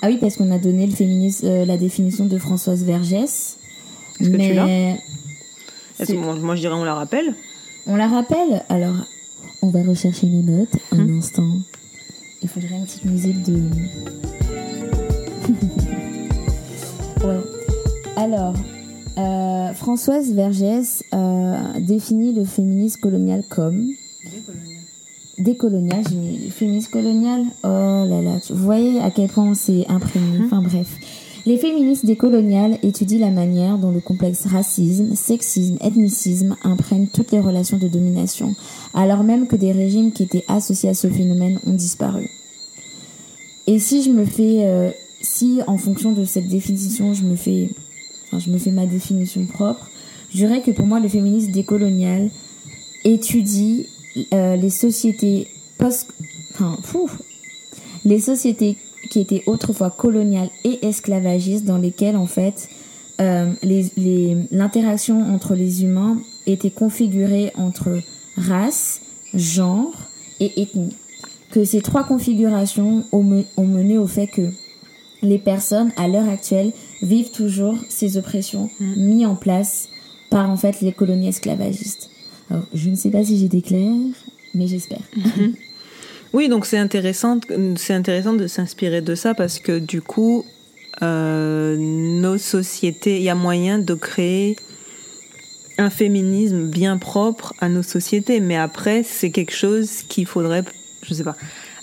Ah 0.00 0.06
oui, 0.10 0.18
parce 0.20 0.36
qu'on 0.36 0.52
a 0.52 0.58
donné 0.58 0.86
le 0.86 0.94
féminisme, 0.94 1.44
euh, 1.48 1.64
la 1.64 1.76
définition 1.76 2.26
de 2.26 2.38
Françoise 2.38 2.84
Vergès. 2.84 3.58
Est-ce 4.20 4.30
que 4.30 4.36
tu 4.36 4.54
l'as? 4.54 4.94
Moi, 6.14 6.54
je 6.54 6.60
dirais 6.60 6.74
on 6.74 6.84
la 6.84 6.94
rappelle? 6.94 7.34
On 7.86 7.96
la 7.96 8.08
rappelle 8.08 8.64
Alors, 8.68 8.96
on 9.62 9.68
va 9.68 9.82
rechercher 9.82 10.26
nos 10.26 10.42
notes. 10.42 10.76
Un 10.92 11.06
hmm. 11.06 11.18
instant. 11.18 11.48
Il 12.42 12.48
faudrait 12.48 12.76
une 12.76 12.84
petite 12.84 13.04
musique 13.04 13.42
de. 13.42 13.54
ouais. 17.26 17.40
Alors, 18.16 18.54
euh, 19.18 19.72
Françoise 19.74 20.32
Vergès 20.32 21.04
euh, 21.12 21.80
définit 21.80 22.32
le 22.32 22.44
féminisme 22.44 23.00
colonial 23.00 23.42
comme? 23.48 23.88
Décolonial. 24.24 24.80
Décolonial, 25.38 26.04
j'ai 26.10 26.50
féminisme 26.50 26.90
colonial? 26.90 27.44
Oh 27.64 28.06
là 28.08 28.22
là, 28.22 28.38
vous 28.50 28.56
voyez 28.56 29.00
à 29.00 29.10
quel 29.10 29.28
point 29.28 29.44
on 29.44 29.54
s'est 29.54 29.86
imprégné. 29.88 30.38
Hmm. 30.38 30.44
Enfin 30.44 30.62
bref. 30.62 30.88
Les 31.46 31.56
féministes 31.56 32.04
décoloniales 32.04 32.78
étudient 32.82 33.20
la 33.20 33.30
manière 33.30 33.78
dont 33.78 33.90
le 33.90 34.00
complexe 34.00 34.46
racisme, 34.46 35.14
sexisme, 35.14 35.78
ethnicisme 35.80 36.56
imprègne 36.62 37.06
toutes 37.06 37.32
les 37.32 37.40
relations 37.40 37.78
de 37.78 37.88
domination, 37.88 38.54
alors 38.92 39.22
même 39.22 39.46
que 39.46 39.56
des 39.56 39.72
régimes 39.72 40.12
qui 40.12 40.24
étaient 40.24 40.44
associés 40.48 40.90
à 40.90 40.94
ce 40.94 41.08
phénomène 41.08 41.58
ont 41.66 41.72
disparu. 41.72 42.30
Et 43.66 43.78
si 43.78 44.02
je 44.02 44.10
me 44.10 44.24
fais, 44.24 44.64
euh, 44.64 44.90
si 45.22 45.60
en 45.66 45.78
fonction 45.78 46.12
de 46.12 46.24
cette 46.24 46.48
définition, 46.48 47.14
je 47.14 47.22
me 47.22 47.36
fais, 47.36 47.70
ma 48.70 48.86
définition 48.86 49.46
propre, 49.46 49.88
je 50.30 50.36
dirais 50.36 50.60
que 50.60 50.70
pour 50.72 50.86
moi, 50.86 51.00
le 51.00 51.08
féminisme 51.08 51.52
décolonial 51.52 52.30
étudie 53.04 53.86
euh, 54.34 54.56
les 54.56 54.70
sociétés 54.70 55.48
post, 55.78 56.08
enfin, 56.52 56.76
les 58.04 58.20
sociétés 58.20 58.76
qui 59.08 59.20
étaient 59.20 59.42
autrefois 59.46 59.90
coloniales 59.90 60.50
et 60.64 60.86
esclavagistes, 60.86 61.64
dans 61.64 61.78
lesquelles 61.78 62.16
en 62.16 62.26
fait 62.26 62.68
euh, 63.20 63.52
l'interaction 64.50 65.22
entre 65.34 65.54
les 65.54 65.84
humains 65.84 66.18
était 66.46 66.70
configurée 66.70 67.52
entre 67.56 68.00
race, 68.36 69.00
genre 69.34 69.92
et 70.40 70.62
ethnie. 70.62 70.96
Que 71.50 71.64
ces 71.64 71.80
trois 71.80 72.04
configurations 72.04 73.04
ont, 73.12 73.44
mené 73.58 73.98
au 73.98 74.06
fait 74.06 74.26
que 74.26 74.50
les 75.22 75.38
personnes 75.38 75.92
à 75.96 76.08
l'heure 76.08 76.28
actuelle 76.28 76.72
vivent 77.02 77.30
toujours 77.30 77.76
ces 77.88 78.16
oppressions 78.16 78.70
mm. 78.80 78.94
mises 78.96 79.26
en 79.26 79.34
place 79.34 79.88
par 80.30 80.48
en 80.48 80.56
fait 80.56 80.80
les 80.80 80.92
colonies 80.92 81.28
esclavagistes. 81.28 82.08
Alors, 82.48 82.64
je 82.72 82.88
ne 82.88 82.94
sais 82.94 83.10
pas 83.10 83.24
si 83.24 83.38
j'étais 83.38 83.60
claire, 83.60 84.14
mais 84.54 84.66
j'espère. 84.66 85.02
Mm-hmm. 85.16 85.54
Oui, 86.32 86.48
donc 86.48 86.66
c'est 86.66 86.78
intéressant, 86.78 87.40
c'est 87.76 87.94
intéressant 87.94 88.34
de 88.34 88.46
s'inspirer 88.46 89.00
de 89.00 89.14
ça 89.14 89.34
parce 89.34 89.58
que 89.58 89.78
du 89.78 90.00
coup, 90.00 90.44
euh, 91.02 91.76
nos 91.76 92.38
sociétés, 92.38 93.16
il 93.16 93.22
y 93.22 93.30
a 93.30 93.34
moyen 93.34 93.78
de 93.78 93.94
créer 93.94 94.56
un 95.78 95.90
féminisme 95.90 96.66
bien 96.66 96.98
propre 96.98 97.54
à 97.60 97.68
nos 97.68 97.82
sociétés. 97.82 98.40
Mais 98.40 98.56
après, 98.56 99.02
c'est 99.02 99.30
quelque 99.30 99.54
chose 99.54 100.02
qu'il 100.08 100.26
faudrait, 100.26 100.64
je 101.02 101.14
sais 101.14 101.24
pas, 101.24 101.36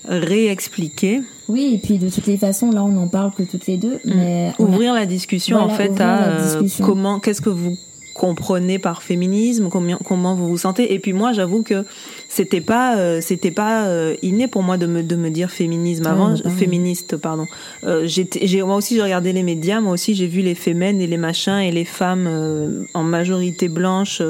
réexpliquer. 0.06 1.22
Oui, 1.48 1.74
et 1.74 1.78
puis 1.78 1.98
de 1.98 2.10
toutes 2.10 2.28
les 2.28 2.38
façons, 2.38 2.72
là, 2.72 2.84
on 2.84 2.90
n'en 2.90 3.08
parle 3.08 3.34
que 3.34 3.44
toutes 3.44 3.68
les 3.68 3.78
deux. 3.78 3.96
Mm. 4.06 4.14
Mais 4.16 4.54
Ouvrir 4.60 4.94
la 4.94 5.06
discussion, 5.06 5.58
en 5.58 5.70
fait, 5.70 6.00
à 6.00 6.28
euh, 6.28 6.68
comment, 6.82 7.20
qu'est-ce 7.20 7.42
que 7.42 7.50
vous 7.50 7.78
comprenez 8.18 8.80
par 8.80 9.04
féminisme, 9.04 9.70
comment, 9.70 9.98
comment 10.04 10.36
vous 10.36 10.48
vous 10.50 10.58
sentez. 10.58 10.94
Et 10.94 11.00
puis 11.00 11.14
moi, 11.14 11.34
j'avoue 11.34 11.64
que 11.64 11.86
c'était 12.28 12.62
pas, 12.62 12.98
euh, 12.98 13.22
c'était 13.22 13.52
pas 13.52 13.86
euh, 13.86 14.16
inné 14.22 14.48
pour 14.48 14.64
moi 14.64 14.78
de 14.78 14.88
me, 14.88 15.04
de 15.04 15.16
me 15.16 15.30
dire 15.30 15.52
féminisme 15.52 16.08
avant, 16.08 16.36
féministe, 16.58 17.16
pardon. 17.18 17.46
Euh, 17.84 18.08
j'ai, 18.08 18.64
moi 18.64 18.76
aussi, 18.76 18.96
j'ai 18.96 19.04
regardé 19.04 19.32
les 19.34 19.44
médias, 19.44 19.80
moi 19.80 19.94
aussi, 19.94 20.16
j'ai 20.16 20.28
vu 20.28 20.42
les 20.42 20.56
fémènes 20.56 21.00
et 21.00 21.08
les 21.08 21.18
machins 21.18 21.60
et 21.60 21.72
les 21.72 21.86
femmes 21.86 22.88
en 22.94 23.04
majorité 23.04 23.70
blanche 23.70 24.22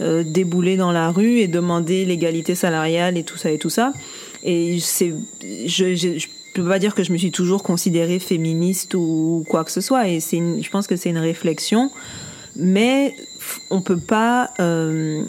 débouler 0.00 0.76
dans 0.76 0.92
la 0.92 1.10
rue 1.10 1.38
et 1.38 1.48
demander 1.48 2.04
l'égalité 2.04 2.54
salariale 2.54 3.16
et 3.16 3.22
tout 3.22 3.36
ça 3.36 3.50
et 3.50 3.58
tout 3.58 3.70
ça. 3.70 3.92
Et 4.42 4.78
c'est, 4.80 5.14
je, 5.66 5.94
je, 5.94 6.18
je 6.18 6.26
peux 6.54 6.66
pas 6.66 6.78
dire 6.78 6.94
que 6.94 7.04
je 7.04 7.12
me 7.12 7.18
suis 7.18 7.30
toujours 7.30 7.62
considérée 7.62 8.18
féministe 8.18 8.94
ou 8.94 9.44
quoi 9.48 9.64
que 9.64 9.70
ce 9.70 9.80
soit. 9.80 10.08
Et 10.08 10.20
c'est, 10.20 10.40
je 10.60 10.70
pense 10.70 10.86
que 10.86 10.96
c'est 10.96 11.10
une 11.10 11.18
réflexion 11.18 11.90
mais 12.56 13.16
on 13.70 13.80
peut 13.80 13.98
pas 13.98 14.50
euh, 14.60 15.24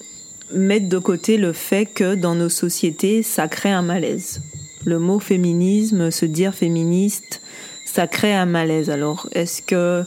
mettre 0.54 0.90
de 0.90 0.98
côté 0.98 1.38
le 1.38 1.54
fait 1.54 1.86
que 1.86 2.16
dans 2.16 2.36
nos 2.36 2.50
sociétés, 2.50 3.24
ça 3.24 3.48
crée 3.48 3.72
un 3.72 3.82
malaise. 3.82 4.42
Le 4.86 5.00
mot 5.00 5.20
féminisme, 5.20 6.12
se 6.12 6.26
dire 6.26 6.54
féministe, 6.54 7.42
ça 7.86 8.08
crée 8.08 8.34
un 8.34 8.46
malaise. 8.46 8.90
Alors, 8.90 9.30
est-ce 9.34 9.62
que 9.62 10.04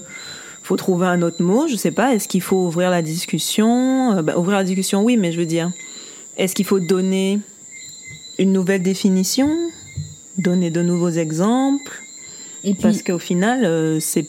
faut 0.63 0.77
trouver 0.77 1.07
un 1.07 1.23
autre 1.23 1.43
mot? 1.43 1.69
Je 1.69 1.77
sais 1.77 1.91
pas. 1.91 2.15
Est-ce 2.15 2.27
qu'il 2.27 2.41
faut 2.41 2.67
ouvrir 2.67 2.91
la 2.91 3.03
discussion? 3.03 4.17
Euh, 4.17 4.23
bah, 4.23 4.39
Ouvrir 4.39 4.59
la 4.59 4.65
discussion, 4.65 5.03
oui, 5.03 5.17
mais 5.17 5.31
je 5.31 5.39
veux 5.39 5.47
dire, 5.47 5.71
est-ce 6.37 6.55
qu'il 6.55 6.65
faut 6.65 6.81
donner 6.81 7.39
une 8.39 8.53
nouvelle 8.53 8.83
définition? 8.83 9.51
Donner 10.39 10.71
de 10.71 10.83
nouveaux 10.83 11.11
exemples? 11.11 12.03
Et 12.65 12.75
Parce 12.75 13.03
qu'au 13.03 13.19
final, 13.19 13.65
euh, 13.65 14.01
c'est 14.01 14.27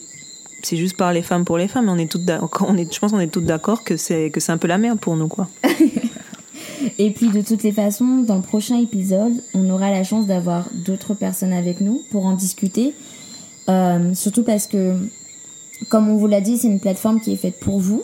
c'est 0.66 0.76
juste 0.76 0.96
par 0.96 1.12
les 1.12 1.22
femmes 1.22 1.44
pour 1.44 1.58
les 1.58 1.68
femmes. 1.68 1.88
On 1.88 1.96
est 1.96 2.10
toutes 2.10 2.28
on 2.60 2.76
est, 2.76 2.92
je 2.92 2.98
pense 2.98 3.12
qu'on 3.12 3.20
est 3.20 3.28
toutes 3.28 3.44
d'accord 3.44 3.84
que 3.84 3.96
c'est 3.96 4.30
que 4.30 4.40
c'est 4.40 4.50
un 4.50 4.58
peu 4.58 4.66
la 4.66 4.78
merde 4.78 4.98
pour 4.98 5.16
nous, 5.16 5.28
quoi. 5.28 5.48
Et 6.98 7.10
puis 7.10 7.28
de 7.28 7.40
toutes 7.40 7.62
les 7.62 7.70
façons, 7.70 8.22
dans 8.22 8.36
le 8.36 8.42
prochain 8.42 8.78
épisode, 8.80 9.32
on 9.54 9.70
aura 9.70 9.90
la 9.90 10.02
chance 10.02 10.26
d'avoir 10.26 10.68
d'autres 10.72 11.14
personnes 11.14 11.52
avec 11.52 11.80
nous 11.80 12.02
pour 12.10 12.26
en 12.26 12.32
discuter. 12.32 12.94
Euh, 13.68 14.12
surtout 14.14 14.42
parce 14.42 14.66
que, 14.66 14.94
comme 15.88 16.08
on 16.08 16.16
vous 16.16 16.26
l'a 16.26 16.40
dit, 16.40 16.58
c'est 16.58 16.68
une 16.68 16.80
plateforme 16.80 17.20
qui 17.20 17.32
est 17.32 17.36
faite 17.36 17.60
pour 17.60 17.78
vous. 17.78 18.02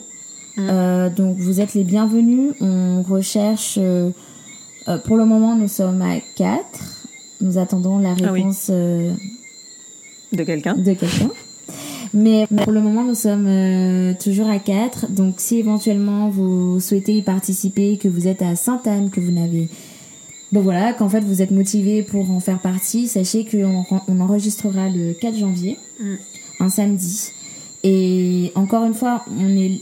Mm. 0.57 0.69
Euh, 0.71 1.11
donc 1.11 1.39
vous 1.39 1.61
êtes 1.61 1.75
les 1.75 1.85
bienvenus. 1.85 2.53
On 2.61 3.03
recherche. 3.03 3.77
Euh, 3.79 4.11
pour 5.05 5.17
le 5.17 5.25
moment, 5.25 5.57
nous 5.57 5.69
sommes 5.69 6.01
à 6.01 6.21
4. 6.37 6.63
Nous 7.41 7.59
attendons 7.59 7.99
la 7.99 8.11
ah 8.11 8.33
réponse 8.33 8.71
de 8.71 10.45
quelqu'un. 10.45 10.75
De 10.75 10.93
quelqu'un. 10.93 11.31
Mais 12.15 12.47
pour 12.47 12.73
le 12.73 12.81
moment, 12.81 13.05
nous 13.05 13.15
sommes 13.15 13.47
euh, 13.47 14.13
toujours 14.23 14.49
à 14.49 14.59
4. 14.59 15.11
Donc, 15.11 15.37
si 15.39 15.59
éventuellement 15.59 16.29
vous 16.29 16.79
souhaitez 16.81 17.17
y 17.17 17.23
participer, 17.23 17.97
que 17.97 18.09
vous 18.09 18.29
êtes 18.29 18.43
à 18.43 18.55
Sainte-Anne, 18.55 19.11
que 19.11 19.21
vous 19.21 19.33
n'avez. 19.33 19.69
Bon 20.53 20.61
voilà, 20.61 20.93
qu'en 20.93 21.09
fait 21.09 21.21
vous 21.21 21.41
êtes 21.41 21.51
motivé 21.51 22.03
pour 22.03 22.31
en 22.31 22.39
faire 22.39 22.59
partie, 22.59 23.09
sachez 23.09 23.47
qu'on 23.47 23.87
on 24.07 24.21
enregistrera 24.21 24.91
le 24.91 25.15
4 25.15 25.35
janvier, 25.35 25.79
mm. 25.99 26.15
un 26.61 26.69
samedi. 26.69 27.33
Et 27.85 28.53
encore 28.55 28.85
une 28.85 28.93
fois, 28.93 29.25
on 29.41 29.49
est, 29.57 29.81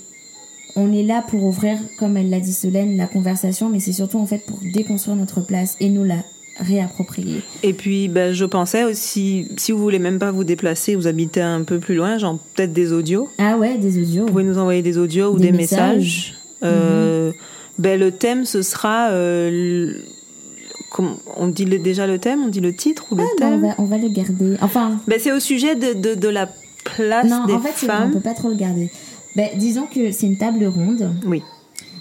on 0.76 0.92
est 0.92 1.02
là 1.02 1.24
pour 1.26 1.42
ouvrir, 1.42 1.76
comme 1.98 2.16
elle 2.16 2.30
l'a 2.30 2.38
dit 2.38 2.52
Solène, 2.52 2.96
la 2.96 3.08
conversation, 3.08 3.68
mais 3.68 3.80
c'est 3.80 3.92
surtout 3.92 4.18
en 4.18 4.26
fait 4.26 4.46
pour 4.46 4.60
déconstruire 4.62 5.16
notre 5.16 5.40
place 5.40 5.76
et 5.80 5.88
nous 5.88 6.04
la 6.04 6.22
réapproprier. 6.58 7.42
Et 7.62 7.72
puis, 7.72 8.08
ben, 8.08 8.32
je 8.32 8.44
pensais 8.44 8.84
aussi, 8.84 9.48
si 9.56 9.72
vous 9.72 9.78
voulez 9.78 9.98
même 9.98 10.18
pas 10.18 10.30
vous 10.30 10.44
déplacer, 10.44 10.94
vous 10.94 11.06
habitez 11.06 11.40
un 11.40 11.62
peu 11.62 11.78
plus 11.78 11.94
loin, 11.94 12.18
genre 12.18 12.38
peut-être 12.54 12.72
des 12.72 12.92
audios. 12.92 13.28
Ah 13.38 13.56
ouais, 13.56 13.78
des 13.78 14.00
audios. 14.00 14.22
Vous 14.26 14.32
pouvez 14.32 14.44
nous 14.44 14.58
envoyer 14.58 14.82
des 14.82 14.98
audios 14.98 15.32
ou 15.32 15.38
des, 15.38 15.52
messages. 15.52 16.34
Euh, 16.62 17.32
ben, 17.78 17.98
le 17.98 18.10
thème, 18.10 18.44
ce 18.44 18.62
sera... 18.62 19.10
Euh, 19.10 19.94
on 21.36 21.46
dit 21.46 21.64
déjà 21.64 22.06
le 22.06 22.18
thème, 22.18 22.42
on 22.44 22.48
dit 22.48 22.60
le 22.60 22.74
titre 22.74 23.06
ou 23.10 23.14
le 23.14 23.22
ah, 23.22 23.36
thème 23.38 23.74
on, 23.78 23.84
va, 23.84 23.96
le 23.96 24.08
garder. 24.08 24.56
Enfin... 24.60 24.98
Ben, 25.06 25.20
c'est 25.20 25.30
au 25.30 25.38
sujet 25.38 25.76
de, 25.76 25.94
de, 25.94 26.14
de 26.14 26.28
la 26.28 26.48
place 26.84 27.30
non, 27.30 27.46
des 27.46 27.52
en 27.52 27.60
fait, 27.60 27.86
femmes. 27.86 28.10
on 28.10 28.14
peut 28.14 28.20
pas 28.20 28.34
trop 28.34 28.48
le 28.48 28.56
garder. 28.56 28.90
Ben, 29.36 29.48
disons 29.56 29.86
que 29.86 30.10
c'est 30.10 30.26
une 30.26 30.36
table 30.36 30.64
ronde. 30.66 31.12
Oui. 31.24 31.42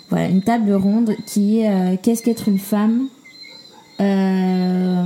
Voilà, 0.10 0.28
une 0.28 0.42
table 0.42 0.74
ronde 0.74 1.16
qui 1.26 1.60
est 1.60 1.70
euh, 1.70 1.96
qu'est-ce 2.02 2.24
qu'être 2.24 2.48
une 2.48 2.58
femme? 2.58 3.08
Euh, 4.02 5.06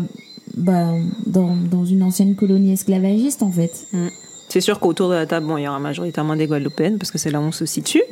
bah, 0.56 0.94
dans, 1.26 1.56
dans, 1.56 1.86
une 1.86 2.04
ancienne 2.04 2.36
colonie 2.36 2.74
esclavagiste, 2.74 3.44
en 3.44 3.52
fait. 3.52 3.88
Mm. 3.92 4.08
C'est 4.50 4.62
sûr 4.62 4.80
qu'autour 4.80 5.10
de 5.10 5.16
la 5.16 5.26
table, 5.26 5.48
bon, 5.48 5.58
il 5.58 5.64
y 5.64 5.68
aura 5.68 5.80
majoritairement 5.80 6.36
des 6.36 6.46
Guadeloupéennes, 6.46 7.00
parce 7.00 7.12
que 7.12 7.18
c'est 7.18 7.32
là 7.32 7.40
où 7.40 7.44
on 7.44 7.52
se 7.52 7.66
situe. 7.66 8.04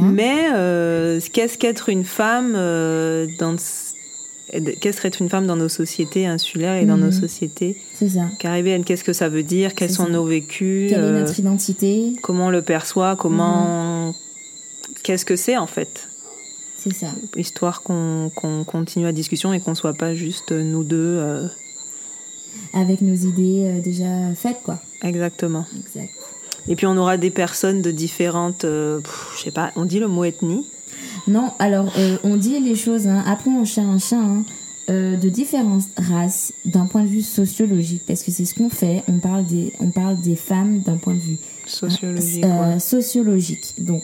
Mais 0.00 0.48
euh, 0.54 1.20
qu'est-ce 1.32 1.58
qu'être 1.58 1.90
une 1.90 2.04
femme 2.04 2.54
euh, 2.56 3.26
dans 3.38 3.56
qu'est-ce 4.80 5.00
qu'être 5.00 5.20
une 5.20 5.28
femme 5.28 5.46
dans 5.46 5.56
nos 5.56 5.68
sociétés 5.68 6.26
insulaires 6.26 6.76
et 6.76 6.86
dans 6.86 6.96
nos 6.96 7.08
mm. 7.08 7.12
sociétés 7.12 7.76
ça. 7.94 8.30
caribéennes? 8.38 8.84
Qu'est-ce 8.84 9.04
que 9.04 9.12
ça 9.12 9.28
veut 9.28 9.42
dire? 9.42 9.74
Quels 9.74 9.90
sont 9.90 10.08
nos 10.08 10.24
vécus 10.24 10.90
Quelle 10.90 11.04
est 11.04 11.20
notre 11.20 11.38
identité? 11.38 12.14
Comment 12.22 12.46
on 12.46 12.50
le 12.50 12.62
perçoit? 12.62 13.16
Comment 13.16 14.08
mm. 14.08 14.14
Qu'est-ce 15.02 15.26
que 15.26 15.36
c'est 15.36 15.56
en 15.56 15.66
fait? 15.66 16.08
C'est 16.82 16.94
ça. 16.94 17.08
Histoire 17.36 17.82
qu'on 17.82 18.30
continue 18.66 19.04
la 19.04 19.12
discussion 19.12 19.52
et 19.52 19.60
qu'on 19.60 19.74
soit 19.74 19.94
pas 19.94 20.14
juste 20.14 20.50
nous 20.50 20.82
deux. 20.82 20.96
Euh, 21.18 21.46
Avec 22.72 23.02
nos 23.02 23.14
idées 23.14 23.64
euh, 23.64 23.80
déjà 23.80 24.34
faites, 24.34 24.62
quoi. 24.64 24.80
Exactement. 25.02 25.64
Exact. 25.78 26.12
Et 26.68 26.76
puis 26.76 26.86
on 26.86 26.96
aura 26.96 27.18
des 27.18 27.30
personnes 27.30 27.82
de 27.82 27.90
différentes. 27.90 28.64
Euh, 28.64 29.00
je 29.36 29.42
sais 29.42 29.50
pas, 29.50 29.70
on 29.76 29.84
dit 29.84 30.00
le 30.00 30.08
mot 30.08 30.24
ethnie? 30.24 30.66
Non, 31.28 31.52
alors 31.58 31.92
on 32.24 32.36
dit 32.36 32.58
les 32.58 32.74
choses. 32.74 33.06
Hein. 33.06 33.22
Après, 33.26 33.50
on 33.50 33.64
cherche 33.64 33.86
un 33.86 33.98
chat. 33.98 34.16
Hein, 34.16 34.44
de 34.88 35.28
différentes 35.30 35.84
races 35.96 36.52
d'un 36.66 36.84
point 36.84 37.02
de 37.02 37.06
vue 37.06 37.22
sociologique, 37.22 38.02
parce 38.06 38.22
que 38.22 38.30
c'est 38.30 38.44
ce 38.44 38.54
qu'on 38.54 38.68
fait. 38.68 39.02
On 39.08 39.20
parle 39.20 39.46
des, 39.46 39.72
on 39.80 39.90
parle 39.90 40.20
des 40.20 40.36
femmes 40.36 40.80
d'un 40.80 40.98
point 40.98 41.14
de 41.14 41.20
vue 41.20 41.38
sociologique. 41.64 42.44
sociologique. 42.78 43.74
Donc, 43.78 44.02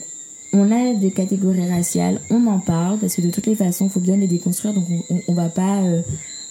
on 0.53 0.71
a 0.71 0.93
des 0.93 1.11
catégories 1.11 1.69
raciales, 1.69 2.19
on 2.29 2.47
en 2.47 2.59
parle 2.59 2.97
parce 2.97 3.15
que 3.15 3.21
de 3.21 3.29
toutes 3.29 3.45
les 3.45 3.55
façons, 3.55 3.85
il 3.85 3.91
faut 3.91 3.99
bien 3.99 4.17
les 4.17 4.27
déconstruire, 4.27 4.73
donc 4.73 4.85
on, 5.09 5.31
ne 5.31 5.35
va 5.35 5.49
pas 5.49 5.77
euh, 5.77 6.01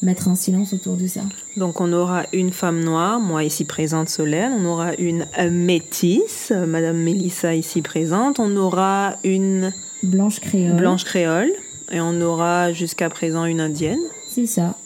mettre 0.03 0.29
un 0.29 0.35
silence 0.35 0.73
autour 0.73 0.97
de 0.97 1.07
ça. 1.07 1.23
Donc 1.57 1.81
on 1.81 1.93
aura 1.93 2.25
une 2.33 2.53
femme 2.53 2.85
noire, 2.85 3.19
moi 3.21 3.45
ici 3.45 3.65
présente 3.65 4.09
Solène, 4.09 4.53
on 4.61 4.65
aura 4.67 4.95
une 4.95 5.27
métisse, 5.51 6.53
Madame 6.67 6.99
Mélissa 6.99 7.55
ici 7.55 7.83
présente, 7.83 8.39
on 8.39 8.57
aura 8.57 9.17
une 9.25 9.73
blanche 10.03 10.41
créole, 10.41 10.77
blanche 10.77 11.05
créole, 11.05 11.51
et 11.91 12.01
on 12.01 12.21
aura 12.21 12.73
jusqu'à 12.73 13.11
présent 13.11 13.45
une 13.45 13.61
indienne. 13.61 14.01
C'est 14.29 14.47
ça. 14.47 14.77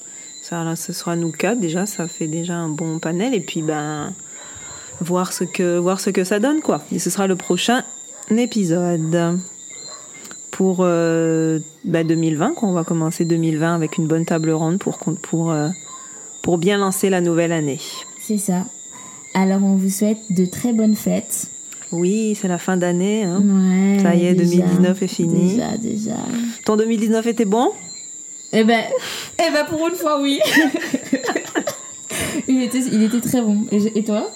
Ça, 0.40 0.64
là, 0.64 0.74
ce 0.74 0.92
sera 0.92 1.14
nous 1.16 1.30
quatre 1.30 1.60
déjà, 1.60 1.86
ça 1.86 2.08
fait 2.08 2.26
déjà 2.26 2.54
un 2.54 2.68
bon 2.68 2.98
panel, 2.98 3.34
et 3.34 3.40
puis 3.40 3.62
ben 3.62 4.12
voir 5.00 5.32
ce 5.32 5.44
que 5.44 5.78
voir 5.78 6.00
ce 6.00 6.10
que 6.10 6.24
ça 6.24 6.38
donne 6.38 6.60
quoi. 6.60 6.82
Et 6.92 6.98
ce 6.98 7.10
sera 7.10 7.26
le 7.26 7.36
prochain 7.36 7.84
épisode 8.30 9.38
pour 10.50 10.78
2020, 10.78 10.84
euh, 10.84 11.58
bah, 11.84 12.50
qu'on 12.54 12.72
va 12.72 12.84
commencer 12.84 13.24
2020 13.24 13.74
avec 13.74 13.98
une 13.98 14.06
bonne 14.06 14.24
table 14.24 14.50
ronde 14.50 14.78
pour, 14.78 14.98
pour, 14.98 15.50
euh, 15.50 15.68
pour 16.42 16.58
bien 16.58 16.78
lancer 16.78 17.10
la 17.10 17.20
nouvelle 17.20 17.52
année. 17.52 17.80
C'est 18.20 18.38
ça. 18.38 18.66
Alors 19.34 19.62
on 19.62 19.76
vous 19.76 19.90
souhaite 19.90 20.18
de 20.30 20.44
très 20.44 20.72
bonnes 20.72 20.94
fêtes. 20.94 21.48
Oui, 21.90 22.36
c'est 22.40 22.48
la 22.48 22.58
fin 22.58 22.76
d'année. 22.76 23.24
Hein. 23.24 23.42
ça 24.02 24.14
y 24.14 24.26
est, 24.26 24.34
2019 24.34 25.02
est 25.02 25.08
fini. 25.08 25.54
Déjà, 25.54 25.76
déjà. 25.76 26.16
Ton 26.64 26.76
2019 26.76 27.26
était 27.26 27.44
bon? 27.44 27.70
Eh 28.52 28.64
ben, 28.64 28.84
eh 29.38 29.52
ben 29.52 29.64
pour 29.64 29.86
une 29.88 29.94
fois, 29.94 30.20
oui. 30.20 30.38
il, 32.48 32.62
était, 32.62 32.80
il 32.80 33.02
était 33.02 33.20
très 33.20 33.42
bon. 33.42 33.66
et 33.70 34.04
toi? 34.04 34.30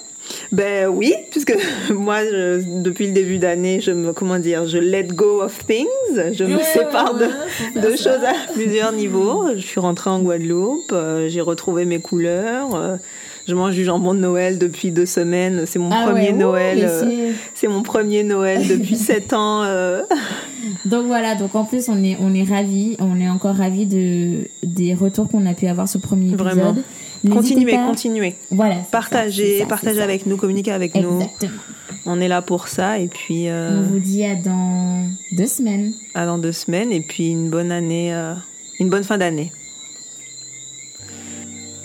Ben 0.51 0.87
oui, 0.87 1.13
puisque 1.31 1.55
moi, 1.93 2.19
depuis 2.23 3.07
le 3.07 3.13
début 3.13 3.37
d'année, 3.37 3.81
je 3.81 3.91
me, 3.91 4.13
comment 4.13 4.39
dire, 4.39 4.65
je 4.65 4.77
let 4.77 5.07
go 5.07 5.41
of 5.41 5.65
things. 5.65 5.87
Je 6.15 6.43
me 6.43 6.59
sépare 6.59 7.15
de, 7.15 7.79
de 7.79 7.95
choses 7.95 8.23
à 8.23 8.51
plusieurs 8.53 8.93
niveaux. 8.93 9.45
Je 9.55 9.61
suis 9.61 9.79
rentrée 9.79 10.09
en 10.09 10.19
Guadeloupe, 10.19 10.91
euh, 10.91 11.27
j'ai 11.29 11.41
retrouvé 11.41 11.85
mes 11.85 11.99
couleurs. 11.99 12.75
Euh, 12.75 12.97
je 13.47 13.55
mange 13.55 13.75
du 13.75 13.85
jambon 13.85 14.13
de 14.13 14.19
Noël 14.19 14.57
depuis 14.57 14.91
deux 14.91 15.05
semaines. 15.05 15.63
C'est 15.65 15.79
mon 15.79 15.89
ah 15.91 16.05
premier 16.05 16.33
Noël. 16.33 16.79
Euh, 16.81 17.31
c'est 17.53 17.67
mon 17.67 17.81
premier 17.81 18.23
Noël 18.23 18.67
depuis 18.67 18.95
sept 18.97 19.31
ans. 19.31 19.63
Donc 20.85 21.05
voilà, 21.05 21.35
donc 21.35 21.55
en 21.55 21.63
plus 21.63 21.87
on 21.87 22.03
est 22.03 22.17
on 22.19 22.33
est 22.33 22.43
ravis, 22.43 22.97
on 22.99 23.19
est 23.21 23.29
encore 23.29 23.55
ravis 23.55 23.85
de 23.85 24.47
des 24.63 24.93
retours 24.93 25.29
qu'on 25.29 25.45
a 25.45 25.53
pu 25.53 25.67
avoir 25.67 25.87
sur 25.87 25.99
le 26.01 26.07
premier 26.07 26.27
épisode. 26.33 26.45
Vraiment. 26.45 26.75
Continuez, 27.31 27.73
continuez. 27.73 28.35
Voilà. 28.51 28.75
Partagez, 28.91 29.65
partagez 29.67 30.01
avec 30.01 30.25
nous, 30.25 30.37
communiquez 30.37 30.71
avec 30.71 30.95
nous. 30.95 31.21
On 32.05 32.21
est 32.21 32.27
là 32.27 32.41
pour 32.41 32.67
ça 32.67 32.99
et 32.99 33.07
puis. 33.07 33.49
Euh, 33.49 33.81
On 33.81 33.83
vous 33.83 33.99
dit 33.99 34.23
à 34.23 34.35
dans 34.35 35.05
deux 35.33 35.45
semaines. 35.45 35.93
À 36.13 36.25
dans 36.25 36.37
deux 36.37 36.53
semaines 36.53 36.91
et 36.91 37.01
puis 37.01 37.31
une 37.31 37.49
bonne 37.49 37.71
année, 37.71 38.13
euh, 38.13 38.33
une 38.79 38.89
bonne 38.89 39.03
fin 39.03 39.17
d'année. 39.17 39.51